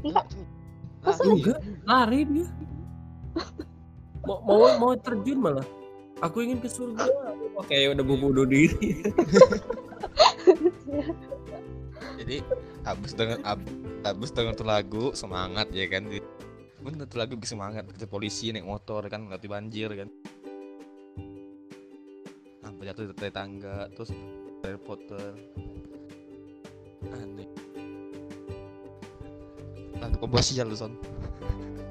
Enggak. 0.00 0.24
Masa 1.00 1.22
Lari. 1.22 1.32
enggak. 1.34 1.58
Lari 1.84 2.20
dia. 2.26 2.48
Mau 4.26 4.42
mau 4.42 4.66
mau 4.76 4.92
terjun 4.96 5.38
malah 5.38 5.62
aku 6.20 6.44
ingin 6.44 6.58
ke 6.60 6.68
surga. 6.68 7.04
Kayak 7.68 7.98
udah 7.98 8.04
mau 8.04 8.16
bunuh 8.16 8.46
diri. 8.48 8.96
Jadi 12.20 12.36
habis 12.82 13.12
dengan 13.12 13.38
ab- 13.44 13.74
habis 14.02 14.30
dengan 14.32 14.52
tuh 14.56 14.66
lagu 14.66 15.04
semangat 15.12 15.68
ya 15.72 15.86
kan. 15.90 16.08
Bener 16.80 17.04
tuh 17.08 17.18
lagu 17.18 17.36
bikin 17.36 17.58
semangat. 17.58 17.84
Ke 17.92 18.06
polisi 18.08 18.52
naik 18.52 18.64
motor 18.66 19.04
kan 19.12 19.28
ngerti 19.28 19.46
banjir 19.50 19.90
kan. 19.92 20.08
Sampai 22.64 22.86
jatuh 22.88 23.12
dari 23.14 23.32
tangga 23.32 23.86
terus 23.92 24.10
Harry 24.64 24.80
Potter. 24.80 25.36
Aneh. 27.12 27.48
Lagu 29.96 30.16
komersial 30.20 30.68
lu 30.68 30.76
son 30.76 30.92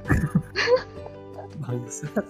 bangsat 1.61 2.25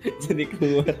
jadi 0.24 0.44
keluar. 0.48 0.92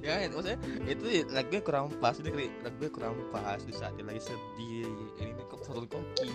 Ya 0.00 0.24
itu 0.24 0.40
maksudnya 0.40 0.58
itu 0.88 1.04
lagunya 1.28 1.60
kurang 1.60 1.92
pas 2.00 2.16
ini 2.16 2.32
kali- 2.32 2.56
lagunya 2.64 2.88
kurang 2.88 3.12
pas 3.28 3.60
di 3.60 3.74
saat 3.76 3.92
dia 4.00 4.08
lagi 4.08 4.24
sedih 4.24 4.88
ini 5.20 5.36
nih 5.36 5.44
kok 5.52 5.60
foto 5.68 5.84
koki. 5.84 6.32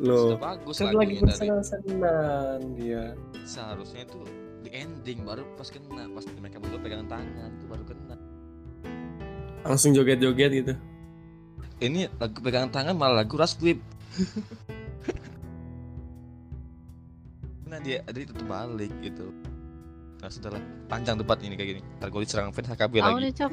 Loh. 0.00 0.32
Sudah 0.32 0.40
bagus 0.40 0.76
kan 0.80 0.94
lagi 0.94 1.20
bersenang-senang 1.20 2.60
dia. 2.78 3.12
Seharusnya 3.44 4.08
itu 4.08 4.24
di 4.64 4.70
ending 4.72 5.26
baru 5.26 5.44
pas 5.58 5.68
kena 5.68 6.08
pas 6.16 6.24
mereka 6.38 6.56
berdua 6.64 6.80
pegangan 6.80 7.08
tangan 7.12 7.50
tuh 7.60 7.68
baru 7.68 7.84
kena. 7.84 8.16
Langsung 9.68 9.92
joget-joget 9.92 10.64
gitu. 10.64 10.74
Ini 11.78 12.08
lagu 12.16 12.40
pegangan 12.40 12.72
tangan 12.72 12.96
malah 12.96 13.22
lagu 13.22 13.36
Whip 13.62 13.78
nah 17.78 17.86
dia 17.86 18.02
ada 18.10 18.18
itu 18.18 18.34
balik 18.50 18.90
gitu 19.06 19.30
nah 20.18 20.26
sudahlah 20.26 20.58
panjang 20.90 21.14
debat 21.14 21.38
ini 21.46 21.54
kayak 21.54 21.78
gini 21.78 21.82
ntar 22.02 22.10
gue 22.10 22.26
diserang 22.26 22.50
fans 22.50 22.74
HKB 22.74 22.98
Tahu 22.98 23.22
lagi 23.22 23.38
nih, 23.38 23.46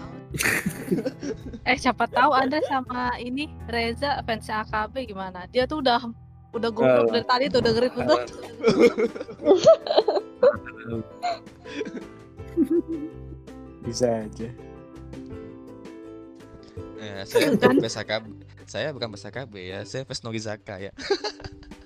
eh, 1.70 1.78
siapa 1.78 2.10
tahu 2.10 2.34
Anda 2.34 2.58
sama 2.66 3.14
ini 3.22 3.54
Reza 3.70 4.18
fans 4.26 4.50
AKB 4.50 5.14
gimana? 5.14 5.46
Dia 5.54 5.70
tuh 5.70 5.86
udah 5.86 6.10
udah 6.58 6.70
goblok 6.74 7.14
dari 7.14 7.26
tadi 7.30 7.54
tuh 7.54 7.62
dengerin 7.62 7.94
tahu. 7.94 8.18
Bisa 13.86 14.26
aja. 14.26 14.50
Eh, 16.98 17.22
saya 17.30 17.54
Kan? 17.54 17.62
bukan 17.62 17.78
PSKB. 17.86 18.26
Saya 18.66 18.90
bukan 18.90 19.14
PSKB 19.14 19.54
ya, 19.70 19.86
saya 19.86 20.02
Pes 20.02 20.26
Nogizaka 20.26 20.82
ya. 20.82 20.90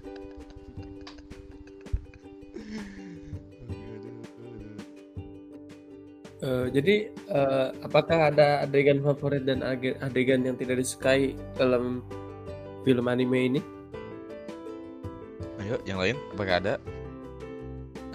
Eh, 6.40 6.72
jadi 6.72 7.12
eh, 7.12 7.68
apakah 7.84 8.32
ada 8.32 8.64
adegan 8.64 9.04
favorit 9.04 9.44
dan 9.44 9.60
age- 9.60 10.00
adegan 10.00 10.40
yang 10.48 10.56
tidak 10.56 10.80
disukai 10.80 11.36
dalam 11.60 12.00
film 12.88 13.12
anime 13.12 13.52
ini? 13.52 13.62
Ayo, 15.60 15.76
yang 15.84 16.00
lain 16.00 16.16
apakah 16.32 16.64
ada? 16.64 16.74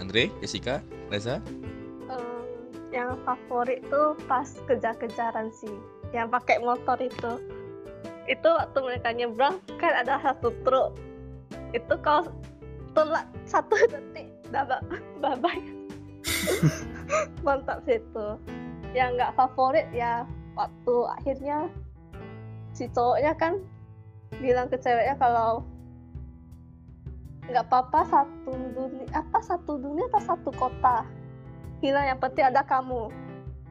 Andre, 0.00 0.32
Jessica, 0.40 0.80
Reza? 1.12 1.36
Em, 2.08 2.48
yang 2.96 3.12
favorit 3.28 3.84
tuh 3.92 4.16
pas 4.24 4.48
kejar-kejaran 4.64 5.52
sih 5.52 5.76
yang 6.16 6.32
pakai 6.32 6.64
motor 6.64 6.96
itu 7.04 7.36
itu 8.24 8.48
waktu 8.48 8.78
mereka 8.80 9.12
nyebrang 9.12 9.60
kan 9.76 9.92
ada 10.00 10.16
satu 10.24 10.48
truk 10.64 10.96
itu 11.76 11.94
kalau 12.00 12.32
telat 12.96 13.28
satu 13.44 13.76
detik 13.92 14.32
babak 14.48 14.80
babak 15.20 15.60
mantap 17.46 17.82
sih 17.86 17.98
itu 17.98 18.26
yang 18.94 19.14
nggak 19.18 19.34
favorit 19.34 19.86
ya 19.90 20.24
waktu 20.54 20.94
akhirnya 21.18 21.66
si 22.74 22.86
cowoknya 22.90 23.34
kan 23.34 23.58
bilang 24.38 24.70
ke 24.70 24.78
ceweknya 24.78 25.14
kalau 25.18 25.62
nggak 27.44 27.66
apa-apa 27.68 28.00
satu 28.08 28.52
dunia 28.72 29.06
apa 29.12 29.38
satu 29.44 29.76
dunia 29.76 30.08
atau 30.14 30.22
satu 30.32 30.50
kota 30.56 31.04
hilang 31.84 32.08
yang 32.08 32.18
penting 32.18 32.48
ada 32.48 32.64
kamu 32.64 33.12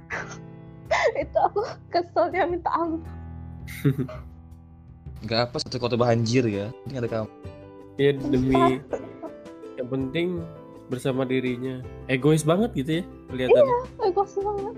itu 1.22 1.38
aku 1.42 1.66
kesel 1.90 2.30
dia 2.30 2.46
minta 2.46 2.70
ampun 2.70 3.02
Enggak 5.24 5.40
apa 5.48 5.56
satu 5.64 5.80
kota 5.80 5.96
banjir 5.96 6.44
ya. 6.52 6.68
Ini 6.92 7.00
ada 7.00 7.08
kamu. 7.08 7.32
Ya 7.96 8.12
demi 8.12 8.84
yang 9.80 9.88
penting 9.88 10.28
bersama 10.94 11.26
dirinya. 11.26 11.82
Egois 12.06 12.46
banget 12.46 12.70
gitu 12.78 13.02
ya 13.02 13.04
kelihatannya. 13.34 13.78
egois 14.06 14.38
banget 14.38 14.76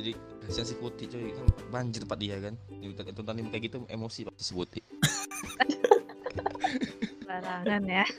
Jadi 0.00 0.12
kasihan 0.48 0.66
si 0.66 0.74
Putih 0.80 1.06
coy 1.12 1.28
kan 1.36 1.46
banjir 1.68 2.08
tempat 2.08 2.18
dia 2.18 2.40
kan. 2.40 2.56
Itu 2.80 3.20
tadi 3.20 3.44
kayak 3.52 3.62
gitu 3.68 3.84
emosi 3.92 4.24
pak 4.24 4.32
si 4.40 4.56
Putih. 4.56 4.80
Barangan 7.28 7.84
ya. 7.84 8.04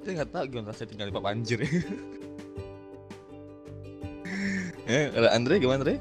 Dia 0.00 0.16
nggak 0.16 0.32
tahu 0.32 0.44
gimana 0.48 0.72
rasanya 0.72 0.88
tinggal 0.90 1.06
di 1.06 1.12
tempat 1.12 1.26
banjir. 1.28 1.60
eh, 4.90 5.06
kalau 5.12 5.28
Andre 5.30 5.54
gimana 5.60 5.84
Andre? 5.86 6.00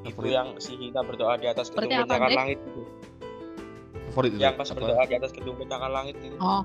itu 0.00 0.32
yang 0.32 0.56
si 0.58 0.76
Hina 0.76 1.02
berdoa 1.04 1.36
di 1.36 1.46
atas 1.48 1.70
gedung 1.72 1.92
langit 1.92 2.58
itu 2.58 2.82
favorit 4.10 4.30
itu 4.32 4.40
yang 4.40 4.54
pas 4.54 4.66
apa? 4.66 4.76
berdoa 4.76 5.04
di 5.04 5.14
atas 5.14 5.30
gedung 5.30 5.56
pencakar 5.56 5.88
langit 5.88 6.14
itu 6.18 6.34
Oh. 6.36 6.62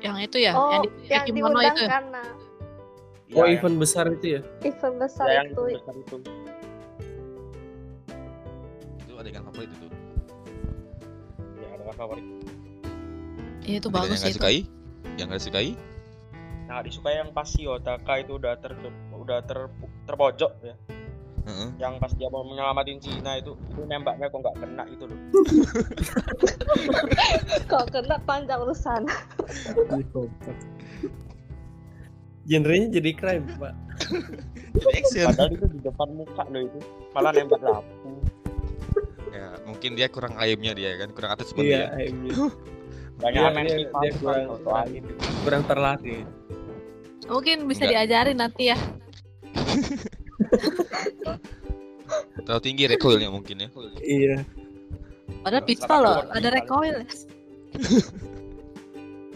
Yang 0.00 0.16
itu 0.22 0.36
ya, 0.38 0.52
oh 0.52 0.68
yang 0.70 0.82
di 0.82 0.90
yang 1.06 1.24
kimono 1.26 1.60
itu. 1.60 1.80
ya? 1.80 1.88
karena 1.90 2.22
Oh 3.26 3.40
Ya, 3.40 3.40
yang- 3.42 3.56
event 3.56 3.76
besar 3.78 4.04
itu 4.10 4.26
ya? 4.30 4.40
event 4.62 4.96
besar 4.98 5.26
ya, 5.26 5.32
yang 5.34 5.46
itu 5.48 5.62
itu 5.64 5.76
besar 5.76 5.94
itu 5.96 6.16
Itu 8.98 9.12
adegan 9.14 9.42
favorit 9.44 9.70
itu. 9.70 9.86
ya 11.56 11.66
ada 11.72 11.92
favorit 11.94 12.24
Iya 13.62 13.76
itu 13.78 13.88
Adegan 13.88 13.96
bagus 13.98 14.08
yang 14.10 14.20
nggak 14.20 14.30
itu. 14.30 14.38
sukai? 14.38 14.58
Yang 15.14 15.26
nggak 15.26 15.40
disukai? 15.40 15.70
nah 16.64 16.80
disukai 16.80 17.14
yang 17.14 17.28
pas 17.30 17.44
si 17.44 17.60
Yotaka 17.62 18.14
itu 18.18 18.32
udah 18.34 18.56
ter 18.56 18.72
udah 19.14 19.38
ter 19.42 19.68
terpojok 20.04 20.52
ya 20.60 20.74
Heeh. 21.44 21.68
yang 21.76 22.00
pas 22.00 22.08
dia 22.16 22.28
mau 22.28 22.40
menyelamatin 22.40 22.96
Cina 22.98 23.36
itu 23.36 23.52
itu 23.68 23.80
nembaknya 23.84 24.28
kok 24.28 24.40
nggak 24.40 24.56
kena 24.58 24.84
itu 24.88 25.04
loh 25.04 25.14
kalau 27.70 27.86
kena 27.88 28.16
panjang 28.24 28.60
urusan 28.60 29.02
Genrenya 32.44 32.92
jadi 32.92 33.10
crime, 33.16 33.48
Pak. 33.56 33.72
Jadi 34.76 35.00
action. 35.00 35.32
padahal 35.32 35.48
itu 35.48 35.64
di 35.64 35.78
depan 35.80 36.08
muka 36.12 36.44
loh 36.44 36.60
itu 36.60 36.78
malah 37.16 37.32
nembak 37.32 37.56
lampu 37.64 38.20
ya, 39.32 39.48
mungkin 39.64 39.96
dia 39.96 40.12
kurang 40.12 40.36
ayamnya 40.36 40.76
dia 40.76 40.92
kan, 41.00 41.08
kurang 41.16 41.32
atas 41.32 41.56
Iya, 41.56 41.88
dia. 41.88 41.96
aimnya. 41.96 42.36
banyak 43.24 43.40
Dia, 43.40 43.48
amen 43.48 43.64
dia, 43.64 43.88
dia 43.88 44.12
kurang, 44.20 44.44
kurang, 44.60 44.86
kurang 45.40 45.62
terlatih. 45.64 46.20
Mungkin 47.24 47.64
bisa 47.64 47.88
Enggak. 47.88 47.96
diajarin 48.04 48.36
nanti 48.36 48.62
ya. 48.68 48.76
Terlalu 52.44 52.62
tinggi 52.62 52.84
recoilnya 52.90 53.30
mungkin 53.32 53.56
ya. 53.64 53.68
Iya. 54.04 54.36
Padahal 55.44 55.64
Kurang 55.64 55.68
pistol 55.68 56.00
loh, 56.04 56.20
ada 56.32 56.48
recoil. 56.52 56.96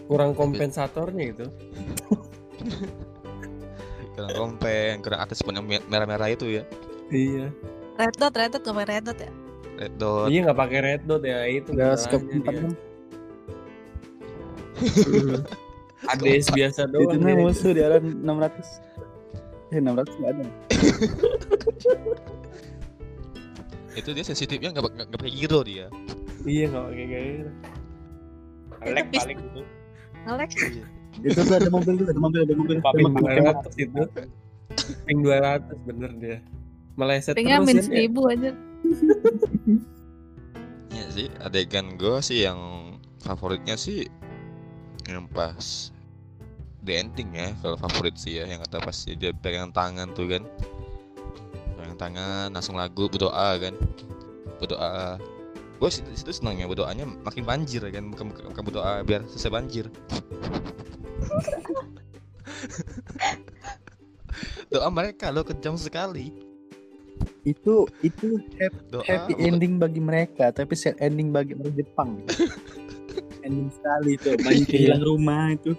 Kurang 0.09 0.33
kompensatornya 0.33 1.25
itu. 1.37 1.47
Kurang 4.17 4.33
kompeng, 4.35 4.95
kurang 5.05 5.21
atas 5.23 5.45
pun 5.45 5.55
yang 5.55 5.65
me- 5.69 5.85
merah-merah 5.87 6.33
itu 6.33 6.61
ya. 6.61 6.63
Iya. 7.13 7.53
Red 7.99 8.15
dot, 8.19 8.35
red 8.35 8.51
dot, 8.55 8.63
nggak 8.63 8.77
pakai 8.77 8.91
red 8.95 9.05
dot 9.05 9.19
ya? 9.19 9.31
Red 9.79 9.93
dot. 9.99 10.27
Iya 10.29 10.39
nggak 10.49 10.59
pakai 10.59 10.79
red 10.83 11.03
dot 11.07 11.23
ya 11.23 11.39
itu. 11.47 11.71
Udah 11.73 11.95
skip 11.95 12.23
empat? 12.25 12.75
ADS 16.07 16.47
biasa 16.55 16.87
doang. 16.87 17.11
Itu 17.11 17.17
dia. 17.19 17.27
mah 17.27 17.35
musuh 17.43 17.71
di 17.75 17.83
alam 17.83 18.05
600. 18.23 19.75
Eh 19.75 19.79
600 19.83 20.19
nggak 20.19 20.31
ada. 20.31 20.45
Itu 23.99 24.15
dia 24.15 24.25
sensitifnya 24.25 24.71
nggak 24.75 24.83
nggak 24.85 25.07
nggak 25.11 25.21
pakai 25.21 25.35
giro 25.35 25.61
dia. 25.67 25.87
Iya 26.47 26.65
nggak 26.71 26.85
pakai 26.87 27.07
gairah. 27.11 27.55
Elek 28.79 29.07
Itu 29.11 29.19
paling 29.19 29.39
gitu 29.43 29.63
Ngelek. 30.29 30.51
Itu 31.19 31.41
tuh 31.43 31.55
ada 31.59 31.69
mobil 31.73 31.95
tuh, 31.99 32.07
ada 32.07 32.21
mobil, 32.21 32.41
ada 32.47 32.55
mobil. 32.55 32.77
Pakai 32.79 33.03
mobil. 33.03 33.27
200 33.27 33.85
itu. 33.85 34.03
Ping 35.09 35.19
200 35.25 35.89
bener 35.89 36.11
dia. 36.23 36.39
Meleset 36.99 37.35
terus 37.35 37.67
min 37.67 37.79
ya. 37.79 37.85
seribu 37.87 38.21
aja. 38.31 38.51
Iya 40.89 41.07
sih, 41.15 41.29
adegan 41.43 41.95
gue 41.95 42.19
sih 42.23 42.43
yang 42.47 42.59
favoritnya 43.23 43.75
sih 43.79 44.07
yang 45.09 45.27
pas 45.31 45.91
the 46.85 47.01
ending 47.01 47.33
ya 47.35 47.53
kalau 47.65 47.77
favorit 47.81 48.15
sih 48.15 48.39
ya 48.39 48.45
yang 48.47 48.61
kata 48.63 48.79
pas 48.83 48.97
dia 49.05 49.33
pegang 49.35 49.73
tangan 49.73 50.13
tuh 50.13 50.27
kan 50.31 50.43
tangan 51.99 52.49
langsung 52.49 52.75
lagu 52.75 53.07
berdoa 53.07 53.59
kan 53.59 53.75
berdoa 54.57 55.19
gue 55.77 55.89
situ, 55.89 56.07
situ 56.13 56.33
senang 56.33 56.57
ya 56.57 56.67
berdoanya 56.67 57.07
makin 57.21 57.43
banjir 57.43 57.83
kan 57.85 58.07
bukan, 58.09 58.31
bukan 58.31 58.63
berdoa 58.65 59.03
biar 59.03 59.23
selesai 59.27 59.51
banjir 59.51 59.87
doa 64.69 64.89
mereka 64.89 65.29
lo 65.29 65.43
kejam 65.43 65.75
sekali 65.75 66.33
Itu 67.43 67.89
itu 68.01 68.39
happy, 68.55 68.79
doa 68.91 69.03
happy 69.03 69.33
bukan- 69.33 69.47
ending 69.49 69.75
bagi 69.77 69.99
mereka, 69.99 70.51
tapi 70.51 70.77
sad 70.77 70.95
ending 70.99 71.33
bagi 71.33 71.57
orang 71.57 71.73
Jepang. 71.73 72.11
ending 73.47 73.73
sekali 73.73 74.15
itu, 74.15 74.37
banyak 74.45 74.67
kehilangan 74.69 75.03
rumah 75.03 75.45
itu. 75.51 75.73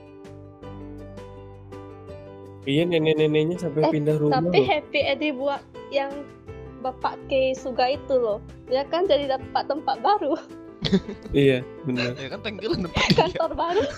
Iya 2.66 2.84
nenek-neneknya 2.86 3.56
sampai 3.60 3.82
Eh, 3.82 3.92
pindah 3.92 4.18
rumah. 4.18 4.42
tapi 4.42 4.58
loh. 4.58 4.66
happy 4.68 5.00
Eddie 5.06 5.32
buat 5.32 5.62
yang 5.90 6.12
bapak 6.80 7.20
Kei 7.28 7.52
Suga 7.54 7.94
itu 7.94 8.16
loh. 8.16 8.40
Dia 8.70 8.86
kan 8.88 9.06
jadi 9.06 9.38
dapat 9.38 9.64
tempat 9.68 10.00
baru. 10.02 10.36
Iya 11.36 11.60
benar. 11.84 12.16
ya 12.16 12.32
kan 12.32 12.40
tenggelam 12.40 12.88
dia 12.88 13.04
kantor 13.20 13.52
baru. 13.54 13.84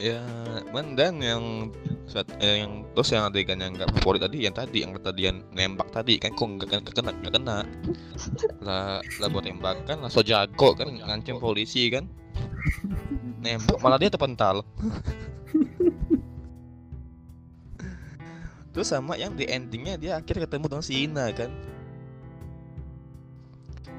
Ya, 0.00 0.24
man 0.72 0.96
dan 0.96 1.20
yang 1.20 1.68
saat 2.08 2.24
eh, 2.40 2.64
yang 2.64 2.88
terus 2.96 3.12
yang 3.12 3.28
adegan 3.28 3.60
yang 3.60 3.76
nggak 3.76 3.92
favorit 4.00 4.24
tadi 4.24 4.48
yang 4.48 4.56
tadi 4.56 4.80
yang 4.80 4.96
kata 4.96 5.12
dia 5.12 5.28
nembak 5.52 5.92
tadi 5.92 6.16
kan 6.16 6.32
kok 6.32 6.48
nggak 6.56 6.72
nggak 6.72 6.96
kena 6.96 7.12
nggak 7.20 7.32
kena. 7.36 7.58
Lah 8.64 9.04
lah 9.04 9.28
buat 9.28 9.44
tembakan 9.44 10.00
lah 10.00 10.08
so 10.08 10.24
jago 10.24 10.72
kan 10.72 10.88
ngancem 10.88 11.36
polisi 11.36 11.92
kan. 11.92 12.08
Nembak 13.44 13.76
malah 13.84 14.00
dia 14.00 14.08
terpental 14.08 14.64
terus 18.70 18.88
sama 18.90 19.18
yang 19.18 19.34
di 19.34 19.46
endingnya 19.50 19.98
dia 19.98 20.12
akhirnya 20.18 20.46
ketemu 20.46 20.64
dengan 20.70 20.84
si 20.84 20.94
Ina 21.06 21.26
kan 21.34 21.50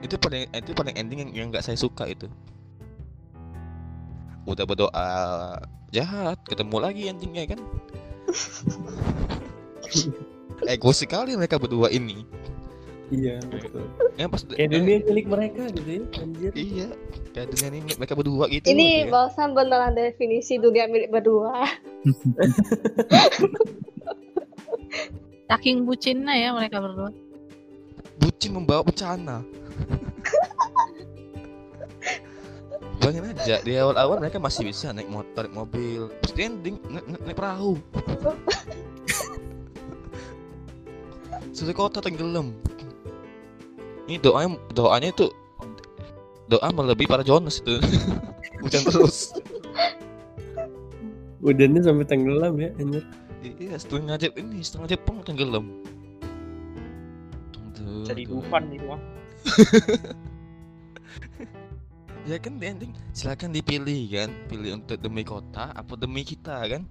itu 0.02 0.16
paling 0.18 0.50
itu 0.50 0.72
paling 0.74 0.96
ending 0.98 1.20
yang 1.28 1.32
yang 1.36 1.48
nggak 1.54 1.62
saya 1.62 1.78
suka 1.78 2.10
itu 2.10 2.26
udah 4.50 4.66
berdoa 4.66 5.10
jahat 5.94 6.40
ketemu 6.48 6.78
lagi 6.82 7.02
endingnya 7.12 7.54
kan 7.54 7.60
ego 10.72 10.92
sekali 10.96 11.36
mereka 11.38 11.62
berdua 11.62 11.92
ini 11.92 12.26
Iya 13.12 13.44
betul. 13.52 13.84
Ya 14.16 14.32
pas 14.32 14.40
Kayak 14.48 14.72
dunia 14.72 15.04
milik 15.04 15.28
mereka 15.28 15.68
gitu 15.76 15.84
ya. 15.84 16.04
Anjir. 16.24 16.52
Iya, 16.56 16.88
kayak 17.36 17.48
dunia 17.52 17.68
ini 17.68 17.92
mereka 18.00 18.16
berdua 18.16 18.48
gitu. 18.48 18.72
Ini 18.72 18.88
aja 18.88 19.04
kan. 19.04 19.12
barusan 19.12 19.50
beneran 19.52 19.94
definisi 20.00 20.56
dunia 20.56 20.88
milik 20.88 21.12
berdua. 21.12 21.68
Saking 25.52 25.84
bucinnya 25.84 26.34
ya 26.38 26.50
mereka 26.56 26.80
berdua. 26.80 27.12
bucin 28.22 28.54
membawa 28.54 28.86
bencana. 28.86 29.42
Bayangin 33.02 33.34
aja 33.34 33.58
di 33.66 33.74
awal-awal 33.74 34.22
mereka 34.22 34.38
masih 34.38 34.70
bisa 34.70 34.94
naik 34.94 35.10
motor, 35.10 35.50
naik 35.50 35.58
mobil, 35.58 36.06
terus 36.22 36.34
ending 36.38 36.78
naik, 36.86 37.06
naik, 37.10 37.22
naik 37.26 37.38
perahu. 37.38 37.74
Sudah 41.50 41.74
kota 41.74 41.98
tenggelam. 41.98 42.54
Ini 44.06 44.22
doanya 44.22 44.54
doanya 44.78 45.10
itu 45.10 45.34
doa 46.46 46.70
melebihi 46.70 47.10
para 47.10 47.26
Jonas 47.26 47.66
itu. 47.66 47.82
Hujan 48.62 48.86
terus. 48.86 49.34
Udannya 51.42 51.82
sampai 51.82 52.06
tenggelam 52.06 52.54
ya 52.62 52.70
anjir. 52.78 53.02
Iya, 53.42 53.74
setengah 53.82 54.16
Jep 54.22 54.38
ini 54.38 54.62
setengah 54.62 54.88
Jepang 54.94 55.26
tenggelam. 55.26 55.66
Jadi. 58.06 58.30
Dufan 58.30 58.70
nih 58.70 58.78
gua. 58.86 58.98
Ya 62.22 62.38
kan 62.38 62.62
di 62.62 62.70
ending 62.70 62.94
silakan 63.18 63.50
dipilih 63.50 64.06
kan, 64.14 64.30
pilih 64.46 64.78
untuk 64.78 64.94
demi 65.02 65.26
kota 65.26 65.74
apa 65.74 65.98
demi 65.98 66.22
kita 66.22 66.54
kan? 66.70 66.86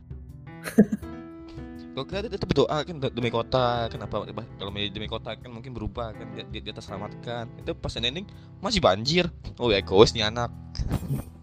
Kalau 1.94 2.06
kita 2.06 2.26
tetap 2.26 2.46
berdoa 2.50 2.82
kan 2.82 2.96
de- 2.98 3.14
demi 3.14 3.30
kota, 3.34 3.90
kenapa 3.90 4.22
kalau 4.22 4.70
demi 4.74 5.10
kota 5.10 5.34
kan 5.34 5.50
mungkin 5.50 5.74
berubah 5.74 6.14
kan 6.14 6.26
dia, 6.38 6.62
dia, 6.62 6.70
terselamatkan. 6.70 7.50
Itu 7.58 7.74
pas 7.74 7.90
di 7.90 8.06
ending 8.06 8.30
masih 8.62 8.78
banjir. 8.78 9.26
Oh 9.58 9.74
egois 9.74 10.14
nih 10.14 10.22
anak. 10.22 10.54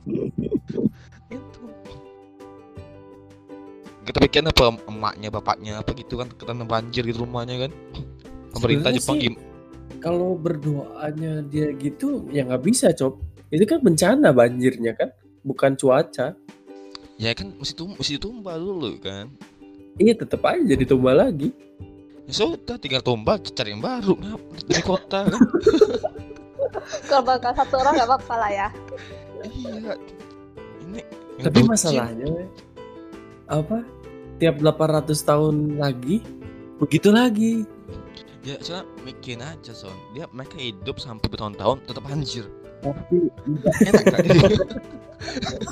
Kita 4.08 4.24
bikin 4.24 4.48
apa 4.48 4.72
emaknya, 4.88 5.28
bapaknya 5.28 5.84
apa 5.84 5.92
gitu 5.92 6.16
kan 6.16 6.32
kena 6.32 6.64
banjir 6.64 7.04
gitu 7.04 7.28
rumahnya 7.28 7.68
kan. 7.68 7.72
Pemerintah 8.56 8.90
Sebenarnya 8.90 9.00
Jepang 9.04 9.18
sih- 9.20 9.24
gim 9.28 9.36
Kalau 9.98 10.38
berdoanya 10.38 11.42
dia 11.44 11.74
gitu 11.74 12.24
ya 12.30 12.48
nggak 12.48 12.64
bisa 12.64 12.94
cop. 12.94 13.20
Itu 13.50 13.64
kan 13.64 13.80
bencana 13.80 14.32
banjirnya 14.32 14.94
kan, 14.94 15.10
bukan 15.44 15.76
cuaca. 15.76 16.36
ya 17.18 17.34
kan 17.34 17.50
mesti 17.58 17.74
tum 17.74 17.98
mesti 17.98 18.22
ditumbah 18.22 18.56
dulu 18.56 18.94
kan. 19.02 19.26
Iya 19.98 20.14
tetap 20.14 20.46
aja 20.46 20.62
jadi 20.62 20.86
tumbal 20.86 21.18
lagi. 21.18 21.50
Ya 22.30 22.34
sudah 22.36 22.78
tinggal 22.78 23.02
tumbal 23.02 23.42
cari 23.42 23.74
yang 23.74 23.82
baru 23.82 24.14
dari 24.64 24.84
kota 24.86 25.26
kan. 25.26 25.42
Kalau 27.10 27.24
bakal 27.26 27.58
satu 27.58 27.82
orang 27.82 27.98
nggak 27.98 28.06
apa-apa 28.06 28.36
lah 28.38 28.52
ya. 28.54 28.68
iya. 29.50 29.94
Ini 30.86 31.00
Tapi 31.42 31.60
masalahnya 31.66 32.28
apa? 33.50 33.82
Tiap 34.38 34.62
800 34.62 35.18
tahun 35.26 35.56
lagi 35.82 36.22
begitu 36.78 37.10
lagi. 37.10 37.66
Ya 38.46 38.56
soalnya 38.62 38.86
mikirin 39.04 39.44
aja 39.44 39.74
son. 39.74 39.98
Dia 40.14 40.30
mereka 40.32 40.56
hidup 40.62 41.02
sampai 41.02 41.28
bertahun-tahun 41.28 41.84
tetap 41.90 42.04
banjir. 42.06 42.46
Tapi 42.86 43.34
Enak 43.82 44.04
gitu? 44.24 44.56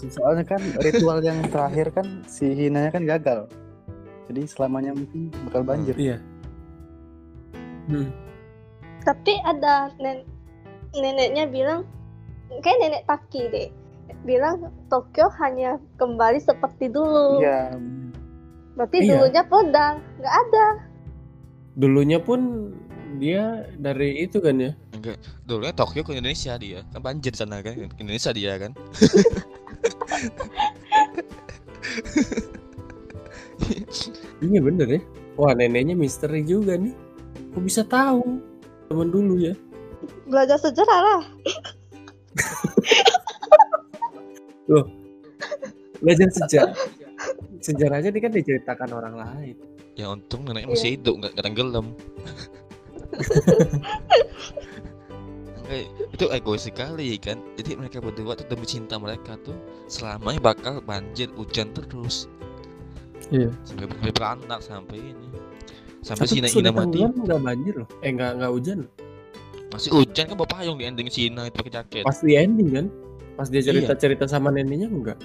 soalnya 0.18 0.43
kan 0.43 0.61
ritual 0.82 1.22
yang 1.22 1.39
terakhir 1.53 1.93
kan 1.93 2.26
si 2.26 2.49
Hinanya 2.51 2.89
kan 2.89 3.05
gagal. 3.05 3.45
Jadi 4.26 4.41
selamanya 4.49 4.97
mungkin 4.97 5.30
bakal 5.45 5.61
banjir. 5.61 5.93
Iya. 5.95 6.18
Hmm. 7.86 8.09
Tapi 9.05 9.38
ada 9.45 9.93
nen 10.01 10.26
neneknya 10.97 11.45
bilang, 11.45 11.86
kayak 12.66 12.80
nenek 12.82 13.03
Taki 13.05 13.41
deh, 13.53 13.70
bilang 14.26 14.74
Tokyo 14.89 15.30
hanya 15.38 15.78
kembali 16.01 16.41
seperti 16.41 16.89
dulu. 16.89 17.45
Iya. 17.45 17.78
Berarti 18.76 18.97
Iya. 19.01 19.15
dulunya 19.15 19.43
udah 19.47 19.89
nggak 20.19 20.36
ada. 20.47 20.65
Dulunya 21.76 22.19
pun 22.19 22.71
dia 23.19 23.63
dari 23.80 24.28
itu 24.28 24.43
kan 24.43 24.59
ya. 24.59 24.71
Enggak. 24.91 25.17
Dulunya 25.47 25.73
Tokyo 25.76 26.03
ke 26.03 26.11
Indonesia 26.15 26.59
dia. 26.59 26.84
Kan 26.91 27.01
banjir 27.03 27.32
di 27.32 27.39
sana 27.39 27.63
kan. 27.63 27.76
Ke 27.76 27.99
Indonesia 28.03 28.32
dia 28.36 28.59
kan. 28.59 28.71
Iya 34.43 34.59
bener 34.59 34.88
ya. 34.99 35.01
Wah 35.39 35.51
neneknya 35.55 35.95
misteri 35.95 36.43
juga 36.43 36.76
nih. 36.76 36.91
Kok 37.55 37.63
bisa 37.63 37.82
tahu? 37.88 38.39
Temen 38.91 39.09
dulu 39.11 39.39
ya. 39.39 39.55
Belajar 40.28 40.59
sejarah 40.59 40.99
lah. 40.99 41.21
Belajar 46.03 46.30
sejarah. 46.36 46.76
Sejarahnya 47.66 48.13
ini 48.13 48.20
kan 48.22 48.30
diceritakan 48.30 48.89
orang 48.93 49.16
lain. 49.18 49.55
Ya 49.97 50.13
untung 50.13 50.45
neneknya 50.45 50.70
masih 50.70 50.93
Iya. 50.93 50.95
hidup 51.01 51.13
nggak 51.18 51.34
tenggelam. 51.41 51.88
Enggak, 55.66 55.82
itu 56.13 56.26
egois 56.30 56.61
sekali 56.61 57.18
kan. 57.18 57.41
Jadi 57.57 57.74
mereka 57.74 57.97
berdua 57.97 58.38
tuh 58.38 58.45
demi 58.45 58.70
cinta 58.70 59.01
mereka 59.01 59.34
tuh 59.41 59.57
selamanya 59.89 60.53
bakal 60.53 60.78
banjir 60.80 61.26
hujan 61.34 61.74
terus. 61.74 62.30
Iya. 63.34 63.49
Sampai 63.66 63.89
sampai 63.89 64.11
beranak 64.13 64.59
sampai 64.61 64.97
ini. 65.01 65.28
Sampai 66.05 66.30
Cina 66.30 66.45
sudah 66.45 66.70
Ina 66.70 66.78
mati. 66.78 67.01
tenggelam 67.01 67.13
nggak 67.18 67.41
banjir 67.41 67.74
loh. 67.82 67.88
Eh 68.05 68.09
nggak 68.13 68.32
nggak 68.38 68.51
hujan. 68.53 68.78
Masih 69.74 69.89
hujan 69.89 70.24
kan 70.30 70.36
bawa 70.38 70.49
payung 70.53 70.78
di 70.78 70.86
ending 70.86 71.09
Cina 71.09 71.49
itu 71.49 71.57
pakai 71.57 71.74
jaket. 71.82 72.03
Pas 72.05 72.20
di 72.22 72.34
ending 72.38 72.70
kan. 72.70 72.86
Pas 73.34 73.49
dia 73.49 73.59
Iya. 73.59 73.74
cerita 73.74 73.93
cerita 73.97 74.26
sama 74.30 74.53
neneknya 74.53 74.86
enggak. 74.86 75.18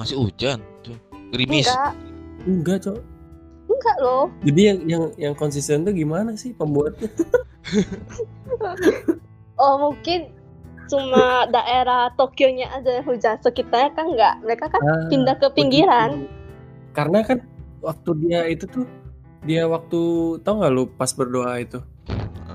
Masih 0.00 0.16
hujan 0.16 0.58
tuh. 0.80 0.96
Gerimis. 1.30 1.68
Enggak, 1.68 1.92
Enggak 2.42 2.78
cok. 2.82 2.98
enggak 3.70 3.96
loh. 4.00 4.24
Jadi 4.42 4.60
yang 4.64 4.78
yang 4.84 5.04
yang 5.16 5.34
konsisten 5.34 5.84
tuh 5.84 5.92
gimana 5.92 6.34
sih 6.34 6.50
pembuatnya? 6.50 7.06
Oh 9.54 9.76
mungkin 9.78 10.32
cuma 10.88 11.44
daerah 11.46 12.08
Tokyo-nya 12.16 12.72
aja 12.72 12.98
yang 12.98 13.06
hujan 13.06 13.36
sekitarnya 13.38 13.92
kan 13.92 14.06
enggak. 14.08 14.34
Mereka 14.40 14.64
kan 14.66 14.80
Ah, 14.80 15.04
pindah 15.06 15.36
ke 15.36 15.46
pinggiran. 15.52 16.10
begitu. 16.16 16.32
Karena 16.90 17.18
kan 17.20 17.38
waktu 17.84 18.10
dia 18.24 18.40
itu 18.48 18.64
tuh 18.64 18.88
dia 19.44 19.68
waktu 19.68 20.00
tau 20.40 20.58
nggak 20.58 20.72
lu 20.72 20.84
pas 20.90 21.12
berdoa 21.12 21.56
itu 21.56 21.80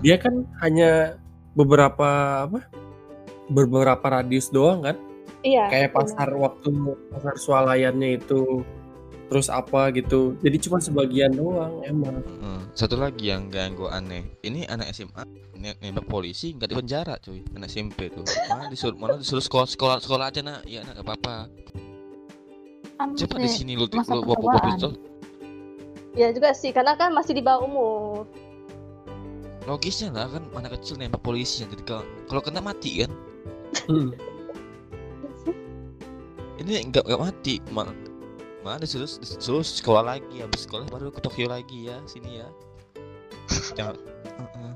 dia 0.02 0.22
kan 0.22 0.46
hanya 0.62 1.18
beberapa 1.54 2.06
apa 2.46 2.62
beberapa 3.48 4.06
radius 4.06 4.50
doang 4.50 4.86
kan 4.86 4.94
Iya. 5.46 5.70
kayak 5.70 5.90
benar. 5.94 6.02
pasar 6.10 6.30
waktu 6.34 6.70
pasar 7.14 7.36
swalayannya 7.38 8.18
itu 8.18 8.66
terus 9.30 9.50
apa 9.50 9.94
gitu 9.94 10.34
jadi 10.42 10.58
cuma 10.58 10.78
sebagian 10.82 11.38
doang 11.38 11.82
emang 11.86 12.22
Heeh. 12.26 12.60
Satu 12.76 13.00
lagi 13.00 13.32
yang 13.32 13.48
ganggu 13.48 13.88
aneh. 13.88 14.28
Ini 14.44 14.68
anak 14.68 14.92
SMA 14.92 15.24
ne- 15.56 15.80
nembak 15.80 16.12
polisi 16.12 16.52
nggak 16.52 16.68
di 16.68 16.76
penjara 16.76 17.16
cuy. 17.24 17.40
Anak 17.56 17.72
SMP 17.72 18.12
tuh. 18.12 18.28
Malah 18.52 18.68
disuruh 18.68 19.00
malah 19.00 19.16
disuruh 19.16 19.40
sekolah 19.40 19.64
sekolah 19.64 19.98
sekolah 20.04 20.26
aja 20.28 20.44
nak. 20.44 20.68
Ya 20.68 20.84
nak 20.84 21.00
nggak 21.00 21.08
apa-apa. 21.08 21.36
Coba 23.16 23.36
di 23.40 23.48
sini 23.48 23.80
lu 23.80 23.88
lu 23.88 24.22
bawa 24.28 24.60
pistol. 24.60 24.92
Ya 26.20 26.36
juga 26.36 26.52
sih, 26.52 26.76
karena 26.76 27.00
kan 27.00 27.16
masih 27.16 27.32
di 27.32 27.44
bawah 27.44 27.64
umur. 27.64 28.24
Logisnya 29.68 30.12
lah 30.12 30.28
kan 30.28 30.44
anak 30.60 30.80
kecil 30.80 31.00
nembak 31.00 31.24
polisi 31.24 31.64
jadi 31.64 31.80
kalau 31.88 32.04
kalau 32.28 32.42
kena 32.44 32.60
mati 32.60 33.08
kan. 33.08 33.12
Ini 36.66 36.90
nggak 36.90 37.06
nggak 37.06 37.22
mati 37.22 37.62
malah 37.70 37.94
malah 38.66 38.82
disuruh 38.82 39.06
disuruh 39.06 39.62
sekolah 39.62 40.18
lagi 40.18 40.42
habis 40.42 40.66
sekolah 40.66 40.90
baru 40.90 41.14
ke 41.14 41.22
Tokyo 41.22 41.46
lagi 41.46 41.86
ya 41.86 42.02
sini 42.10 42.42
ya. 42.42 42.50
Jangan. 43.78 43.94
Heeh. 44.26 44.74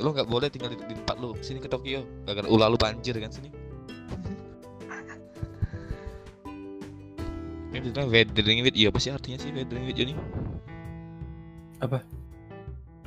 Lu 0.00 0.16
nggak 0.16 0.24
boleh 0.32 0.48
tinggal 0.48 0.72
di, 0.72 0.80
di 0.80 0.96
tempat 0.96 1.20
lu 1.20 1.36
sini 1.44 1.60
ke 1.60 1.68
Tokyo 1.68 2.08
gara-gara 2.24 2.48
ulah 2.48 2.72
lu 2.72 2.80
banjir 2.80 3.12
kan 3.20 3.28
sini. 3.28 3.52
Ini 7.76 7.84
bilang 7.84 8.08
weathering 8.08 8.64
with 8.64 8.72
iya 8.72 8.88
apa 8.88 8.96
sih 8.96 9.12
artinya 9.12 9.36
sih 9.36 9.52
weathering 9.52 9.84
with 9.84 10.00
ini? 10.00 10.16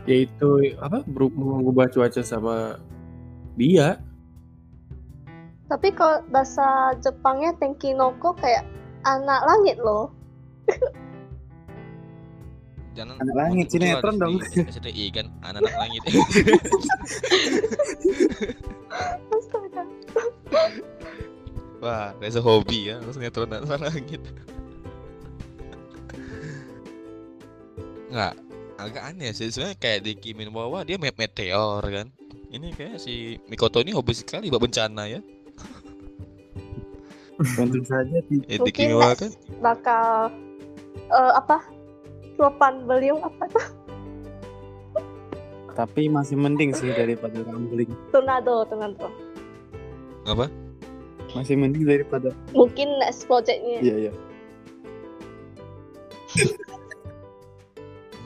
yaitu 0.10 0.74
apa 0.82 1.06
beru- 1.06 1.34
mengubah 1.34 1.86
cuaca 1.94 2.26
sama 2.26 2.82
dia 3.54 4.02
Tapi 5.70 5.93
kalau 5.93 6.26
bahasa 6.34 6.97
Jepangnya 6.97 7.53
Tenkinoko 7.61 8.34
kayak 8.36 8.65
anak 9.05 9.41
langit 9.45 9.78
loh. 9.78 10.09
Jangan 12.97 13.22
Anak 13.22 13.36
langit, 13.38 13.65
sinetron 13.70 14.15
dong. 14.17 14.41
di 14.41 14.65
SCTI 14.65 15.05
kan 15.13 15.30
anak-anak 15.45 15.76
langit. 15.78 16.01
Astaga. 19.30 19.84
Wah, 21.80 22.11
Reza 22.20 22.41
hobi 22.43 22.91
ya, 22.91 22.97
sinetron 23.13 23.53
anak 23.53 23.78
langit. 23.80 24.20
Enggak, 28.09 28.34
agak 28.82 29.03
aneh 29.05 29.32
sih 29.38 29.53
sebenarnya 29.53 29.78
kayak 29.78 29.99
di 30.01 30.11
Kimi 30.17 30.49
no 30.49 30.51
Wa 30.55 30.65
wa 30.65 30.80
dia 30.82 30.97
me- 30.97 31.13
meteor 31.13 31.84
kan 31.86 32.07
ini 32.49 32.74
kayak 32.74 32.97
si 32.97 33.38
Mikoto 33.45 33.86
ini 33.86 33.93
hobi 33.93 34.17
sekali 34.17 34.49
buat 34.49 34.65
bencana 34.65 35.05
ya 35.05 35.22
Tentu 37.40 37.80
saja 37.88 38.20
eh, 38.20 38.60
Mungkin 38.60 38.88
kan? 39.16 39.32
bakal 39.64 40.28
eh, 41.08 41.34
apa? 41.36 41.64
Luapan 42.36 42.84
beliau 42.84 43.20
apa? 43.24 43.48
Tuh 43.52 43.68
tapi 45.80 46.12
masih 46.12 46.36
mending 46.36 46.76
sih 46.76 46.92
daripada 46.92 47.40
rambling. 47.48 47.88
tornado 48.12 48.68
tornado. 48.68 49.08
Apa? 50.28 50.52
Masih 51.32 51.56
mending 51.56 51.88
daripada 51.88 52.36
mungkin 52.52 53.00
next 53.00 53.24
projectnya. 53.32 53.80
Iya 53.80 53.96
iya. 53.96 54.14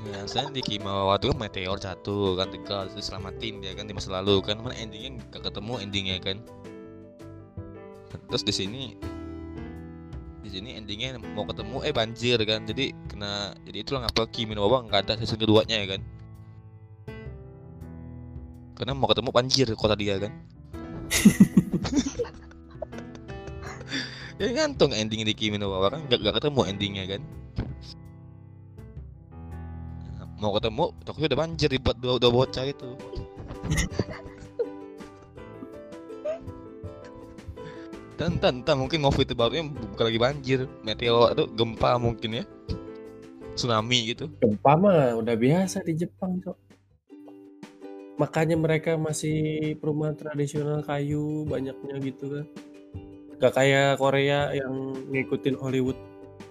Ya, 0.03 0.27
saya 0.27 0.51
di 0.51 0.59
Kimi 0.59 0.83
no 0.83 0.91
Wa 0.91 1.03
wa 1.07 1.15
itu 1.15 1.31
kan 1.31 1.39
meteor 1.39 1.79
jatuh 1.79 2.35
kan 2.35 2.51
tegal 2.51 2.91
terus 2.91 3.07
selamatin 3.07 3.63
dia 3.63 3.71
kan 3.71 3.87
di 3.87 3.95
masa 3.95 4.19
lalu 4.19 4.43
kan. 4.43 4.59
Mana 4.59 4.75
endingnya 4.75 5.15
gak 5.31 5.47
ketemu 5.47 5.79
endingnya 5.79 6.17
kan 6.19 6.37
terus 8.29 8.43
di 8.45 8.53
sini 8.53 8.83
di 10.43 10.49
sini 10.51 10.75
endingnya 10.75 11.17
mau 11.33 11.47
ketemu 11.47 11.81
eh 11.87 11.93
banjir 11.95 12.37
kan. 12.43 12.67
Jadi 12.67 12.91
kena 13.07 13.55
jadi 13.63 13.77
itulah 13.81 14.05
ngapa 14.05 14.27
Kimi 14.29 14.53
no 14.53 14.67
nggak 14.67 15.07
ada 15.07 15.13
season 15.17 15.39
keduanya 15.39 15.79
ya 15.79 15.87
kan. 15.97 16.01
Karena 18.75 18.91
mau 18.97 19.07
ketemu 19.07 19.29
banjir 19.31 19.67
kota 19.77 19.95
dia 19.95 20.19
kan. 20.19 20.33
Ya 24.41 24.49
gantung 24.49 24.91
ending 24.91 25.23
di 25.23 25.33
Kimi 25.37 25.61
no 25.61 25.71
kan. 25.79 26.03
Gak, 26.09 26.19
gak 26.19 26.35
ketemu 26.41 26.61
endingnya 26.67 27.05
kan. 27.05 27.21
Mau 30.41 30.51
ketemu 30.59 30.91
Tokyo 31.07 31.31
udah 31.31 31.39
banjir 31.39 31.71
dibuat 31.71 31.95
dua, 32.03 32.19
dua 32.19 32.27
bocah 32.27 32.67
itu 32.67 32.99
dan 38.39 38.61
dan 38.63 38.75
mungkin 38.77 39.03
itu 39.03 39.33
barunya 39.33 39.63
bukan 39.67 40.05
lagi 40.07 40.19
banjir 40.19 40.59
meteor 40.85 41.33
atau 41.33 41.45
gempa 41.49 41.97
mungkin 41.97 42.43
ya 42.43 42.45
tsunami 43.53 44.13
gitu 44.13 44.29
Gempa 44.41 44.73
mah 44.77 45.13
udah 45.13 45.35
biasa 45.37 45.85
di 45.85 45.93
Jepang, 45.93 46.41
Cok. 46.41 46.57
Makanya 48.17 48.57
mereka 48.57 48.97
masih 48.97 49.73
perumahan 49.77 50.17
tradisional 50.17 50.81
kayu 50.81 51.45
banyaknya 51.45 52.01
gitu 52.01 52.25
kan. 52.33 52.45
Gak 53.37 53.53
kayak 53.57 54.01
Korea 54.01 54.53
yang 54.57 54.97
ngikutin 55.09 55.57
Hollywood 55.57 55.97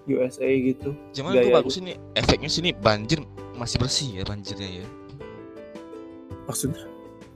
USA 0.07 0.51
gitu. 0.51 0.99
cuman 1.15 1.39
itu 1.39 1.55
bagus 1.55 1.79
ini 1.79 1.95
efeknya 2.19 2.51
sini 2.51 2.75
banjir 2.75 3.23
masih 3.55 3.79
bersih 3.79 4.09
ya 4.19 4.25
banjirnya 4.27 4.83
ya 4.83 4.87
Maksudnya 6.51 6.83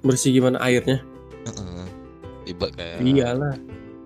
bersih 0.03 0.35
gimana 0.35 0.59
airnya? 0.59 0.99
Heeh. 1.47 1.87
Ibarat 2.47 2.75
kayak 2.75 2.99
Iyalah. 3.03 3.55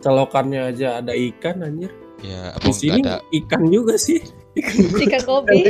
Celokannya 0.01 0.73
aja 0.73 1.01
ada 1.01 1.13
ikan 1.13 1.61
anjir. 1.61 1.93
ya 2.21 2.53
apa 2.53 2.69
Di 2.69 2.73
sini 2.73 3.01
ada? 3.01 3.21
ikan 3.33 3.63
juga 3.69 3.97
sih. 3.97 4.21
Ikan 4.57 4.77
ikan 5.09 5.23
kopi. 5.29 5.61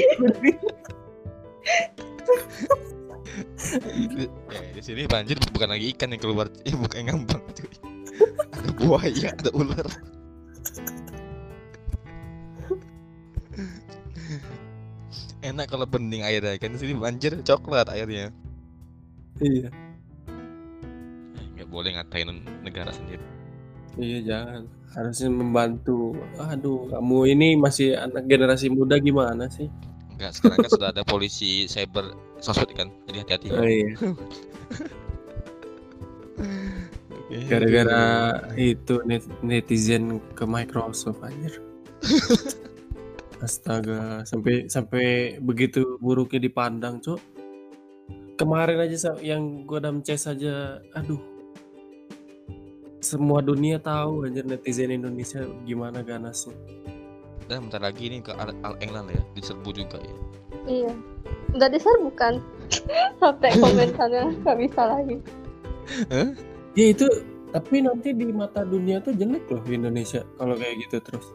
Ya, 4.51 4.61
di 4.77 4.83
sini 4.83 5.07
banjir 5.07 5.39
bukan 5.51 5.69
lagi 5.71 5.91
ikan 5.95 6.11
yang 6.11 6.23
keluar. 6.23 6.47
Eh, 6.63 6.75
bukan 6.75 6.97
yang 6.99 7.09
ngambang 7.23 7.43
cuy. 7.55 7.71
Ada 8.51 8.71
buaya 8.77 9.29
ada 9.35 9.51
ular. 9.55 9.87
Enak 15.41 15.73
kalau 15.73 15.89
bening 15.89 16.21
airnya 16.21 16.61
kan 16.61 16.77
di 16.77 16.79
sini 16.79 16.93
banjir 16.93 17.33
coklat 17.41 17.89
airnya. 17.89 18.29
Iya. 19.41 19.73
Eh, 20.29 21.47
nggak 21.57 21.69
boleh 21.73 21.97
ngatain 21.97 22.29
negara 22.61 22.93
sendiri 22.93 23.25
Iya 24.01 24.19
jangan. 24.25 24.63
Harusnya 24.91 25.31
membantu. 25.31 26.17
Aduh, 26.41 26.91
kamu 26.91 27.19
ini 27.31 27.49
masih 27.55 27.95
anak 27.95 28.27
generasi 28.27 28.73
muda 28.73 28.97
gimana 28.99 29.47
sih? 29.47 29.69
enggak 30.21 30.37
sekarang 30.37 30.59
kan 30.69 30.71
sudah 30.77 30.89
ada 30.93 31.01
polisi 31.01 31.65
cyber 31.65 32.13
sosmed 32.45 32.69
kan 32.77 32.93
jadi 33.09 33.25
hati-hati 33.25 33.49
Oh, 33.57 33.65
iya. 33.65 33.97
Gara-gara 37.49 38.05
itu 38.61 39.01
net- 39.09 39.33
netizen 39.41 40.21
ke 40.37 40.45
Microsoft 40.45 41.25
anjir. 41.25 41.57
Astaga, 43.41 44.21
sampai 44.29 44.69
sampai 44.69 45.07
begitu 45.41 45.97
buruknya 46.03 46.43
dipandang, 46.43 47.01
Cok. 47.01 47.21
Kemarin 48.37 48.83
aja 48.83 49.17
yang 49.25 49.65
gua 49.65 49.81
dalam 49.81 50.05
chess 50.05 50.29
aja, 50.29 50.85
aduh. 50.93 51.21
Semua 53.01 53.41
dunia 53.41 53.81
tahu 53.81 54.29
anjir 54.29 54.45
netizen 54.45 54.93
Indonesia 54.93 55.41
gimana 55.65 56.05
ganasnya. 56.05 56.53
dan 57.51 57.67
bentar 57.67 57.83
lagi 57.83 58.07
ini 58.07 58.23
ke 58.23 58.31
Al, 58.31 58.55
Al 58.63 58.79
England 58.79 59.11
ya 59.11 59.19
diserbu 59.35 59.75
juga 59.75 59.99
ya 59.99 60.15
iya 60.71 60.93
udah 61.51 61.67
diserbu 61.67 62.15
kan 62.15 62.39
sampai 63.21 63.51
komentarnya 63.59 64.31
nggak 64.47 64.59
bisa 64.63 64.83
lagi 64.87 65.17
Ya 66.79 66.87
itu 66.95 67.03
tapi 67.51 67.83
nanti 67.83 68.15
di 68.15 68.31
mata 68.31 68.63
dunia 68.63 69.03
tuh 69.03 69.11
jelek 69.19 69.51
loh 69.51 69.59
Indonesia 69.67 70.23
kalau 70.39 70.55
kayak 70.55 70.79
gitu 70.87 71.03
terus. 71.03 71.27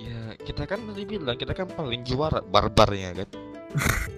ya 0.00 0.32
kita 0.40 0.64
kan 0.64 0.80
tadi 0.88 1.04
bilang 1.04 1.36
kita 1.36 1.52
kan 1.52 1.68
paling 1.68 2.00
juara 2.08 2.40
barbarnya 2.40 3.12
kan 3.12 3.28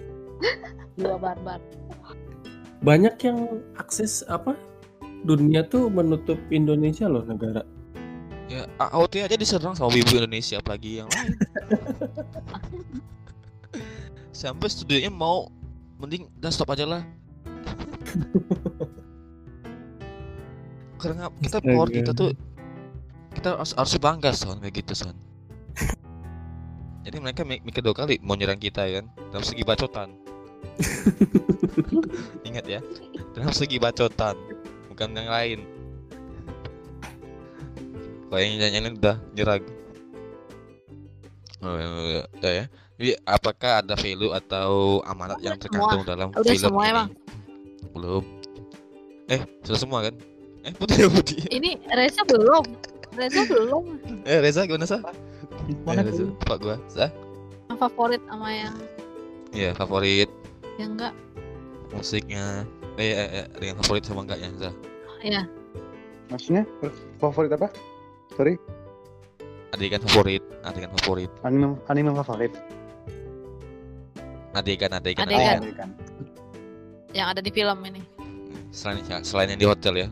Dua 0.95 1.15
barbar. 1.17 1.59
Banyak 2.83 3.15
yang 3.23 3.39
akses 3.75 4.23
apa 4.27 4.55
dunia 5.21 5.61
tuh 5.65 5.89
menutup 5.89 6.37
Indonesia 6.49 7.05
loh 7.05 7.25
negara. 7.25 7.61
Ya 8.51 8.67
AOT 8.81 9.23
aja 9.23 9.37
diserang 9.39 9.77
sama 9.77 9.95
wibu 9.95 10.17
Indonesia 10.17 10.59
apalagi 10.59 10.99
yang 10.99 11.07
lain. 11.07 11.31
Sampai 14.41 14.67
studionya 14.67 15.13
mau 15.13 15.47
mending 16.01 16.27
udah 16.41 16.51
stop 16.51 16.73
aja 16.73 16.83
lah. 16.83 17.03
Karena 20.99 21.31
kita 21.39 21.63
power 21.63 21.87
kita 21.87 22.11
tuh 22.11 22.35
kita 23.31 23.55
harus 23.55 23.71
harus 23.77 23.95
bangga 24.01 24.35
son 24.35 24.59
kayak 24.59 24.83
gitu 24.83 25.07
son. 25.07 25.15
Jadi 27.01 27.17
mereka 27.17 27.41
mi- 27.41 27.63
mikir 27.63 27.81
dua 27.81 27.95
kali 27.95 28.21
mau 28.21 28.37
nyerang 28.37 28.61
kita 28.61 28.85
kan 28.85 29.05
dalam 29.31 29.45
segi 29.45 29.63
bacotan. 29.63 30.09
Ingat 32.47 32.65
ya, 32.69 32.79
dalam 33.33 33.49
segi 33.49 33.81
bacotan 33.81 34.37
bukan 35.01 35.17
yang 35.17 35.33
lain. 35.33 35.59
Kalau 38.29 38.37
yang 38.37 38.53
ini 38.77 38.89
udah 39.01 39.17
nyerang. 39.33 39.65
Oh, 41.65 41.73
ya, 41.73 42.21
udah 42.37 42.51
ya. 42.53 42.65
Jadi 43.01 43.09
apakah 43.25 43.81
ada 43.81 43.97
value 43.97 44.29
atau 44.29 45.01
amanat 45.09 45.41
yang 45.41 45.57
terkandung 45.57 46.05
dalam 46.05 46.29
Udah 46.37 46.53
film 46.53 46.69
semua 46.69 46.83
ini? 46.85 46.93
emang. 46.93 47.07
Belum. 47.97 48.23
Eh, 49.25 49.41
sudah 49.65 49.79
semua 49.81 49.99
kan? 50.05 50.13
Eh, 50.61 50.73
putih 50.77 51.09
putih. 51.17 51.49
Ini 51.49 51.81
Reza 51.97 52.21
belum. 52.29 52.61
Reza 53.17 53.41
belum. 53.49 53.83
Eh, 54.21 54.37
Reza 54.37 54.69
gimana 54.69 54.85
sah? 54.85 55.01
Eh, 55.65 55.73
Mana 55.81 56.05
Reza, 56.05 56.29
tuh? 56.29 56.37
Pak 56.45 56.57
gua. 56.61 56.77
Sah? 56.85 57.09
Yang 57.73 57.77
favorit 57.81 58.21
sama 58.29 58.53
yang 58.53 58.75
Iya, 59.49 59.73
favorit 59.73 60.29
yang 60.77 60.93
enggak. 60.93 61.13
musiknya. 61.89 62.69
Eh, 63.01 63.11
eh, 63.17 63.29
eh, 63.41 63.45
yang 63.65 63.81
favorit 63.81 64.05
sama 64.05 64.21
enggaknya, 64.29 64.53
Sah? 64.61 64.73
Ya, 65.21 65.45
Maksudnya 66.33 66.65
favorit 67.21 67.53
apa? 67.53 67.69
Sorry, 68.33 68.57
Adegan 69.71 70.01
favorit, 70.03 70.43
adegan 70.65 70.91
favorit, 70.99 71.31
anime 71.45 71.77
anime 71.87 72.11
favorit. 72.25 72.51
adegan 74.51 74.91
adegan. 74.91 75.23
Adegan. 75.23 75.61
Oh, 75.63 75.75
kan. 75.77 75.89
yang 77.15 77.27
ada 77.31 77.39
di 77.39 77.51
film 77.53 77.79
ini. 77.87 78.01
Selain 78.71 79.03
selain 79.23 79.51
yang 79.51 79.59
di 79.59 79.67
hotel 79.67 79.93
ya. 79.95 80.07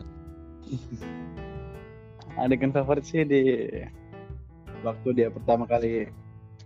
Adegan 2.40 2.72
favorit 2.72 3.04
sih 3.04 3.20
di 3.26 3.68
waktu 4.80 5.08
dia 5.12 5.28
pertama 5.28 5.68
kali 5.68 6.08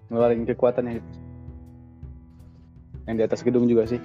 ngeluarin 0.06 0.46
kekuatannya 0.46 1.02
itu. 1.02 1.12
Yang 3.10 3.14
di 3.18 3.24
atas 3.26 3.40
gedung 3.42 3.66
juga 3.66 3.90
sih. 3.90 3.98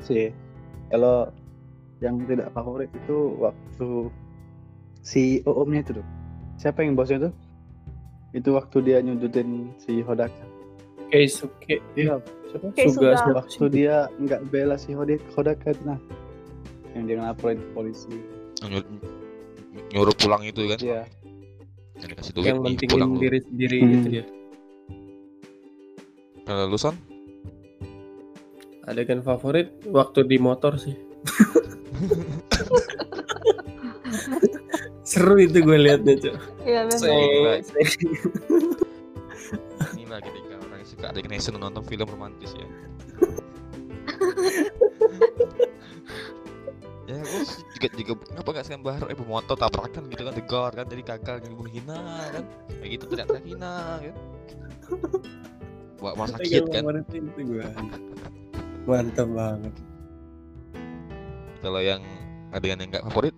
Sih. 0.00 0.32
Kalau 0.88 1.28
yang 1.98 2.20
tidak 2.24 2.52
favorit 2.52 2.92
itu 2.92 3.36
waktu 3.40 4.12
si 5.00 5.40
Oomnya 5.44 5.80
itu 5.80 5.92
tuh. 5.96 6.06
Siapa 6.56 6.82
yang 6.82 6.92
bosnya 6.92 7.28
tuh? 7.28 7.32
Itu 8.32 8.52
waktu 8.52 8.84
dia 8.84 8.98
nyudutin 9.00 9.72
si 9.76 10.00
Hodaka. 10.00 10.44
Keisuke, 11.08 11.78
Iya, 11.94 12.18
siapa? 12.50 12.66
Keisuga. 12.74 13.14
Suga 13.16 13.32
waktu 13.38 13.62
dia 13.70 13.96
nggak 14.18 14.50
bela 14.50 14.76
si 14.76 14.92
Hodaka 14.92 15.72
nah. 15.84 15.96
Yang 16.92 17.04
dia 17.06 17.16
ngelaporin 17.20 17.58
ke 17.60 17.68
polisi. 17.72 18.12
Nyuruh, 18.60 18.84
nyuruh 19.92 20.14
pulang 20.16 20.42
itu 20.42 20.64
kan. 20.66 20.78
Iya. 20.80 21.02
Yang 21.96 22.08
dikasih 22.12 22.32
duit 22.34 22.44
yang 22.44 22.58
nih, 22.58 22.64
mentingin 22.66 22.92
pulang 22.92 23.10
lu. 23.12 23.20
diri 23.20 23.38
sendiri 23.40 23.76
Hmm. 23.78 23.90
gitu 23.94 24.08
ya. 24.10 24.24
Kalau 26.44 26.64
lu 26.68 26.78
Son? 26.78 26.96
adegan 28.86 29.18
favorit 29.18 29.74
waktu 29.84 30.22
di 30.24 30.38
motor 30.38 30.78
sih. 30.78 30.94
Seru 35.06 35.38
itu 35.38 35.62
gue 35.62 35.78
liatnya, 35.78 36.14
Cok. 36.18 36.36
Iya. 36.66 36.80
Seng, 36.90 37.62
seng. 37.62 37.86
Inilah 39.94 40.20
ketika 40.22 40.54
orang 40.58 40.78
yang 40.82 40.88
suka 40.88 41.06
adegan 41.14 41.32
action 41.34 41.54
nonton 41.58 41.82
film 41.86 42.06
romantis 42.10 42.50
ya. 42.54 42.66
ya 47.06 47.22
gue 47.22 47.42
sih 47.46 47.62
juga 47.78 47.86
juga 47.94 48.12
kenapa 48.26 48.48
gak 48.50 48.66
sekarang 48.66 48.82
baru 48.82 49.06
eh 49.06 49.16
motor 49.22 49.54
tabrakan 49.54 50.10
gitu 50.10 50.26
kan 50.26 50.34
tegar 50.34 50.74
kan 50.74 50.90
jadi 50.90 51.02
gagal 51.06 51.38
jadi 51.46 51.54
bunuh 51.54 51.70
hina 51.70 52.02
kan 52.34 52.42
kayak 52.82 52.98
gitu 52.98 53.04
ternyata 53.06 53.38
hina 53.46 54.02
kan 54.02 54.14
buat 56.02 56.14
malah 56.18 56.34
sakit 56.36 56.66
kan. 56.70 56.82
Mantap 58.86 59.28
banget. 59.32 59.74
Kalau 61.66 61.82
yang 61.82 61.98
adegan 62.54 62.78
yang 62.78 62.94
gak 62.94 63.02
favorit 63.10 63.34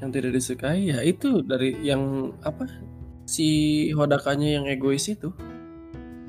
Yang 0.00 0.10
tidak 0.16 0.32
disukai 0.32 0.80
ya 0.88 1.04
itu 1.04 1.44
dari 1.44 1.76
yang 1.84 2.32
apa 2.40 2.64
si 3.28 3.46
Hodakanya 3.92 4.48
yang 4.56 4.64
egois 4.64 5.04
itu. 5.06 5.28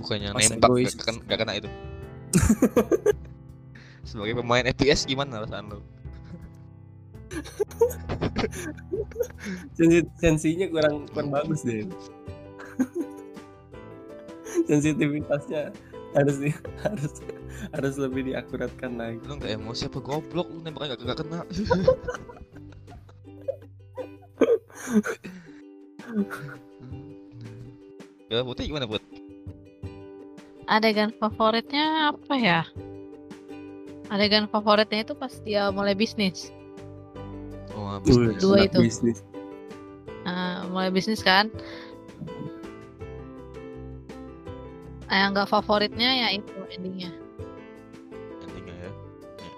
bukannya 0.03 0.35
Pas 0.35 0.43
nembak 0.43 0.69
egois. 0.75 0.91
gak, 0.91 1.07
kena, 1.07 1.19
gak 1.23 1.39
kena 1.39 1.53
itu 1.55 1.69
sebagai 4.09 4.33
pemain 4.37 4.65
FPS 4.67 5.07
gimana 5.07 5.39
perasaan 5.39 5.71
lu 5.71 5.79
Sensi- 9.71 10.11
sensinya 10.19 10.67
kurang 10.67 11.07
kurang 11.07 11.31
bagus 11.31 11.63
deh. 11.63 11.87
Sensitivitasnya 14.67 15.71
harus 16.11 16.35
di, 16.39 16.51
harus 16.85 17.11
harus 17.71 17.95
lebih 17.99 18.23
diakuratkan 18.31 18.97
lagi. 18.99 19.19
lu 19.27 19.35
gak 19.39 19.51
emosi 19.55 19.85
apa 19.87 19.99
goblok 20.03 20.47
lu 20.51 20.59
nembaknya 20.63 20.95
gak, 20.97 21.05
gak 21.07 21.17
kena 21.23 21.41
ya 28.31 28.43
putih 28.43 28.67
gimana 28.67 28.87
put 28.87 29.01
Adegan 30.71 31.11
favoritnya 31.19 32.15
apa 32.15 32.35
ya? 32.39 32.63
Adegan 34.07 34.47
favoritnya 34.47 35.03
itu 35.03 35.11
pas 35.19 35.35
dia 35.43 35.67
mulai 35.67 35.91
bisnis. 35.91 36.47
oh 37.75 37.99
bisnis 37.99 38.39
Dua 38.39 38.63
itu. 38.63 38.79
Bisnis. 38.79 39.19
Nah, 40.23 40.63
mulai 40.71 40.87
bisnis 40.87 41.19
kan. 41.19 41.51
Yang 45.11 45.29
nggak 45.35 45.49
favoritnya 45.51 46.09
ya 46.23 46.27
itu 46.39 46.51
endingnya. 46.71 47.11
endingnya 48.47 48.75
ya 48.79 48.91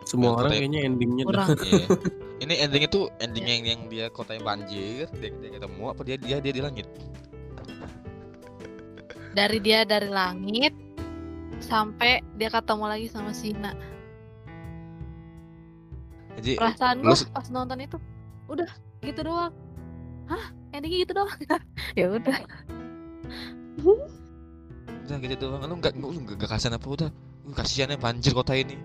Semua 0.04 0.30
Yang 0.34 0.38
orang 0.38 0.52
kayaknya 0.52 0.80
endingnya 0.86 1.24
Kurang. 1.30 1.48
Iya. 1.62 1.86
ini 2.42 2.54
endingnya 2.66 2.90
tuh 2.90 3.06
ending 3.22 3.46
yang 3.46 3.64
yang 3.70 3.82
dia 3.90 4.06
kotanya 4.10 4.42
banjir 4.42 5.06
dia, 5.22 5.30
dia 5.30 5.50
ketemu 5.54 5.84
apa 5.94 6.02
dia 6.02 6.16
dia 6.18 6.38
dia 6.42 6.54
di 6.54 6.62
langit 6.62 6.88
Dari 9.34 9.58
dia 9.62 9.82
dari 9.86 10.10
langit 10.10 10.74
sampai 11.58 12.22
dia 12.38 12.50
ketemu 12.54 12.86
lagi 12.86 13.08
sama 13.10 13.34
Sina. 13.34 13.74
jadi 16.38 16.58
Perasaan 16.60 17.02
lu 17.02 17.14
gue 17.14 17.30
pas 17.34 17.48
nonton 17.50 17.82
itu 17.82 17.98
udah 18.46 18.70
gitu 19.02 19.22
doang. 19.26 19.54
Hah? 20.30 20.54
Endingnya 20.74 20.98
gitu 21.08 21.14
doang. 21.18 21.34
ya 22.00 22.14
udah. 22.14 22.38
udah 25.04 25.18
gitu 25.20 25.36
doang. 25.40 25.62
Lu 25.68 25.76
nggak 25.80 25.94
lu 26.00 26.08
nggak 26.24 26.36
nggak 26.40 26.50
kasihan 26.50 26.76
apa 26.80 26.88
udah? 26.88 27.10
Lu 27.44 27.52
kasihannya 27.52 28.00
banjir 28.00 28.32
kota 28.32 28.56
ini. 28.56 28.80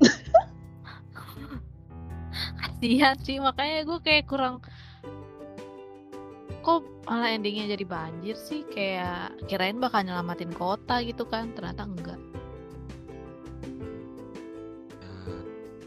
Kasihan 2.60 3.16
sih 3.24 3.40
makanya 3.40 3.88
gue 3.88 3.98
kayak 4.04 4.28
kurang 4.28 4.60
kok 6.60 6.82
malah 7.06 7.30
endingnya 7.32 7.72
jadi 7.78 7.84
banjir 7.86 8.36
sih? 8.36 8.66
Kayak 8.68 9.38
kirain 9.46 9.78
bakal 9.78 10.02
nyelamatin 10.02 10.52
kota 10.52 11.00
gitu 11.02 11.24
kan? 11.24 11.54
Ternyata 11.54 11.86
enggak. 11.86 12.20
Ya, 15.00 15.10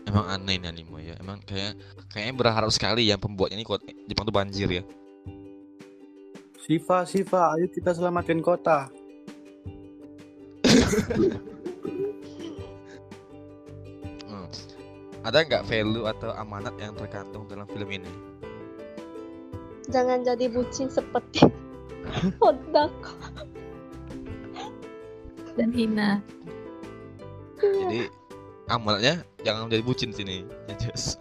emang 0.09 0.25
aneh 0.27 0.55
ini 0.57 0.65
anime 0.65 0.99
ya. 1.03 1.15
Emang 1.19 1.37
kayak 1.45 1.77
kayaknya 2.09 2.33
berharap 2.35 2.71
sekali 2.73 3.11
ya 3.11 3.19
pembuatnya 3.19 3.59
ini 3.59 3.67
kota 3.67 3.85
Jepang 4.07 4.25
tuh 4.25 4.35
banjir 4.35 4.69
ya. 4.71 4.83
Siva, 6.69 7.01
Siva, 7.01 7.57
ayo 7.57 7.65
kita 7.69 7.97
selamatin 7.97 8.45
kota. 8.45 8.93
Hmm. 14.29 14.47
ada 15.25 15.37
nggak 15.45 15.65
value 15.65 16.05
atau 16.05 16.33
amanat 16.33 16.73
yang 16.77 16.93
terkandung 16.97 17.45
dalam 17.49 17.65
film 17.69 17.89
ini 17.89 18.11
Jangan 19.89 20.21
jadi 20.21 20.53
bucin 20.53 20.85
seperti 20.85 21.49
Hodako. 22.41 23.13
dan 25.57 25.69
hina 25.75 26.21
jadi 27.59 28.07
amanatnya 28.71 29.25
jangan 29.43 29.67
menjadi 29.67 29.83
bucin 29.83 30.09
sini 30.15 30.47
ya 30.71 30.75
Jess 30.79 31.17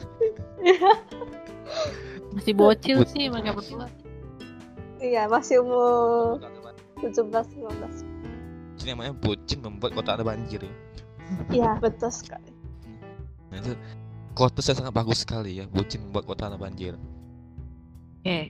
masih 2.36 2.54
bocil 2.54 3.02
sih 3.08 3.26
mereka 3.32 3.56
berdua 3.56 3.88
Iya, 4.98 5.30
masih 5.30 5.62
umur 5.62 6.42
17 6.98 7.30
19. 7.30 8.07
Ini 8.88 8.96
namanya 8.96 9.12
bucin 9.12 9.60
membuat 9.60 9.92
kota 9.92 10.16
anda 10.16 10.24
banjir 10.24 10.64
ya 10.64 10.72
Iya, 11.52 11.70
betul 11.76 12.08
sekali. 12.08 12.48
Nah, 13.52 13.60
itu 13.60 13.76
quotes 14.32 14.64
yang 14.64 14.80
sangat 14.80 14.96
bagus 14.96 15.20
sekali 15.20 15.60
ya 15.60 15.68
bucin 15.68 16.00
membuat 16.00 16.24
kota 16.24 16.48
anda 16.48 16.56
banjir 16.56 16.96
oke 16.96 17.04
Hmm. 18.24 18.48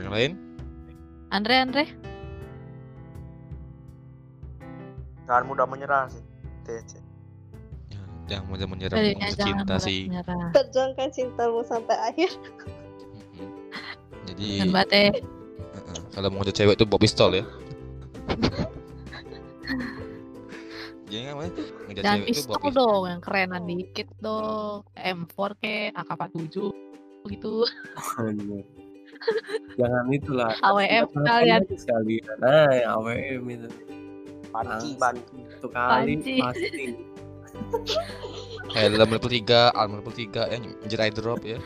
yang 0.00 0.08
lain 0.08 0.30
Andre 1.28 1.54
Andre 1.58 1.84
Jangan 5.24 5.44
mudah 5.44 5.66
menyerah 5.66 6.08
sih. 6.08 6.24
TC. 6.62 6.96
ya, 7.92 8.00
jangan 8.26 8.48
mudah 8.48 8.64
menyerah 8.64 8.96
jangan 8.96 9.28
cinta 9.36 9.60
mudah 9.60 9.78
sih 9.78 10.00
menyerah. 10.08 10.40
Perjuangkan 10.50 11.08
cintamu 11.10 11.60
sampai 11.62 11.96
akhir. 12.02 12.30
Mhm. 12.32 13.48
jadi 14.24 14.48
dan 14.58 14.68
bate 14.72 15.02
uh-uh, 15.12 16.00
kalau 16.10 16.28
mau 16.30 16.40
ngajak 16.40 16.56
cewek 16.56 16.74
tuh 16.74 16.88
bawa 16.88 16.96
pistol 16.98 17.30
ya 17.34 17.44
jangan 22.02 22.18
cewek 22.24 22.34
tuh 22.34 22.56
pistol 22.56 22.70
dong 22.72 23.02
yang 23.08 23.20
kerenan 23.24 23.62
dikit 23.64 24.08
dong 24.20 24.84
M4 24.96 25.38
ke 25.62 25.74
AK47 25.96 26.56
gitu. 27.26 27.54
Jangan 29.80 30.04
itulah. 30.12 30.52
AWM 30.60 31.04
sekalian. 31.10 31.60
aja 31.64 31.76
sekalian. 31.76 32.36
Nah, 32.38 32.68
yang 32.70 32.90
AWM 33.00 33.44
itu. 33.48 33.68
Panci, 34.52 34.90
panci. 34.96 35.36
Satu 35.56 35.68
kali 35.72 36.12
pasti. 36.20 36.82
helm 38.76 38.92
level 39.00 39.30
3 39.32 39.72
arm 39.72 39.90
level 39.96 40.12
3 40.12 40.52
ya 40.52 40.58
eye 41.00 41.12
drop 41.14 41.40
ya 41.40 41.56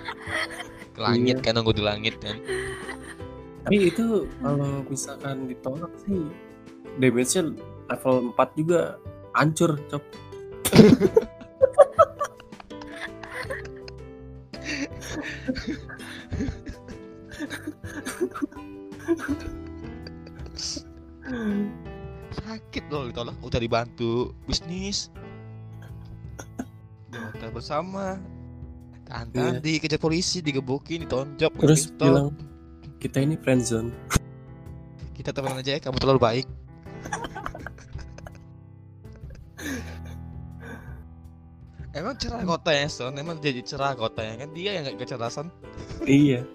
ke 0.95 1.01
langit 1.03 1.43
Iya. 1.43 1.43
kan 1.43 1.53
nunggu 1.59 1.74
di 1.74 1.83
langit 1.83 2.14
kan 2.22 2.39
Tapi 3.66 3.93
itu 3.93 4.24
kalau 4.41 4.87
misalkan 4.87 5.51
ditolak 5.51 5.91
sih 6.07 6.31
damage-nya 7.03 7.53
level 7.91 8.33
4 8.39 8.59
juga 8.61 8.81
hancur, 9.41 9.80
cop. 9.88 10.03
sakit 22.30 22.84
loh 22.91 23.11
ditolak 23.11 23.36
udah 23.43 23.61
dibantu 23.61 24.34
bisnis 24.47 25.11
Kita 27.11 27.49
bersama 27.51 28.20
Tahan-tahan 29.11 29.59
Iya. 29.59 29.82
dikejar 29.82 29.99
polisi, 29.99 30.38
digebukin, 30.38 31.03
ditonjok, 31.03 31.51
Terus 31.59 31.91
pistol. 31.91 32.07
bilang 32.07 32.28
kita 33.03 33.18
ini 33.18 33.34
friendzone. 33.34 33.91
kita 35.18 35.34
temenan 35.34 35.59
aja 35.59 35.74
ya, 35.74 35.80
kamu 35.82 35.99
terlalu 35.99 36.20
baik. 36.22 36.47
Emang 41.91 42.14
cerah 42.14 42.47
kotanya 42.47 42.86
Son, 42.86 43.11
emang 43.18 43.43
jadi 43.43 43.66
cerah 43.66 43.99
kotanya 43.99 44.47
kan 44.47 44.55
dia 44.55 44.78
yang 44.78 44.86
gak 44.86 45.03
kecerdasan. 45.03 45.51
iya. 46.07 46.47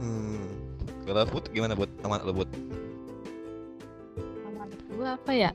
Hmm. 0.00 0.48
Kalau 1.04 1.28
Put 1.28 1.52
gimana 1.52 1.76
buat 1.76 1.92
aman 2.02 2.24
lo 2.24 2.32
buat 2.32 2.48
amanat 4.48 4.80
gue 4.88 5.08
apa 5.08 5.32
ya 5.34 5.50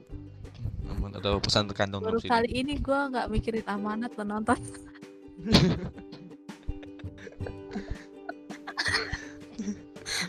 aman 0.91 1.11
ada 1.17 1.39
pesan 1.39 1.67
terkandung 1.67 2.03
baru 2.03 2.19
dalam 2.19 2.23
sini. 2.23 2.31
kali 2.31 2.49
ini 2.51 2.73
gue 2.79 2.99
nggak 3.11 3.27
mikirin 3.31 3.65
amanat 3.67 4.11
penonton 4.15 4.59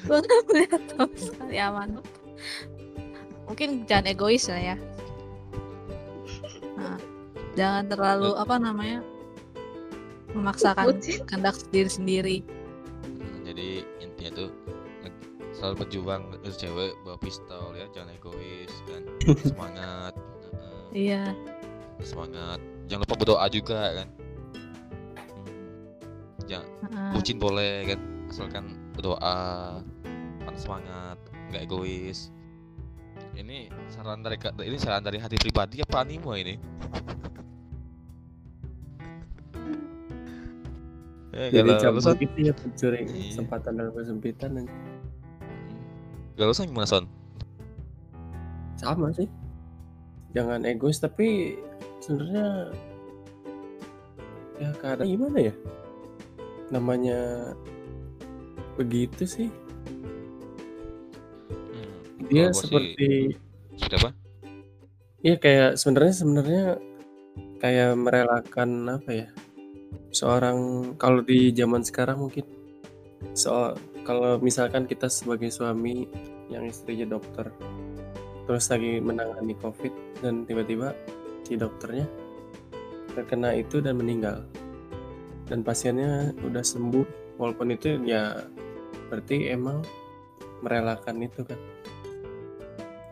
gue 0.07 0.19
nggak 0.19 0.43
melihat 0.49 0.83
sama 0.95 1.17
sekali 1.19 1.57
amanat 1.61 2.05
mungkin 3.47 3.85
jangan 3.87 4.07
egois 4.11 4.49
lah 4.49 4.75
ya 4.75 4.77
jangan 7.59 7.85
terlalu 7.91 8.31
apa 8.39 8.55
namanya 8.63 9.03
memaksakan 10.31 10.95
kehendak 11.03 11.59
diri 11.75 11.91
sendiri. 11.91 12.37
Hmm, 13.03 13.43
jadi 13.43 13.83
intinya 13.99 14.47
tuh 14.47 14.49
selalu 15.59 15.75
berjuang 15.83 16.23
ke 16.39 16.55
cewek 16.55 16.95
bawa 17.03 17.19
pistol 17.19 17.75
ya 17.75 17.91
jangan 17.91 18.15
egois 18.15 18.71
kan. 18.87 19.03
Semangat. 19.51 20.15
Iya. 20.95 21.35
Semangat. 21.99 22.63
Jangan 22.87 23.03
lupa 23.03 23.17
berdoa 23.19 23.47
juga 23.51 23.81
kan. 23.99 24.09
Hmm, 25.19 26.47
jangan 26.47 26.69
heeh. 26.87 27.11
bucin 27.19 27.37
boleh 27.43 27.75
kan 27.91 28.01
asalkan 28.31 28.65
berdoa 28.95 29.83
kan 30.47 30.55
semangat 30.55 31.19
nggak 31.51 31.67
egois. 31.67 32.31
Ini 33.35 33.71
saran 33.91 34.23
dari 34.23 34.39
ini 34.63 34.79
saran 34.79 35.03
dari 35.03 35.19
hati 35.19 35.35
pribadi 35.39 35.83
apa 35.83 36.07
animo 36.07 36.39
ini 36.39 36.78
Eh, 41.39 41.55
Jadi 41.55 41.71
kalau 41.79 42.03
cabut 42.03 42.19
gitu 42.19 42.39
ya 42.43 42.53
pencuri 42.53 43.07
Iya. 43.07 43.31
kesempatan 43.31 43.73
dalam 43.79 43.93
kesempitan 43.95 44.51
dan 44.59 44.67
kalau 46.35 46.51
Son 46.51 46.67
gimana 46.67 46.87
Son? 46.87 47.05
sama 48.75 49.11
sih. 49.11 49.27
Jangan 50.35 50.63
egois 50.63 50.99
tapi 50.99 51.59
sebenarnya 51.99 52.71
ya 54.57 54.71
kadang 54.79 55.07
gimana 55.09 55.51
ya? 55.51 55.55
Namanya 56.69 57.19
begitu 58.75 59.27
sih. 59.27 59.49
Hmm, 61.51 62.27
Dia 62.31 62.51
sih- 62.51 62.67
seperti 62.67 63.11
seperti 63.75 63.95
apa? 63.99 64.11
Iya 65.19 65.35
kayak 65.39 65.71
sebenarnya 65.75 66.15
sebenarnya 66.15 66.65
kayak 67.59 67.91
merelakan 67.95 68.71
apa 68.93 69.11
ya 69.11 69.29
seorang 70.15 70.93
kalau 70.97 71.21
di 71.21 71.53
zaman 71.53 71.85
sekarang 71.85 72.25
mungkin 72.25 72.45
soal 73.35 73.77
kalau 74.07 74.41
misalkan 74.41 74.89
kita 74.89 75.11
sebagai 75.11 75.53
suami 75.53 76.09
yang 76.49 76.65
istrinya 76.65 77.19
dokter 77.19 77.53
terus 78.49 78.73
lagi 78.73 79.05
menangani 79.05 79.53
covid 79.61 79.93
dan 80.25 80.49
tiba-tiba 80.49 80.97
si 81.45 81.57
dokternya 81.61 82.09
terkena 83.19 83.51
itu 83.59 83.83
dan 83.83 83.99
meninggal. 83.99 84.47
Dan 85.51 85.67
pasiennya 85.67 86.37
udah 86.45 86.63
sembuh 86.63 87.35
walaupun 87.41 87.75
itu 87.75 87.99
ya 88.07 88.47
berarti 89.11 89.51
emang 89.51 89.83
merelakan 90.63 91.27
itu 91.27 91.43
kan. 91.43 91.59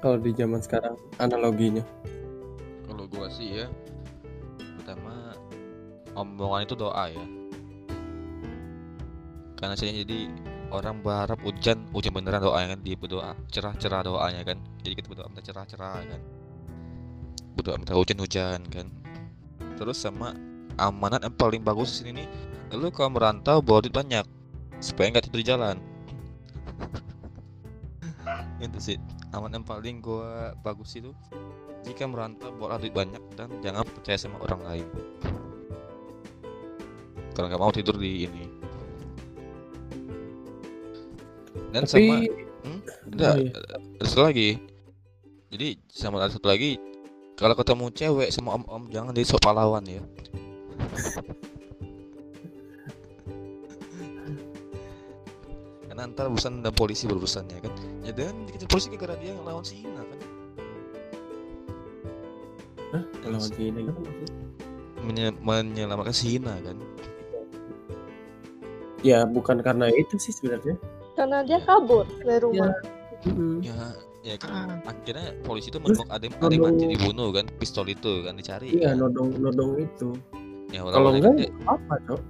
Kalau 0.05 0.23
di 0.23 0.31
zaman 0.37 0.63
sekarang 0.63 0.95
analoginya. 1.19 1.83
Kalau 2.87 3.11
gua 3.11 3.27
sih 3.33 3.65
ya 3.65 3.67
pertama 4.79 5.26
omongan 6.17 6.65
itu 6.65 6.75
doa 6.75 7.05
ya. 7.13 7.25
Karena 9.61 9.75
saya 9.77 9.93
jadi 9.93 10.33
orang 10.73 11.01
berharap 11.05 11.39
hujan 11.45 11.87
hujan 11.93 12.13
beneran 12.13 12.43
doanya 12.43 12.77
kan 12.77 12.81
dia 12.83 12.97
berdoa 12.97 13.33
cerah-cerah 13.53 14.01
doanya 14.05 14.43
kan. 14.43 14.59
Jadi 14.81 14.95
kita 14.97 15.07
berdoa 15.13 15.29
minta 15.29 15.45
cerah-cerah 15.45 16.01
kan. 16.01 16.21
Berdoa 17.57 17.77
minta 17.77 17.93
hujan-hujan 17.93 18.61
kan. 18.73 18.87
Terus 19.77 20.01
sama 20.01 20.33
amanat 20.81 21.25
yang 21.25 21.37
paling 21.37 21.63
bagus 21.65 22.01
di 22.01 22.13
sini 22.13 22.25
nih 22.25 22.29
lu 22.77 22.93
kalau 22.93 23.15
merantau 23.15 23.65
bawa 23.65 23.81
duit 23.81 23.95
banyak 23.95 24.27
supaya 24.83 25.09
nggak 25.13 25.29
tidur 25.29 25.41
di 25.41 25.49
jalan. 25.49 25.77
Itu 28.65 28.79
sih 28.81 28.97
aman 29.33 29.57
yang 29.57 29.65
paling 29.65 30.01
gua 30.01 30.57
bagus 30.65 30.97
itu. 30.97 31.13
Jika 31.85 32.09
merantau 32.09 32.51
bawa 32.57 32.81
duit 32.81 32.93
banyak 32.93 33.21
dan 33.39 33.53
jangan 33.63 33.87
percaya 33.87 34.19
sama 34.19 34.43
orang 34.43 34.61
lain 34.65 34.89
kalau 37.37 37.53
nggak 37.53 37.61
mau 37.61 37.69
tidur 37.69 38.01
di 38.01 38.25
ini. 38.25 38.45
Dan 41.71 41.85
sama 41.85 42.01
tapi 42.01 42.33
hmm, 42.65 42.81
enggak 43.13 43.33
Oh, 43.37 43.41
iya. 43.45 43.53
ada 44.01 44.07
satu 44.09 44.23
lagi. 44.25 44.57
Jadi 45.53 45.69
sama 45.93 46.17
ada 46.19 46.33
satu 46.33 46.49
lagi 46.49 46.81
kalau 47.37 47.53
ketemu 47.53 47.93
cewek 47.93 48.29
sama 48.33 48.57
om-om 48.57 48.89
jangan 48.89 49.13
jadi 49.13 49.29
sok 49.29 49.45
pahlawan 49.45 49.85
ya. 49.85 50.01
Karena 55.89 56.03
ntar 56.11 56.29
urusan 56.29 56.61
dan 56.61 56.73
polisi 56.75 57.07
berurusan 57.07 57.47
ya 57.49 57.59
kan? 57.63 57.73
Ya 58.05 58.13
dan 58.13 58.45
dikejar 58.49 58.69
polisi 58.69 58.89
gara 58.95 59.17
dia 59.17 59.33
ngelawan 59.33 59.65
si 59.65 59.81
Ina 59.83 60.03
kan? 60.03 60.19
Hah? 62.87 63.03
lawan 63.27 63.41
si 63.43 63.51
gimana 63.57 63.91
maksudnya? 63.93 64.29
Menye- 65.07 65.39
menyelamatkan 65.41 66.15
si 66.17 66.37
Ina 66.37 66.55
kan 66.61 66.77
ya 69.07 69.23
bukan 69.25 69.63
karena 69.63 69.87
itu 69.89 70.19
sih 70.19 70.35
sebenarnya 70.35 70.75
Karena 71.15 71.41
dia 71.41 71.63
kabur 71.63 72.03
dari 72.21 72.43
rumah. 72.43 72.75
Mm-mm. 73.25 73.63
ya 73.63 73.73
ya 74.21 74.35
kan 74.37 74.51
Ah. 74.51 74.91
akhirnya 74.91 75.33
polisi 75.41 75.71
itu 75.71 75.79
menemukan 75.79 76.11
ada 76.11 76.27
ada 76.27 76.51
yang 76.51 76.75
dibunuh 76.77 77.31
kan 77.31 77.47
pistol 77.57 77.87
itu 77.87 78.21
kan 78.21 78.35
dicari 78.35 78.75
iya 78.75 78.91
kan. 78.91 79.01
nodong 79.01 79.39
nodong 79.39 79.79
itu 79.79 80.19
ya 80.69 80.83
kalau 80.83 81.11
enggak 81.11 81.23
kan 81.25 81.35
dia, 81.37 81.47
ya 81.47 81.51
apa 81.65 81.95
cok 82.03 82.21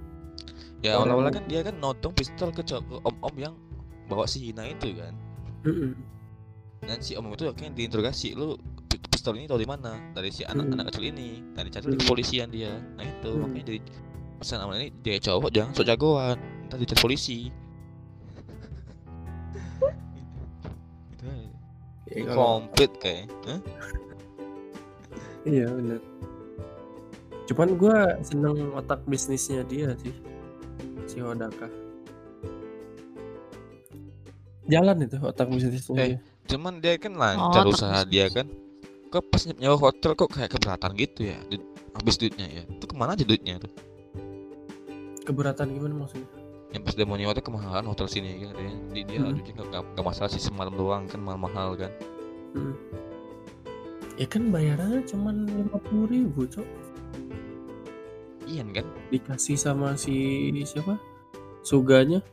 ya 0.77 0.91
awal-awalnya 0.95 1.33
kan 1.33 1.43
dia 1.45 1.61
kan 1.61 1.75
nodong 1.75 2.13
pistol 2.13 2.49
ke 2.49 2.61
om-om 3.03 3.35
yang 3.35 3.53
bawa 4.05 4.23
si 4.23 4.47
Ina 4.47 4.69
itu 4.69 4.93
kan 4.93 5.13
Mm-mm. 5.65 5.91
dan 6.81 7.01
si 7.01 7.13
om 7.13 7.25
itu 7.27 7.45
akhirnya 7.45 7.73
diinterogasi 7.73 8.33
lu 8.33 8.55
pi- 8.87 9.01
pistol 9.03 9.33
ini 9.33 9.45
tahu 9.45 9.57
di 9.57 9.65
mana 9.65 9.97
dari 10.13 10.29
si 10.29 10.45
anak 10.45 10.63
Hmm. 10.63 10.73
anak 10.77 10.93
kecil 10.93 11.09
ini 11.09 11.41
dan 11.51 11.65
dicari 11.65 11.83
di 11.83 11.89
Hmm. 11.91 11.99
kepolisian 11.99 12.47
dia 12.47 12.77
nah 12.93 13.03
itu 13.03 13.29
makanya 13.35 13.65
jadi 13.67 13.79
pesan 14.37 14.61
aman 14.61 14.77
ini 14.77 14.89
dia 15.01 15.17
cowok 15.17 15.49
jangan 15.49 15.71
sok 15.73 15.85
jagoan 15.85 16.37
ntar 16.67 16.77
dicari 16.77 16.99
polisi. 16.99 17.37
Aja. 21.17 21.33
Ya, 22.07 22.23
kalau- 22.25 22.63
komplit 22.63 22.91
kayak 22.97 23.27
iya 25.43 25.67
benar 25.67 25.99
cuman 27.47 27.69
gua 27.75 27.97
seneng 28.21 28.71
otak 28.73 28.99
bisnisnya 29.05 29.63
dia 29.63 29.95
sih 29.97 30.11
si 31.07 31.19
Hodaka. 31.19 31.67
Jalan 34.67 34.99
itu 35.01 35.15
otak 35.17 35.47
bisnisnya 35.47 35.95
Eh, 35.95 36.07
dia. 36.11 36.19
cuman 36.45 36.73
dia 36.77 36.99
kan 36.99 37.15
lancar 37.15 37.63
Oh, 37.63 37.71
usaha 37.71 38.03
terus- 38.03 38.11
dia 38.11 38.27
kan. 38.27 38.47
Kok 39.07 39.23
pas 39.31 39.39
nyewa 39.47 39.79
hotel 39.79 40.11
kok 40.13 40.27
kayak 40.27 40.51
keberatan 40.51 40.91
gitu 40.93 41.19
ya 41.23 41.39
duit, 41.47 41.63
habis 41.95 42.19
duitnya 42.19 42.47
ya. 42.51 42.63
Itu 42.67 42.83
ke 42.83 42.91
mana 42.91 43.15
aja 43.15 43.23
duitnya 43.23 43.55
tuh 43.57 43.71
keberatan 45.27 45.75
gimana 45.75 45.93
maksudnya? 46.07 46.29
Yang 46.71 46.83
pas 46.87 46.95
nyewa 46.99 47.31
tuh 47.35 47.45
kemahalan 47.47 47.85
hotel 47.87 48.07
sini 48.07 48.43
kan 48.43 48.55
dia 48.55 48.71
dia, 48.91 49.03
dia 49.07 49.19
Hmm. 49.23 49.35
duitnya 49.35 49.53
nggak 49.59 49.83
nggak 49.95 50.05
masalah 50.07 50.29
sih 50.31 50.39
semalam 50.39 50.71
doang 50.75 51.03
kan 51.07 51.19
mahal 51.19 51.39
mahal 51.39 51.69
kan. 51.75 51.91
Mm. 52.55 52.75
ya 54.17 54.25
kan 54.25 54.49
bayarannya 54.49 55.05
cuman 55.05 55.45
lima 55.45 55.77
puluh 55.77 56.07
ribu 56.09 56.47
cok. 56.49 56.65
Iya 58.47 58.63
kan? 58.71 58.87
Dikasih 59.13 59.59
sama 59.59 59.93
si 59.99 60.49
siapa? 60.65 60.97
Suganya. 61.61 62.23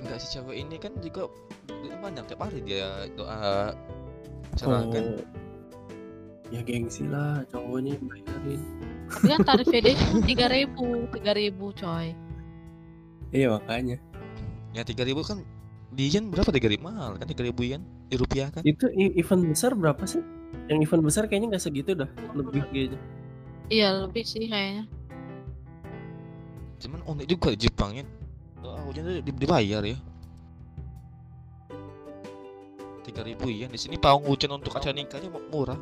Enggak 0.00 0.18
si 0.24 0.26
cewek 0.34 0.56
ini 0.58 0.76
kan 0.80 0.96
juga 1.04 1.28
banyak 2.00 2.24
tiap 2.24 2.40
hari 2.48 2.64
dia 2.64 3.06
doa 3.14 3.76
cerah 4.56 4.82
kan. 4.88 5.04
Oh. 5.14 5.22
ya 6.50 6.60
gengsi 6.66 7.06
lah 7.06 7.44
cowoknya 7.52 7.94
bayarin 8.02 8.58
Tapi 9.10 9.26
kan 9.26 9.40
tarifnya 9.42 9.80
dia 9.82 9.94
cuma 9.98 10.22
tiga 10.22 10.46
ribu, 10.46 10.86
tiga 11.10 11.32
ribu 11.34 11.66
coy. 11.74 12.14
iya 13.30 13.46
makanya. 13.50 13.98
Ya 14.70 14.82
tiga 14.86 15.02
ribu 15.02 15.22
kan 15.22 15.42
di 15.90 16.06
yen 16.06 16.30
berapa? 16.30 16.50
tiga 16.54 16.70
ribu 16.70 16.86
mahal 16.86 17.18
kan 17.18 17.26
tiga 17.26 17.42
ribu 17.42 17.66
yen 17.66 17.82
di 18.06 18.14
rupiah 18.14 18.50
kan? 18.50 18.62
Itu 18.62 18.86
event 18.94 19.50
besar 19.50 19.74
berapa 19.74 20.02
sih? 20.06 20.22
Yang 20.70 20.86
event 20.86 21.02
besar 21.02 21.26
kayaknya 21.26 21.58
nggak 21.58 21.62
segitu 21.62 21.94
dah 21.94 22.10
lebih 22.34 22.62
kayaknya. 22.70 22.98
Iya 23.70 24.06
lebih 24.06 24.22
sih 24.22 24.46
kayaknya. 24.46 24.86
cuman 26.80 27.04
unik 27.04 27.26
juga 27.28 27.48
di 27.52 27.58
Jepangnya. 27.60 28.04
Doa 28.64 28.80
hujan 28.88 29.04
tuh 29.04 29.20
di- 29.20 29.36
dibayar 29.36 29.84
ya. 29.84 29.98
tiga 33.04 33.20
ribu 33.20 33.50
yen. 33.50 33.68
Di 33.68 33.80
sini 33.80 33.96
pawang 33.96 34.24
hujan 34.24 34.54
untuk 34.54 34.72
acara 34.76 34.94
nikahnya 34.94 35.28
mu- 35.28 35.44
murah 35.50 35.76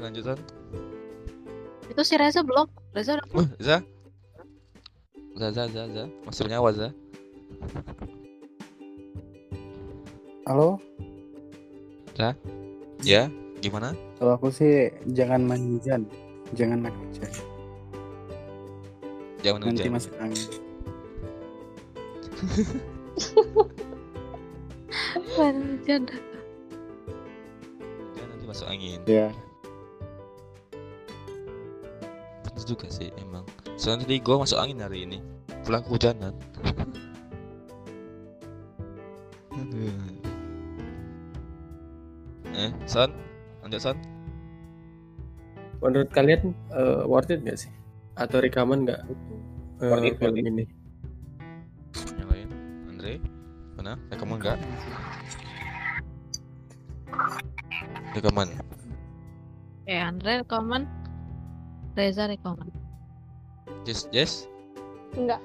ya 0.00 0.08
lanjutan. 0.08 0.38
Itu 1.92 2.00
si 2.00 2.16
Reza 2.16 2.40
belum? 2.40 2.64
Reza 2.96 3.20
udah 3.20 3.28
Wah, 3.36 3.48
Za 3.60 3.76
Za 5.36 5.48
Za 5.52 5.68
Za 5.68 5.82
Za. 5.92 6.04
Masih 6.24 6.42
bernyawa 6.48 6.72
Za. 6.72 6.88
Halo, 10.48 10.80
ya 13.06 13.30
gimana? 13.62 13.94
Kalau 14.18 14.34
aku 14.34 14.50
sih 14.50 14.90
jangan 15.14 15.46
main 15.46 15.78
hujan, 15.78 16.02
jangan 16.58 16.80
main 16.82 16.96
hujan. 16.96 17.30
jangan 19.44 19.60
Nanti 19.62 19.86
hujan. 19.86 19.94
masuk 19.94 20.14
angin. 20.18 20.48
hujan. 25.38 26.02
masuk 28.50 28.66
angin. 28.66 28.98
Ya. 29.06 29.30
Bener 32.60 32.76
juga 32.76 32.92
sih 32.92 33.08
emang. 33.16 33.48
Soalnya 33.80 34.04
tadi 34.04 34.20
gue 34.20 34.36
masuk 34.36 34.60
angin 34.60 34.84
hari 34.84 35.08
ini. 35.08 35.24
Pulang 35.64 35.80
kehujanan. 35.80 36.36
Aduh. 39.56 39.96
eh 42.60 42.74
son 42.84 43.14
lanjut 43.62 43.78
son 43.80 43.96
Menurut 45.80 46.12
kalian 46.12 46.52
eh, 46.76 47.02
worth 47.08 47.32
it 47.32 47.40
nggak 47.40 47.56
sih? 47.56 47.72
Atau 48.20 48.44
rekaman 48.44 48.84
nggak? 48.84 49.00
Eh, 49.80 49.88
Worth 49.88 50.04
it, 50.04 50.20
film 50.20 50.36
ini? 50.36 50.68
yang 52.20 52.28
lain? 52.28 52.48
Andre? 52.92 53.16
Mana? 53.80 53.96
Rekaman 54.12 54.36
enggak 54.36 54.60
rekaman. 58.10 58.48
Oke, 59.86 59.94
Andre 59.96 60.42
rekomen. 60.42 60.99
Reza 62.00 62.24
rekomen. 62.24 62.72
Jess 63.84 64.08
Jess 64.08 64.48
Enggak. 65.12 65.40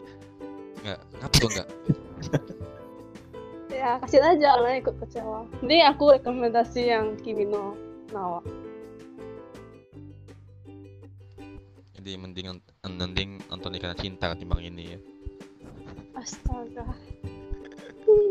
enggak 0.82 1.00
ngapa 1.20 1.36
tuh 1.36 1.50
enggak 1.52 1.70
Ya, 3.76 4.00
kasih 4.02 4.24
aja 4.24 4.58
orang 4.58 4.82
ikut 4.82 4.98
kecewa. 5.04 5.46
Jadi 5.62 5.78
aku 5.84 6.16
rekomendasi 6.18 6.90
yang 6.90 7.20
Kimi 7.22 7.46
no 7.46 7.78
Nawa. 8.10 8.42
jadi 12.06 12.22
mending 12.22 12.62
mending 12.86 13.42
nonton 13.50 13.74
karena 13.82 13.98
cinta 13.98 14.30
ketimbang 14.30 14.62
ini 14.62 14.94
ya 14.94 15.00
Astaga. 16.14 16.86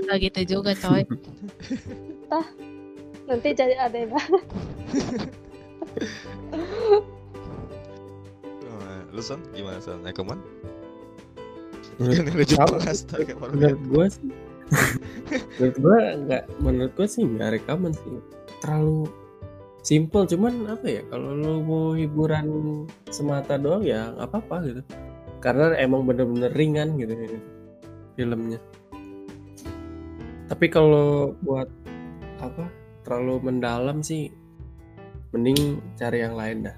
Gak 0.09 0.17
gitu 0.23 0.57
juga, 0.57 0.73
coy. 0.79 1.03
Nanti 3.27 3.49
jadi 3.53 3.77
ada 3.77 3.99
banget. 4.09 4.45
Lu 9.15 9.23
son 9.23 9.41
gimana 9.55 9.79
son 9.79 10.03
rekomen 10.03 10.43
Menurut, 11.95 12.51
Kan 12.51 12.67
lu 13.31 13.35
baru 13.39 13.55
menurut 13.55 13.83
gue 13.87 14.07
sih, 14.11 14.31
menurut 15.63 15.77
gue 15.79 15.99
nggak, 16.27 16.43
menurut 16.59 16.93
gue 16.99 17.07
sih 17.07 17.23
nggak 17.23 17.51
rekaman 17.61 17.95
sih. 17.95 18.19
Terlalu 18.59 19.07
simple, 19.87 20.27
cuman 20.27 20.75
apa 20.75 20.87
ya? 20.91 21.03
Kalau 21.07 21.31
lo 21.39 21.63
mau 21.63 21.95
hiburan 21.95 22.47
semata 23.15 23.55
doang 23.55 23.87
ya 23.87 24.11
nggak 24.11 24.27
apa-apa 24.27 24.57
gitu. 24.67 24.83
Karena 25.39 25.77
emang 25.79 26.03
bener-bener 26.09 26.51
ringan 26.51 26.99
gitu 26.99 27.15
ini 27.15 27.39
filmnya. 28.19 28.59
Tapi 30.51 30.67
kalau 30.67 31.39
buat 31.47 31.71
apa? 32.43 32.67
Terlalu 33.07 33.53
mendalam 33.53 34.01
sih, 34.01 34.33
mending 35.31 35.79
cari 35.95 36.25
yang 36.25 36.35
lain 36.35 36.67
dah. 36.67 36.77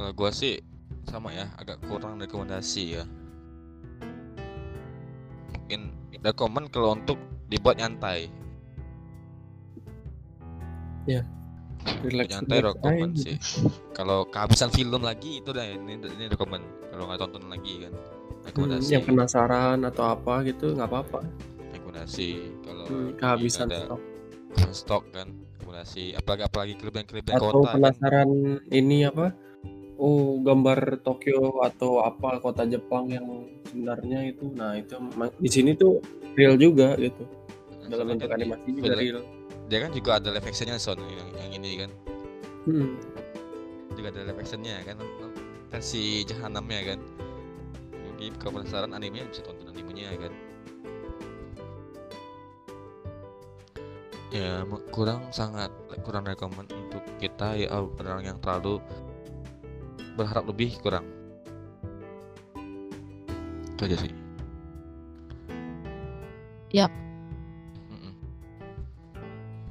Kalau 0.00 0.16
gua 0.16 0.32
sih 0.32 0.56
sama 1.04 1.28
ya, 1.28 1.44
agak 1.60 1.76
kurang 1.84 2.16
rekomendasi 2.16 2.96
ya. 2.96 3.04
Mungkin 5.52 5.92
rekomen 6.24 6.72
kalau 6.72 6.96
untuk 6.96 7.20
dibuat 7.52 7.76
nyantai. 7.76 8.32
Relax, 12.00 12.32
nyantai 12.32 12.58
relax 12.64 12.76
rekomen 12.80 13.10
aja 13.12 13.20
sih. 13.20 13.36
Kalau 13.92 14.24
kehabisan 14.24 14.72
film 14.72 15.04
lagi 15.04 15.44
itu 15.44 15.52
dah 15.52 15.68
ini 15.68 16.00
ini 16.00 16.32
rekomen. 16.32 16.64
Kalau 16.88 17.04
nggak 17.04 17.20
tonton 17.20 17.44
lagi 17.52 17.84
kan. 17.84 17.92
Hmm, 17.92 18.40
Rekomendasi. 18.48 18.88
yang 18.96 19.04
penasaran 19.04 19.78
atau 19.84 20.04
apa 20.16 20.34
gitu 20.48 20.72
nggak 20.72 20.88
apa-apa. 20.88 21.20
rekomendasi. 21.76 22.28
Kalau 22.64 22.84
Hmm, 22.88 23.08
kehabisan 23.20 23.68
ada 23.68 23.84
stok. 23.84 24.00
stok 24.72 25.04
kan. 25.12 25.28
Rekomendasi. 25.60 26.16
Apalagi 26.16 26.42
apalagi 26.48 26.74
klub-klub 26.80 27.20
Atau 27.28 27.52
kota 27.52 27.68
kan. 27.68 27.74
penasaran 27.76 28.28
ini 28.72 29.04
apa? 29.04 29.36
Oh 30.00 30.40
gambar 30.40 31.04
Tokyo 31.04 31.60
atau 31.60 32.00
apa 32.00 32.40
kota 32.40 32.64
Jepang 32.64 33.12
yang 33.12 33.26
sebenarnya 33.68 34.32
itu. 34.32 34.48
Nah 34.56 34.72
itu 34.80 34.96
di 35.36 35.50
sini 35.52 35.76
tuh 35.76 36.00
real 36.34 36.56
juga 36.56 36.96
gitu. 36.96 37.20
Nah, 37.84 37.92
Dalam 37.92 38.08
soalnya 38.08 38.12
bentuk 38.16 38.28
di- 38.32 38.36
animasi 38.40 38.68
juga 38.72 38.92
real. 38.96 39.20
Dia 39.68 39.78
kan 39.86 39.90
juga 39.92 40.10
ada 40.18 40.28
live 40.32 40.48
actionnya 40.48 40.80
son 40.80 40.98
yang, 41.04 41.28
yang 41.36 41.52
ini 41.60 41.70
kan. 41.84 41.90
Hmm. 42.60 42.92
juga 43.96 44.12
ada 44.12 44.20
live 44.28 44.40
actionnya 44.40 44.76
kan 44.84 44.96
versi 45.72 46.22
jahanamnya 46.28 46.94
kan 46.94 47.00
jadi 47.90 48.26
kalau 48.36 48.60
penasaran 48.60 48.92
animenya 48.92 49.24
bisa 49.32 49.40
tonton 49.44 49.70
animenya 49.72 50.12
kan 50.20 50.32
ya 54.30 54.62
kurang 54.94 55.24
sangat 55.34 55.72
kurang 56.06 56.22
rekomen 56.28 56.68
untuk 56.70 57.02
kita 57.18 57.58
ya 57.58 57.66
orang 57.74 58.22
yang 58.28 58.38
terlalu 58.38 58.78
berharap 60.20 60.44
lebih 60.44 60.76
kurang 60.78 61.08
itu 63.72 63.82
aja 63.88 63.96
sih 63.96 64.12
Yap. 66.70 66.92
Mm-mm. 67.90 68.14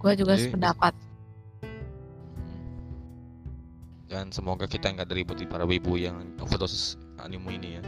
Gue 0.02 0.12
juga 0.20 0.36
Jadi- 0.36 0.52
sependapat. 0.52 0.92
dan 4.10 4.34
semoga 4.34 4.66
kita 4.66 4.90
nggak 4.90 5.06
diributi 5.06 5.46
para 5.46 5.70
wibu 5.70 5.94
yang 5.94 6.18
overdosis 6.42 6.98
anime 7.22 7.62
ini 7.62 7.78
ya 7.78 7.84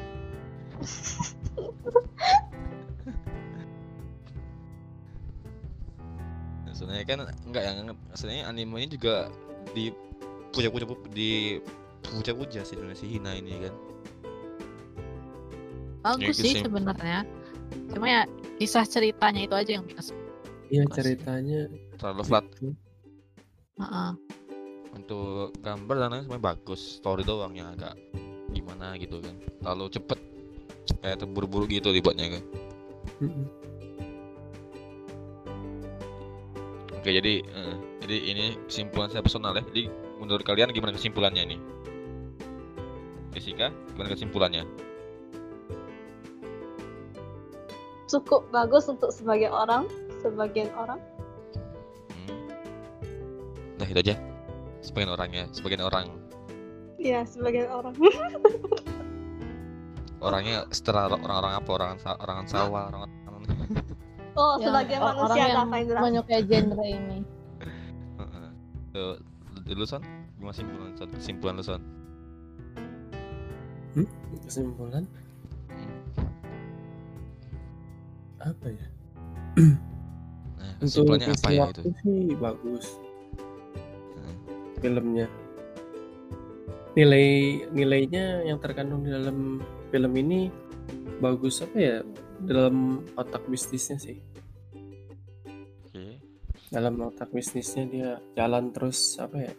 sebenarnya 6.71 7.05
kan 7.05 7.19
enggak 7.45 7.63
yang 7.65 7.77
sebenarnya 8.15 8.43
anime 8.47 8.75
ini 8.81 8.87
juga 8.89 9.29
di 9.73 9.91
puja-puja 10.51 10.85
di 11.13 11.61
puja-puja 12.09 12.65
sih 12.65 12.73
sebenarnya 12.75 12.99
si 12.99 13.07
Hina 13.07 13.37
ini 13.37 13.69
kan 13.69 13.73
Bagus 16.01 16.41
gitu 16.41 16.49
sih 16.49 16.53
sebenarnya. 16.65 17.21
Cuma 17.93 18.05
ya 18.09 18.21
kisah 18.57 18.85
ceritanya 18.89 19.45
itu 19.45 19.53
aja 19.53 19.71
yang 19.77 19.85
minus. 19.85 20.09
Iya 20.73 20.83
ceritanya. 20.89 21.69
terlalu 22.01 22.23
flat 22.25 22.45
gitu. 22.57 22.73
Heeh. 23.77 24.11
untuk 24.91 25.55
gambar 25.63 25.95
dan 26.03 26.09
lain 26.11 26.23
sebenarnya 26.27 26.47
bagus 26.51 26.99
story 26.99 27.23
doang 27.23 27.55
yang 27.55 27.71
agak 27.71 27.95
gimana 28.51 28.99
gitu 28.99 29.23
kan 29.23 29.39
terlalu 29.63 29.87
cepet 29.87 30.19
kayak 30.99 31.17
terburu-buru 31.23 31.65
gitu 31.71 31.95
dibuatnya 31.95 32.37
kan. 32.37 32.43
Oke 36.91 37.09
jadi 37.09 37.33
eh, 37.45 37.75
jadi 38.03 38.17
ini 38.35 38.45
kesimpulan 38.67 39.09
saya 39.09 39.23
personal 39.23 39.55
ya. 39.55 39.63
Jadi 39.71 39.87
menurut 40.19 40.43
kalian 40.43 40.75
gimana 40.75 40.91
kesimpulannya 40.93 41.55
nih? 41.55 41.59
Jessica, 43.41 43.73
gimana 43.97 44.13
kesimpulannya? 44.13 44.69
Cukup 48.05 48.45
bagus 48.53 48.85
untuk 48.85 49.09
sebagian 49.09 49.49
orang, 49.49 49.89
sebagian 50.21 50.69
orang. 50.77 51.01
Hmm. 52.13 52.37
Nah 53.81 53.87
itu 53.89 53.97
aja. 53.97 54.13
Sebagian 54.85 55.17
orang 55.17 55.29
ya, 55.33 55.45
sebagian 55.49 55.81
orang 55.81 56.05
Iya, 57.01 57.25
sebagian 57.25 57.65
orang. 57.73 57.97
orangnya 60.21 60.69
setelah 60.69 61.09
orang-orang 61.09 61.53
apa? 61.57 61.69
Orang 61.73 61.97
orang 62.21 62.45
sawah, 62.45 62.93
orang 62.93 63.09
Oh, 64.37 64.61
Ya, 64.61 64.69
sebagian 64.69 65.01
orang 65.01 65.17
manusia 65.17 65.43
yang 65.49 65.57
Kak 65.57 65.69
Faizra. 65.73 65.97
menyukai 65.97 66.41
genre 66.45 66.85
ini. 66.85 67.17
Heeh. 68.21 68.47
Tuh, 68.93 69.17
dulu 69.65 69.83
son, 69.89 70.05
gimana 70.37 70.53
kesimpulan 70.53 70.93
son? 70.93 71.09
Kesimpulan 71.17 71.55
lu 71.57 71.65
son? 71.65 71.81
Kesimpulan 74.39 75.03
apa 78.41 78.67
ya? 78.67 78.87
Nah, 80.57 80.73
Untuk 80.81 81.05
apa 81.13 81.49
ya 81.53 81.65
itu? 81.69 81.81
sih 82.01 82.33
bagus 82.35 82.85
Hmm. 84.17 84.35
filmnya. 84.81 85.27
Nilai 86.91 87.27
nilainya 87.71 88.43
yang 88.43 88.57
terkandung 88.59 89.05
di 89.05 89.13
dalam 89.13 89.61
film 89.93 90.13
ini 90.17 90.49
bagus 91.21 91.61
apa 91.61 91.77
ya? 91.77 91.97
Dalam 92.41 93.05
otak 93.13 93.45
bisnisnya 93.45 94.01
sih. 94.01 94.17
Oke. 95.85 96.17
Dalam 96.73 96.97
otak 96.99 97.29
bisnisnya 97.29 97.83
dia 97.85 98.09
jalan 98.33 98.73
terus 98.73 99.21
apa 99.21 99.37
ya? 99.37 99.53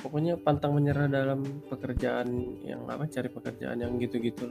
Pokoknya 0.00 0.40
pantang 0.40 0.72
menyerah 0.76 1.12
dalam 1.12 1.44
pekerjaan 1.68 2.56
yang 2.64 2.88
apa? 2.88 3.04
Cari 3.04 3.28
pekerjaan 3.28 3.84
yang 3.84 4.00
gitu-gitu. 4.00 4.48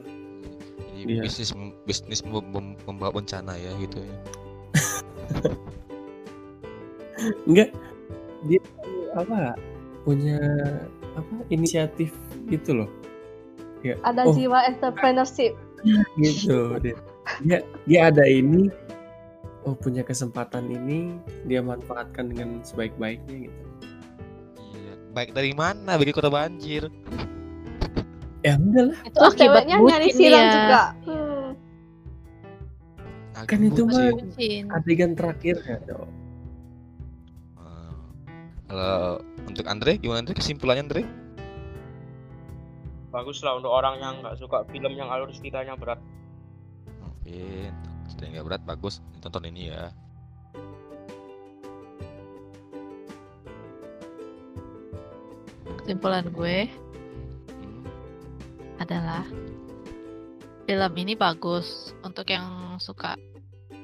Jadi 1.00 1.16
Iya. 1.16 1.24
bisnis 1.26 1.56
bisnis 1.88 2.22
mem- 2.22 2.52
mem- 2.54 2.78
membawa 2.86 3.18
bencana 3.18 3.58
ya 3.58 3.72
gitu 3.82 4.04
ya. 4.04 4.16
Enggak 7.50 7.70
dia 8.46 8.62
apa? 9.18 9.58
Punya 10.06 10.38
apa? 11.18 11.34
Inisiatif 11.50 12.14
gitu 12.52 12.86
loh. 12.86 12.90
Ya. 13.82 13.96
Ada 14.04 14.28
oh, 14.28 14.36
jiwa 14.36 14.60
entrepreneurship. 14.70 15.56
gitu 16.22 16.76
dia. 16.84 17.00
dia 17.48 17.60
dia 17.88 18.00
ada 18.12 18.28
ini 18.28 18.68
oh 19.64 19.72
punya 19.80 20.04
kesempatan 20.04 20.68
ini 20.68 21.16
dia 21.48 21.64
manfaatkan 21.64 22.28
dengan 22.32 22.60
sebaik-baiknya 22.68 23.48
gitu. 23.48 23.69
Baik 25.10 25.34
dari 25.34 25.52
mana? 25.52 25.96
Bagi 25.96 26.12
kota 26.12 26.30
banjir. 26.30 26.88
ya 28.40 28.56
enggak 28.56 28.84
lah 28.88 29.00
Itu 29.04 29.20
akibat 29.20 29.36
ceweknya 29.68 29.76
nyari 29.84 30.10
siram 30.16 30.40
dia. 30.40 30.54
juga. 30.56 30.84
Hmm. 31.04 31.48
Kan 33.44 33.60
itu 33.62 33.82
mah- 33.84 34.16
adegan 34.76 35.12
terakhirnya 35.12 35.76
dong 35.84 36.08
Ah. 37.56 38.00
Kalau 38.66 39.20
untuk 39.44 39.66
Andre 39.66 39.96
gimana 39.96 40.22
Andre 40.22 40.36
kesimpulannya 40.36 40.84
Andre? 40.86 41.04
Bagus 43.10 43.42
lah 43.42 43.58
untuk 43.58 43.72
orang 43.72 43.98
yang 43.98 44.14
nggak 44.22 44.38
suka 44.38 44.64
film 44.70 44.94
yang 44.94 45.10
alur 45.10 45.34
ceritanya 45.34 45.74
berat. 45.74 45.98
Oke, 47.02 47.68
sudah 48.08 48.26
nggak 48.30 48.46
berat 48.46 48.62
bagus 48.64 49.02
tonton 49.18 49.50
ini 49.50 49.74
ya. 49.74 49.90
Kesimpulan 55.90 56.30
gue 56.30 56.70
adalah 58.78 59.26
film 60.70 60.94
ini 61.02 61.18
bagus 61.18 61.98
untuk 62.06 62.30
yang 62.30 62.78
suka 62.78 63.18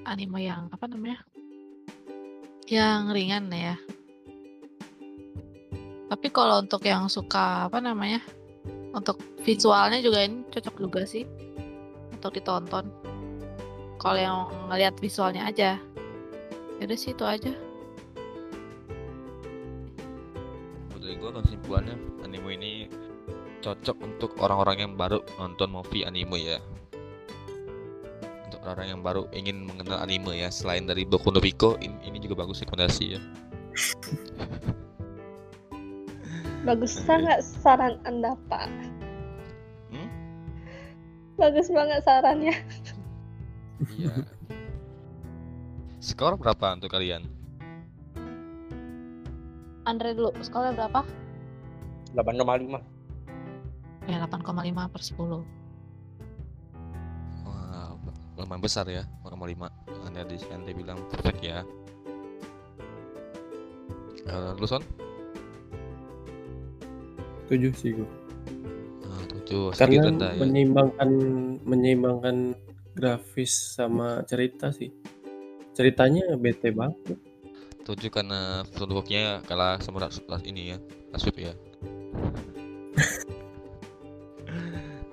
anime 0.06 0.46
yang 0.46 0.70
apa 0.70 0.86
namanya? 0.86 1.26
Yang 2.70 3.10
ringan 3.10 3.50
ya. 3.50 3.74
Tapi 6.06 6.30
kalau 6.30 6.62
untuk 6.62 6.86
yang 6.86 7.10
suka 7.10 7.74
apa 7.74 7.82
namanya? 7.82 8.22
Untuk 8.94 9.18
visualnya 9.42 9.98
juga 9.98 10.30
ini 10.30 10.46
cocok 10.54 10.76
juga 10.78 11.10
sih 11.10 11.26
untuk 12.14 12.38
ditonton. 12.38 12.86
Kalau 13.98 14.20
yang 14.22 14.38
ngelihat 14.70 14.94
visualnya 15.02 15.50
aja. 15.50 15.82
Yaudah 16.78 16.98
sih 17.02 17.18
itu 17.18 17.26
aja. 17.26 17.65
Kesimpulannya 21.36 22.00
anime 22.24 22.56
ini 22.56 22.72
cocok 23.60 23.98
untuk 24.00 24.32
orang-orang 24.40 24.88
yang 24.88 24.94
baru 24.96 25.20
nonton 25.36 25.68
movie 25.68 26.08
anime 26.08 26.40
ya. 26.40 26.64
Untuk 28.48 28.64
orang-orang 28.64 28.88
yang 28.88 29.02
baru 29.04 29.28
ingin 29.36 29.68
mengenal 29.68 30.00
anime 30.00 30.32
ya, 30.32 30.48
selain 30.48 30.88
dari 30.88 31.04
Boku 31.04 31.36
no 31.36 31.44
Pico, 31.44 31.76
ini, 31.84 31.92
ini 32.08 32.24
juga 32.24 32.40
bagus 32.48 32.64
rekomendasi 32.64 33.20
ya. 33.20 33.20
Bagus 36.64 36.96
sangat 37.04 37.44
saran 37.44 38.00
Anda, 38.08 38.40
Pak. 38.48 38.72
Hmm? 39.92 40.08
Bagus 41.36 41.68
banget 41.68 42.00
sarannya. 42.08 42.56
Iya. 43.92 44.24
Skor 46.00 46.40
berapa 46.40 46.80
untuk 46.80 46.96
kalian? 46.96 47.28
Andre 49.84 50.16
dulu, 50.16 50.32
skornya 50.40 50.72
berapa? 50.74 51.25
8,5. 52.16 52.80
Ya 54.06 54.24
8,5 54.24 54.88
per 54.88 55.02
10. 55.02 55.44
Wah, 57.44 57.94
lumayan 58.38 58.62
besar 58.62 58.86
ya, 58.88 59.04
1,5. 59.22 59.68
Anda 60.06 60.24
di 60.24 60.38
Anda 60.50 60.72
bilang 60.72 61.00
perfect 61.12 61.42
ya. 61.42 61.62
Eh, 64.26 64.52
lu 64.56 64.66
Son? 64.66 64.82
tujuh 67.46 67.70
sih 67.78 67.94
gue 67.94 68.10
Ah, 69.06 69.22
tujuh, 69.30 69.70
sedikit 69.70 69.78
karena 69.78 70.10
rendah 70.10 70.32
ya. 70.34 70.40
menyeimbangkan 70.42 71.10
menyeimbangkan 71.62 72.58
grafis 72.98 73.78
sama 73.78 74.26
cerita 74.26 74.74
sih 74.74 74.90
ceritanya 75.78 76.34
bete 76.42 76.74
banget 76.74 77.22
Tujuh 77.86 78.10
karena 78.10 78.66
fotobooknya 78.74 79.46
kalah 79.46 79.78
sama 79.78 80.02
Ras- 80.02 80.26
Ras- 80.26 80.42
ini 80.42 80.74
ya, 80.74 80.82
Rasub 81.14 81.38
ya. 81.38 81.54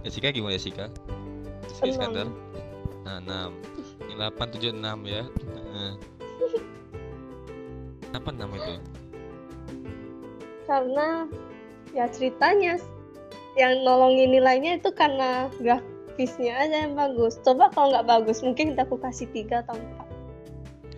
Jessica 0.03 0.35
gimana 0.35 0.59
Jessica? 0.59 0.87
Jessica. 1.67 1.87
Iskandar? 1.87 2.29
Nah, 3.03 3.51
6 3.51 4.07
Ini 4.11 4.15
8, 4.19 4.55
7, 4.59 4.75
6 4.75 4.99
ya 5.07 5.23
Nah. 5.55 5.95
Kenapa 8.13 8.29
6 8.29 8.59
itu? 8.61 8.73
Karena 10.69 11.09
ya 11.97 12.05
ceritanya 12.13 12.77
yang 13.57 13.85
nolongin 13.85 14.33
nilainya 14.33 14.81
itu 14.81 14.93
karena 14.93 15.49
grafisnya 15.61 16.57
aja 16.61 16.89
yang 16.89 16.95
bagus. 16.97 17.37
Coba 17.45 17.69
kalau 17.73 17.93
nggak 17.93 18.09
bagus, 18.09 18.41
mungkin 18.41 18.73
kita 18.73 18.85
aku 18.89 18.97
kasih 19.01 19.29
tiga 19.33 19.61
atau 19.65 19.77
empat. 19.77 20.09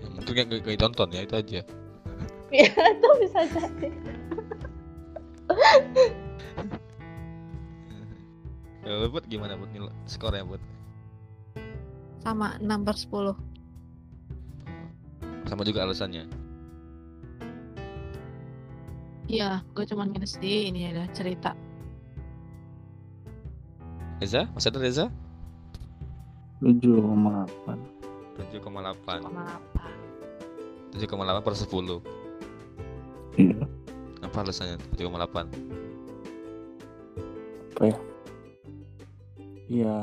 Ya, 0.03 0.07
mungkin 0.11 0.33
gak, 0.35 0.47
gak, 0.51 0.61
gak 0.63 0.75
ditonton 0.79 1.09
ya, 1.11 1.21
itu 1.27 1.35
aja 1.35 1.61
Ya 2.55 2.71
itu 2.95 3.09
bisa 3.23 3.41
jadi. 3.51 3.89
Kalau 8.85 9.09
buat 9.09 9.25
gimana 9.33 9.57
buat 9.57 9.73
nilai 9.73 9.89
skornya 10.05 10.45
buat? 10.45 10.61
Sama 12.21 12.61
6 12.61 12.85
per 12.85 12.97
10. 13.01 13.33
Sama 15.49 15.65
juga 15.65 15.89
alasannya 15.89 16.29
Iya, 19.25 19.65
gue 19.73 19.89
cuman 19.89 20.13
minus 20.13 20.37
di 20.37 20.69
ini 20.69 20.93
ada 20.93 21.09
cerita. 21.17 21.57
Reza? 24.21 24.45
Masih 24.53 24.69
ada 24.69 24.81
Reza? 24.85 25.09
7,8 26.61 27.81
7,8 28.53 29.25
8. 29.25 31.01
7,8 31.01 31.41
per 31.41 31.55
10 31.57 32.05
Iya 33.41 33.65
Apa 34.21 34.45
alasannya 34.45 34.77
7,8? 34.97 35.49
Ya 37.81 37.97
Ya 39.69 39.99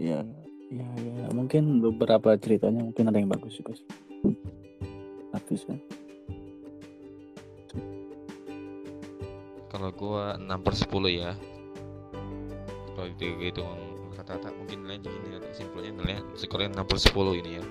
Ya 0.00 0.24
ya 0.80 1.26
Mungkin 1.30 1.84
beberapa 1.84 2.34
ceritanya 2.40 2.82
mungkin 2.82 3.10
ada 3.10 3.18
yang 3.18 3.30
bagus 3.30 3.54
juga 3.58 3.76
sih. 3.76 3.86
Artisnya 5.30 5.78
Kalau 9.70 9.90
gua 9.94 10.34
6 10.34 10.66
per 10.66 10.74
10 10.74 10.90
ya. 11.14 11.30
Kalau 12.96 13.06
dihitung 13.16 13.80
kata-kata 14.18 14.52
mungkin 14.58 14.84
nilainya 14.84 15.08
gini 15.08 15.28
ya 15.32 15.40
Kesimpulannya 15.40 15.92
nilainya 15.96 16.22
skornya 16.36 16.68
6 16.74 16.90
per 16.90 16.98
10 16.98 17.40
ini 17.44 17.50
ya. 17.60 17.64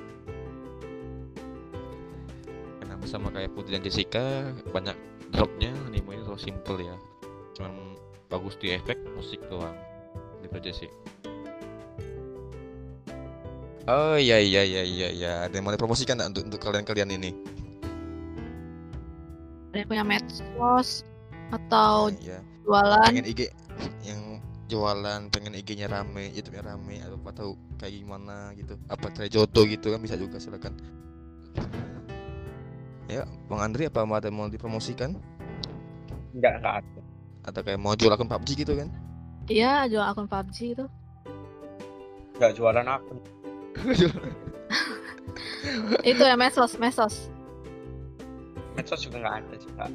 Karena 2.79 2.93
sama 3.03 3.29
kayak 3.35 3.51
Putri 3.51 3.75
dan 3.75 3.83
Jessica 3.83 4.53
Banyak 4.71 4.95
dropnya 5.35 5.75
anime 5.91 6.15
ini 6.15 6.23
terlalu 6.23 6.39
simple 6.39 6.79
ya. 6.81 6.95
Cuman 7.57 7.73
bagus 8.29 8.55
di 8.61 8.71
efek 8.73 8.97
musik 9.17 9.41
doang 9.49 9.88
Gitu 10.43 10.53
aja 10.55 10.71
sih. 10.71 10.89
Oh 13.89 14.15
iya 14.21 14.37
iya 14.37 14.61
iya 14.61 14.83
iya 14.85 15.07
iya. 15.09 15.31
Ada 15.49 15.57
yang 15.57 15.65
mau 15.65 15.73
dipromosikan 15.73 16.21
nggak 16.21 16.29
untuk, 16.35 16.43
untuk 16.53 16.61
kalian-kalian 16.61 17.09
ini? 17.09 17.33
Ada 19.73 19.81
yang 19.81 19.89
punya 19.89 20.05
medsos 20.05 21.01
atau 21.49 22.13
Iya 22.21 22.45
jualan. 22.65 23.09
pengen 23.09 23.25
IG 23.25 23.49
yang 24.05 24.21
jualan 24.69 25.21
pengen 25.33 25.57
IG-nya 25.57 25.89
rame 25.89 26.29
YouTube-nya 26.37 26.61
rame 26.61 27.01
atau 27.01 27.17
apa 27.17 27.29
tahu 27.33 27.51
kayak 27.81 27.93
gimana 28.05 28.53
gitu. 28.53 28.77
Apa 28.93 29.09
cari 29.09 29.29
jodoh 29.33 29.65
gitu 29.65 29.89
kan 29.89 29.97
bisa 29.97 30.13
juga 30.13 30.37
silakan. 30.37 30.77
Ya 33.09 33.25
Bang 33.49 33.65
Andri 33.65 33.89
apa 33.89 34.05
mau 34.05 34.21
ada 34.21 34.29
mau 34.29 34.45
dipromosikan? 34.45 35.17
Enggak, 36.37 36.61
enggak 36.61 36.75
ada. 36.85 37.01
atau 37.49 37.61
kayak 37.65 37.79
mau 37.81 37.97
jual 37.97 38.13
akun 38.13 38.29
PUBG 38.29 38.67
gitu 38.67 38.77
kan 38.77 38.93
Iya, 39.49 39.89
jual 39.89 40.05
akun 40.05 40.29
PUBG 40.29 40.77
itu. 40.77 40.85
Enggak 42.37 42.53
jualan 42.53 42.85
akun. 42.85 43.17
itu 46.05 46.21
ya 46.21 46.37
medsos, 46.37 46.77
medsos. 46.77 47.33
Medsos 48.77 49.01
juga 49.01 49.25
enggak 49.25 49.41
ada 49.41 49.57
Kak. 49.57 49.89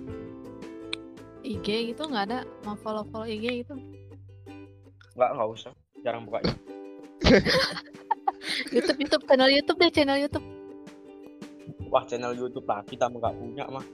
IG 1.44 1.92
gitu 1.94 2.02
nggak 2.08 2.24
ada 2.32 2.38
mau 2.66 2.74
follow 2.82 3.06
follow 3.14 3.30
IG 3.30 3.62
gitu. 3.62 3.78
Enggak, 5.14 5.30
enggak 5.38 5.48
usah. 5.54 5.70
Jarang 6.02 6.26
buka. 6.26 6.42
YouTube 8.74 8.98
YouTube 9.00 9.24
channel 9.24 9.50
YouTube 9.54 9.78
deh 9.78 9.90
channel 9.94 10.18
YouTube. 10.18 10.42
Wah, 11.94 12.02
channel 12.10 12.34
YouTube 12.34 12.66
lah 12.66 12.82
kita 12.82 13.06
mah 13.06 13.22
enggak 13.22 13.34
punya 13.38 13.64
mah. 13.70 13.86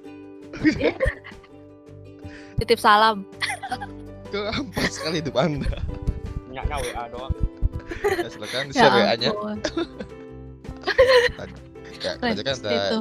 Titip 2.59 2.81
salam. 2.81 3.28
Gampang 4.31 4.89
sekali 4.89 5.19
hidup 5.19 5.36
anda 5.36 5.70
Punyanya 6.47 6.77
WA 6.78 7.05
doang. 7.11 7.35
ya, 8.02 8.28
silakan 8.31 8.62
di 8.66 8.74
Ya 8.74 8.81
share 8.81 8.94
WA 8.97 9.15
nya 9.15 9.28
ampun. 9.31 9.59
kayak 12.01 12.16
aja 12.24 12.43
kan 12.43 12.57
ada 12.57 12.73
itu. 12.73 12.98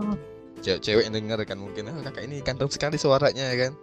cewek, 0.60 0.80
cewek 0.84 1.04
yang 1.08 1.16
denger 1.16 1.40
kan 1.48 1.56
mungkin 1.56 1.88
ah 1.88 1.96
kakak 2.04 2.24
ini 2.28 2.44
ganteng 2.44 2.68
sekali 2.68 3.00
suaranya 3.00 3.48
ya 3.48 3.56
kan 3.64 3.74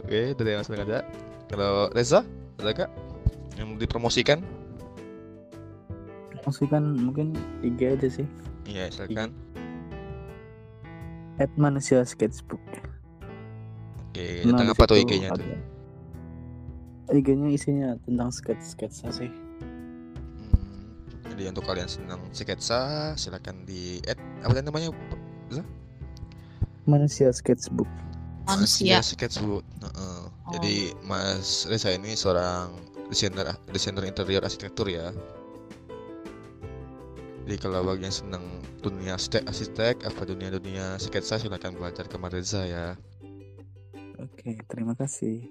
oke 0.00 0.20
dari 0.34 0.56
mas 0.56 0.70
aja 0.70 1.04
kalau 1.52 1.92
Reza 1.92 2.24
ada 2.58 2.72
kak 2.72 2.90
yang 3.60 3.74
mau 3.74 3.78
dipromosikan 3.78 4.40
Maksudnya 6.44 6.76
kan 6.76 6.84
mungkin 7.00 7.32
IG 7.64 7.80
aja 7.88 8.04
sih. 8.04 8.28
Iya, 8.68 8.92
silakan. 8.92 9.32
At 11.40 11.48
manusia 11.56 12.04
sketchbook. 12.04 12.60
Oke, 14.14 14.46
Nah, 14.46 14.54
tentang 14.54 14.78
apa 14.78 14.82
tuh 14.86 14.96
IG-nya 15.02 15.34
tuh? 15.34 15.42
IG-nya 17.10 17.50
isinya 17.50 17.98
tentang 18.06 18.30
sketch 18.30 18.62
sketsa 18.62 19.10
sih. 19.10 19.26
Hmm, 19.26 21.34
jadi 21.34 21.50
untuk 21.50 21.66
kalian 21.66 21.90
senang 21.90 22.22
sketsa, 22.30 23.10
silakan 23.18 23.66
di 23.66 23.98
add 24.06 24.14
apa 24.46 24.62
namanya? 24.62 24.94
Manusia 26.86 27.34
sketchbook. 27.34 27.90
Manusia. 28.46 29.02
Sketchbook. 29.02 29.66
Heeh. 29.82 30.30
Oh. 30.30 30.52
Jadi 30.54 30.94
Mas 31.02 31.66
Reza 31.66 31.90
ini 31.90 32.14
seorang 32.14 32.70
desainer 33.10 33.50
desainer 33.74 34.06
interior 34.06 34.46
arsitektur 34.46 34.94
ya. 34.94 35.10
Jadi 37.50 37.56
kalau 37.58 37.82
bagi 37.82 38.06
yang 38.06 38.14
senang 38.14 38.62
dunia 38.78 39.18
arsitek, 39.18 39.42
arsitek 39.50 40.06
apa 40.06 40.22
dunia-dunia 40.22 41.02
sketsa 41.02 41.42
silakan 41.42 41.74
belajar 41.74 42.06
ke 42.06 42.14
Mas 42.14 42.30
Reza 42.30 42.62
ya. 42.62 42.94
Oke, 44.20 44.62
terima 44.70 44.94
kasih. 44.94 45.42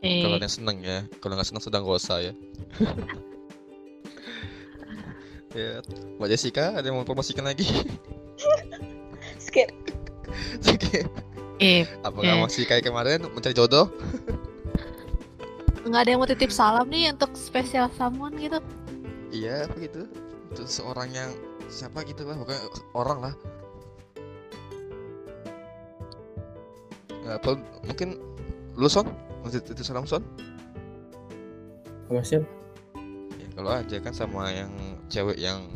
Oke. 0.00 0.24
Kalau 0.24 0.36
yang 0.40 0.50
seneng 0.50 0.78
ya, 0.82 1.06
kalau 1.22 1.38
nggak 1.38 1.46
seneng 1.46 1.62
sedang 1.62 1.86
gak 1.86 2.00
usah 2.00 2.18
ya. 2.18 2.32
ya, 5.58 5.70
Mbak 6.18 6.28
Jessica 6.30 6.74
ada 6.74 6.86
yang 6.86 6.98
mau 6.98 7.06
promosikan 7.06 7.46
lagi? 7.46 7.66
Skip. 9.44 9.70
Oke. 10.66 11.06
Eh, 11.60 11.84
Apakah 12.00 12.40
Oke. 12.40 12.42
masih 12.48 12.64
kayak 12.64 12.88
kemarin 12.88 13.20
mencari 13.30 13.54
jodoh? 13.54 13.92
nggak 15.80 16.06
ada 16.06 16.10
yang 16.12 16.20
mau 16.22 16.28
titip 16.28 16.52
salam 16.52 16.86
nih 16.92 17.10
untuk 17.10 17.34
spesial 17.34 17.88
someone 17.96 18.36
gitu. 18.36 18.60
Iya, 19.32 19.66
apa 19.66 19.76
gitu? 19.80 20.06
Itu 20.52 20.62
seorang 20.68 21.10
yang 21.10 21.30
siapa 21.66 22.04
gitu 22.04 22.26
lah, 22.26 22.36
pokoknya 22.38 22.62
orang 22.94 23.18
lah. 23.30 23.34
Nggak, 27.20 27.36
apa, 27.44 27.50
mungkin 27.84 28.08
lu 28.76 28.88
son? 28.88 29.08
Masih 29.44 29.60
itu 29.60 29.82
salam 29.84 30.08
son? 30.08 30.24
Sama 32.08 32.22
siapa? 32.24 32.48
Ya, 33.38 33.46
kalau 33.54 33.70
aja 33.76 33.96
kan 34.02 34.12
sama 34.16 34.50
yang 34.50 34.72
cewek 35.12 35.38
yang 35.38 35.68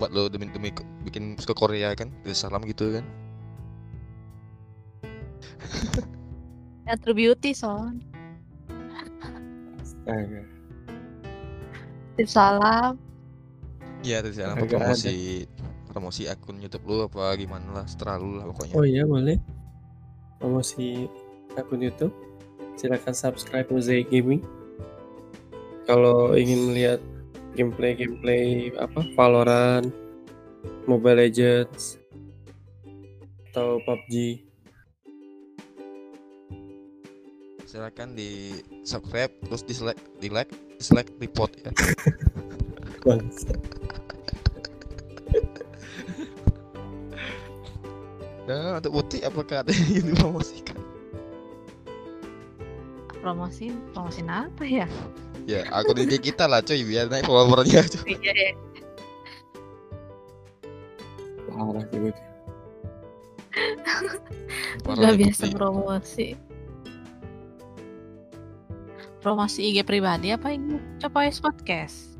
buat 0.00 0.10
lo 0.10 0.32
demi 0.32 0.48
demi 0.48 0.72
bikin 1.04 1.36
ke 1.36 1.52
Korea 1.52 1.92
kan, 1.94 2.10
itu 2.24 2.34
salam 2.34 2.64
gitu 2.66 2.98
kan? 2.98 3.04
Ya 6.88 6.98
True 6.98 7.14
Beauty 7.14 7.54
son. 7.54 8.02
Astaga. 9.78 10.42
Salam. 12.26 12.98
Iya, 14.02 14.24
itu 14.24 14.42
salam 14.42 14.56
promosi 14.64 15.46
promosi 15.92 16.22
akun 16.26 16.58
YouTube 16.58 16.86
lu 16.88 17.06
apa 17.06 17.36
gimana 17.38 17.82
lah, 17.82 17.86
setelah 17.86 18.18
lu 18.18 18.40
lah 18.40 18.50
pokoknya. 18.50 18.74
Oh 18.74 18.82
iya 18.82 19.06
boleh. 19.06 19.38
Promosi 20.40 21.06
akun 21.54 21.84
YouTube. 21.84 22.16
Silakan 22.80 23.12
subscribe 23.12 23.68
Mosaic 23.68 24.08
Gaming. 24.08 24.40
Kalau 25.84 26.32
ingin 26.32 26.72
melihat 26.72 27.00
gameplay-gameplay 27.52 28.72
apa 28.80 29.04
Valorant, 29.12 29.92
Mobile 30.88 31.28
Legends, 31.28 32.00
atau 33.52 33.84
PUBG, 33.84 34.40
Silakan 37.70 38.18
di 38.18 38.58
subscribe 38.82 39.30
terus 39.46 39.62
di 39.62 39.78
like, 39.78 40.02
di 40.18 40.26
like, 40.26 40.50
dislike, 40.74 41.06
report 41.22 41.54
ya. 41.62 41.70
Nah, 48.48 48.80
untuk 48.80 48.92
Uti 49.04 49.20
apakah 49.20 49.62
ada 49.66 49.72
yang 49.72 50.06
dipromosikan? 50.10 50.78
Promosi, 53.20 53.68
promosi 53.92 54.24
apa 54.24 54.64
ya? 54.64 54.88
Ya, 55.44 55.68
akun 55.76 56.00
IG 56.00 56.32
kita 56.32 56.48
lah 56.48 56.64
cuy, 56.64 56.80
biar 56.84 57.12
naik 57.12 57.28
followernya 57.28 57.84
cuy. 57.84 58.16
Iya, 58.16 58.32
iya. 58.32 58.52
Parah 61.50 61.84
gitu. 61.92 62.22
Gak 65.04 65.16
biasa 65.20 65.44
promosi. 65.52 66.32
Promosi 69.20 69.60
IG 69.68 69.84
pribadi 69.84 70.32
apa 70.32 70.56
IG 70.56 70.80
Copois 71.04 71.36
Podcast? 71.44 72.16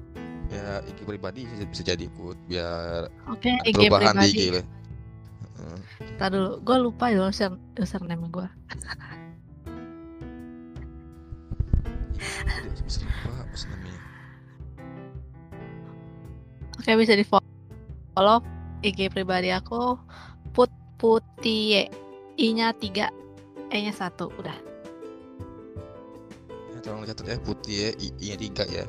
Ya, 0.52 0.84
IG 0.84 1.00
pribadi 1.08 1.48
bisa, 1.48 1.64
bisa 1.64 1.82
jadi 1.96 2.04
ikut 2.04 2.36
biar 2.44 3.08
Oke, 3.32 3.48
ada 3.48 3.64
IG 3.64 3.74
perubahan 3.88 4.14
di 4.20 4.28
IG 4.28 4.36
pribadi. 4.36 4.48
lah. 4.60 4.64
Ntar 6.20 6.36
dulu, 6.36 6.60
gue 6.60 6.76
lupa 6.84 7.08
ya 7.08 7.24
user, 7.32 7.56
username 7.80 8.28
gue. 8.28 8.44
Oke, 16.76 16.92
bisa 17.00 17.16
di 17.16 17.24
follow 17.24 18.44
IG 18.84 19.08
pribadi 19.08 19.48
aku 19.48 19.96
Put 20.52 20.68
Putie. 21.00 21.88
I-nya 22.36 22.76
3, 22.76 23.08
E-nya 23.72 23.92
1, 23.92 24.28
udah. 24.28 24.58
Ya, 26.72 26.78
tolong 26.84 27.04
dicatat 27.04 27.32
ya 27.32 27.36
putih 27.40 27.76
ya, 27.80 27.90
I- 27.96 28.16
I-nya 28.20 28.36
tiga 28.40 28.64
ya. 28.68 28.84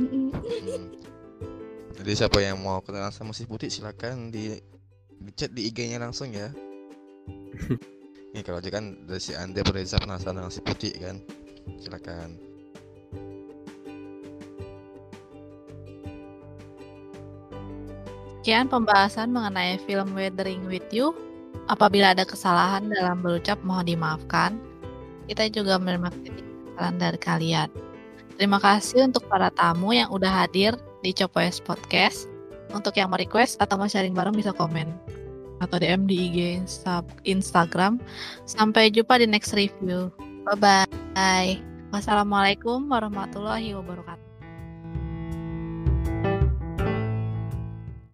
Hmm. 0.00 0.32
Jadi 1.96 2.12
siapa 2.16 2.40
yang 2.40 2.60
mau 2.60 2.80
kenalan 2.80 3.12
sama 3.12 3.32
si 3.36 3.44
Putih 3.44 3.68
silakan 3.68 4.32
di 4.32 4.56
chat 5.36 5.52
di 5.52 5.68
IG-nya 5.68 6.00
langsung 6.00 6.32
ya. 6.32 6.48
Nih 8.32 8.42
kalau 8.46 8.62
aja 8.62 8.70
kan 8.70 8.94
dari 9.04 9.20
si 9.20 9.34
Anda 9.34 9.60
Reza 9.66 9.98
penasaran 9.98 10.38
dengan 10.38 10.52
si 10.54 10.62
Putih 10.62 10.94
kan. 10.96 11.18
Silakan. 11.82 12.50
Sekian 18.40 18.72
pembahasan 18.72 19.36
mengenai 19.36 19.76
film 19.84 20.16
Weathering 20.16 20.64
with 20.64 20.88
You. 20.88 21.12
Apabila 21.68 22.16
ada 22.16 22.24
kesalahan 22.24 22.88
dalam 22.88 23.20
berucap, 23.20 23.60
mohon 23.60 23.84
dimaafkan. 23.84 24.56
Kita 25.28 25.44
juga 25.52 25.76
menerima 25.76 26.08
kritik 26.08 26.46
kesalahan 26.72 26.96
dari 26.96 27.18
kalian. 27.20 27.68
Terima 28.40 28.56
kasih 28.56 29.12
untuk 29.12 29.28
para 29.28 29.52
tamu 29.52 29.92
yang 29.92 30.08
udah 30.08 30.32
hadir 30.32 30.72
di 31.04 31.12
Copoes 31.12 31.60
Podcast. 31.60 32.29
Untuk 32.70 32.94
yang 32.96 33.10
mau 33.10 33.18
request 33.18 33.58
atau 33.58 33.74
mau 33.76 33.90
sharing 33.90 34.14
bareng 34.14 34.34
bisa 34.34 34.54
komen 34.54 34.90
atau 35.60 35.76
DM 35.76 36.08
di 36.08 36.16
IG 36.30 36.36
Insta- 36.64 37.04
Instagram. 37.28 38.00
Sampai 38.48 38.88
jumpa 38.88 39.20
di 39.20 39.28
next 39.28 39.52
review. 39.52 40.08
Bye 40.48 40.86
bye. 41.14 41.50
Wassalamualaikum 41.92 42.86
warahmatullahi 42.88 43.76
wabarakatuh. 43.76 44.29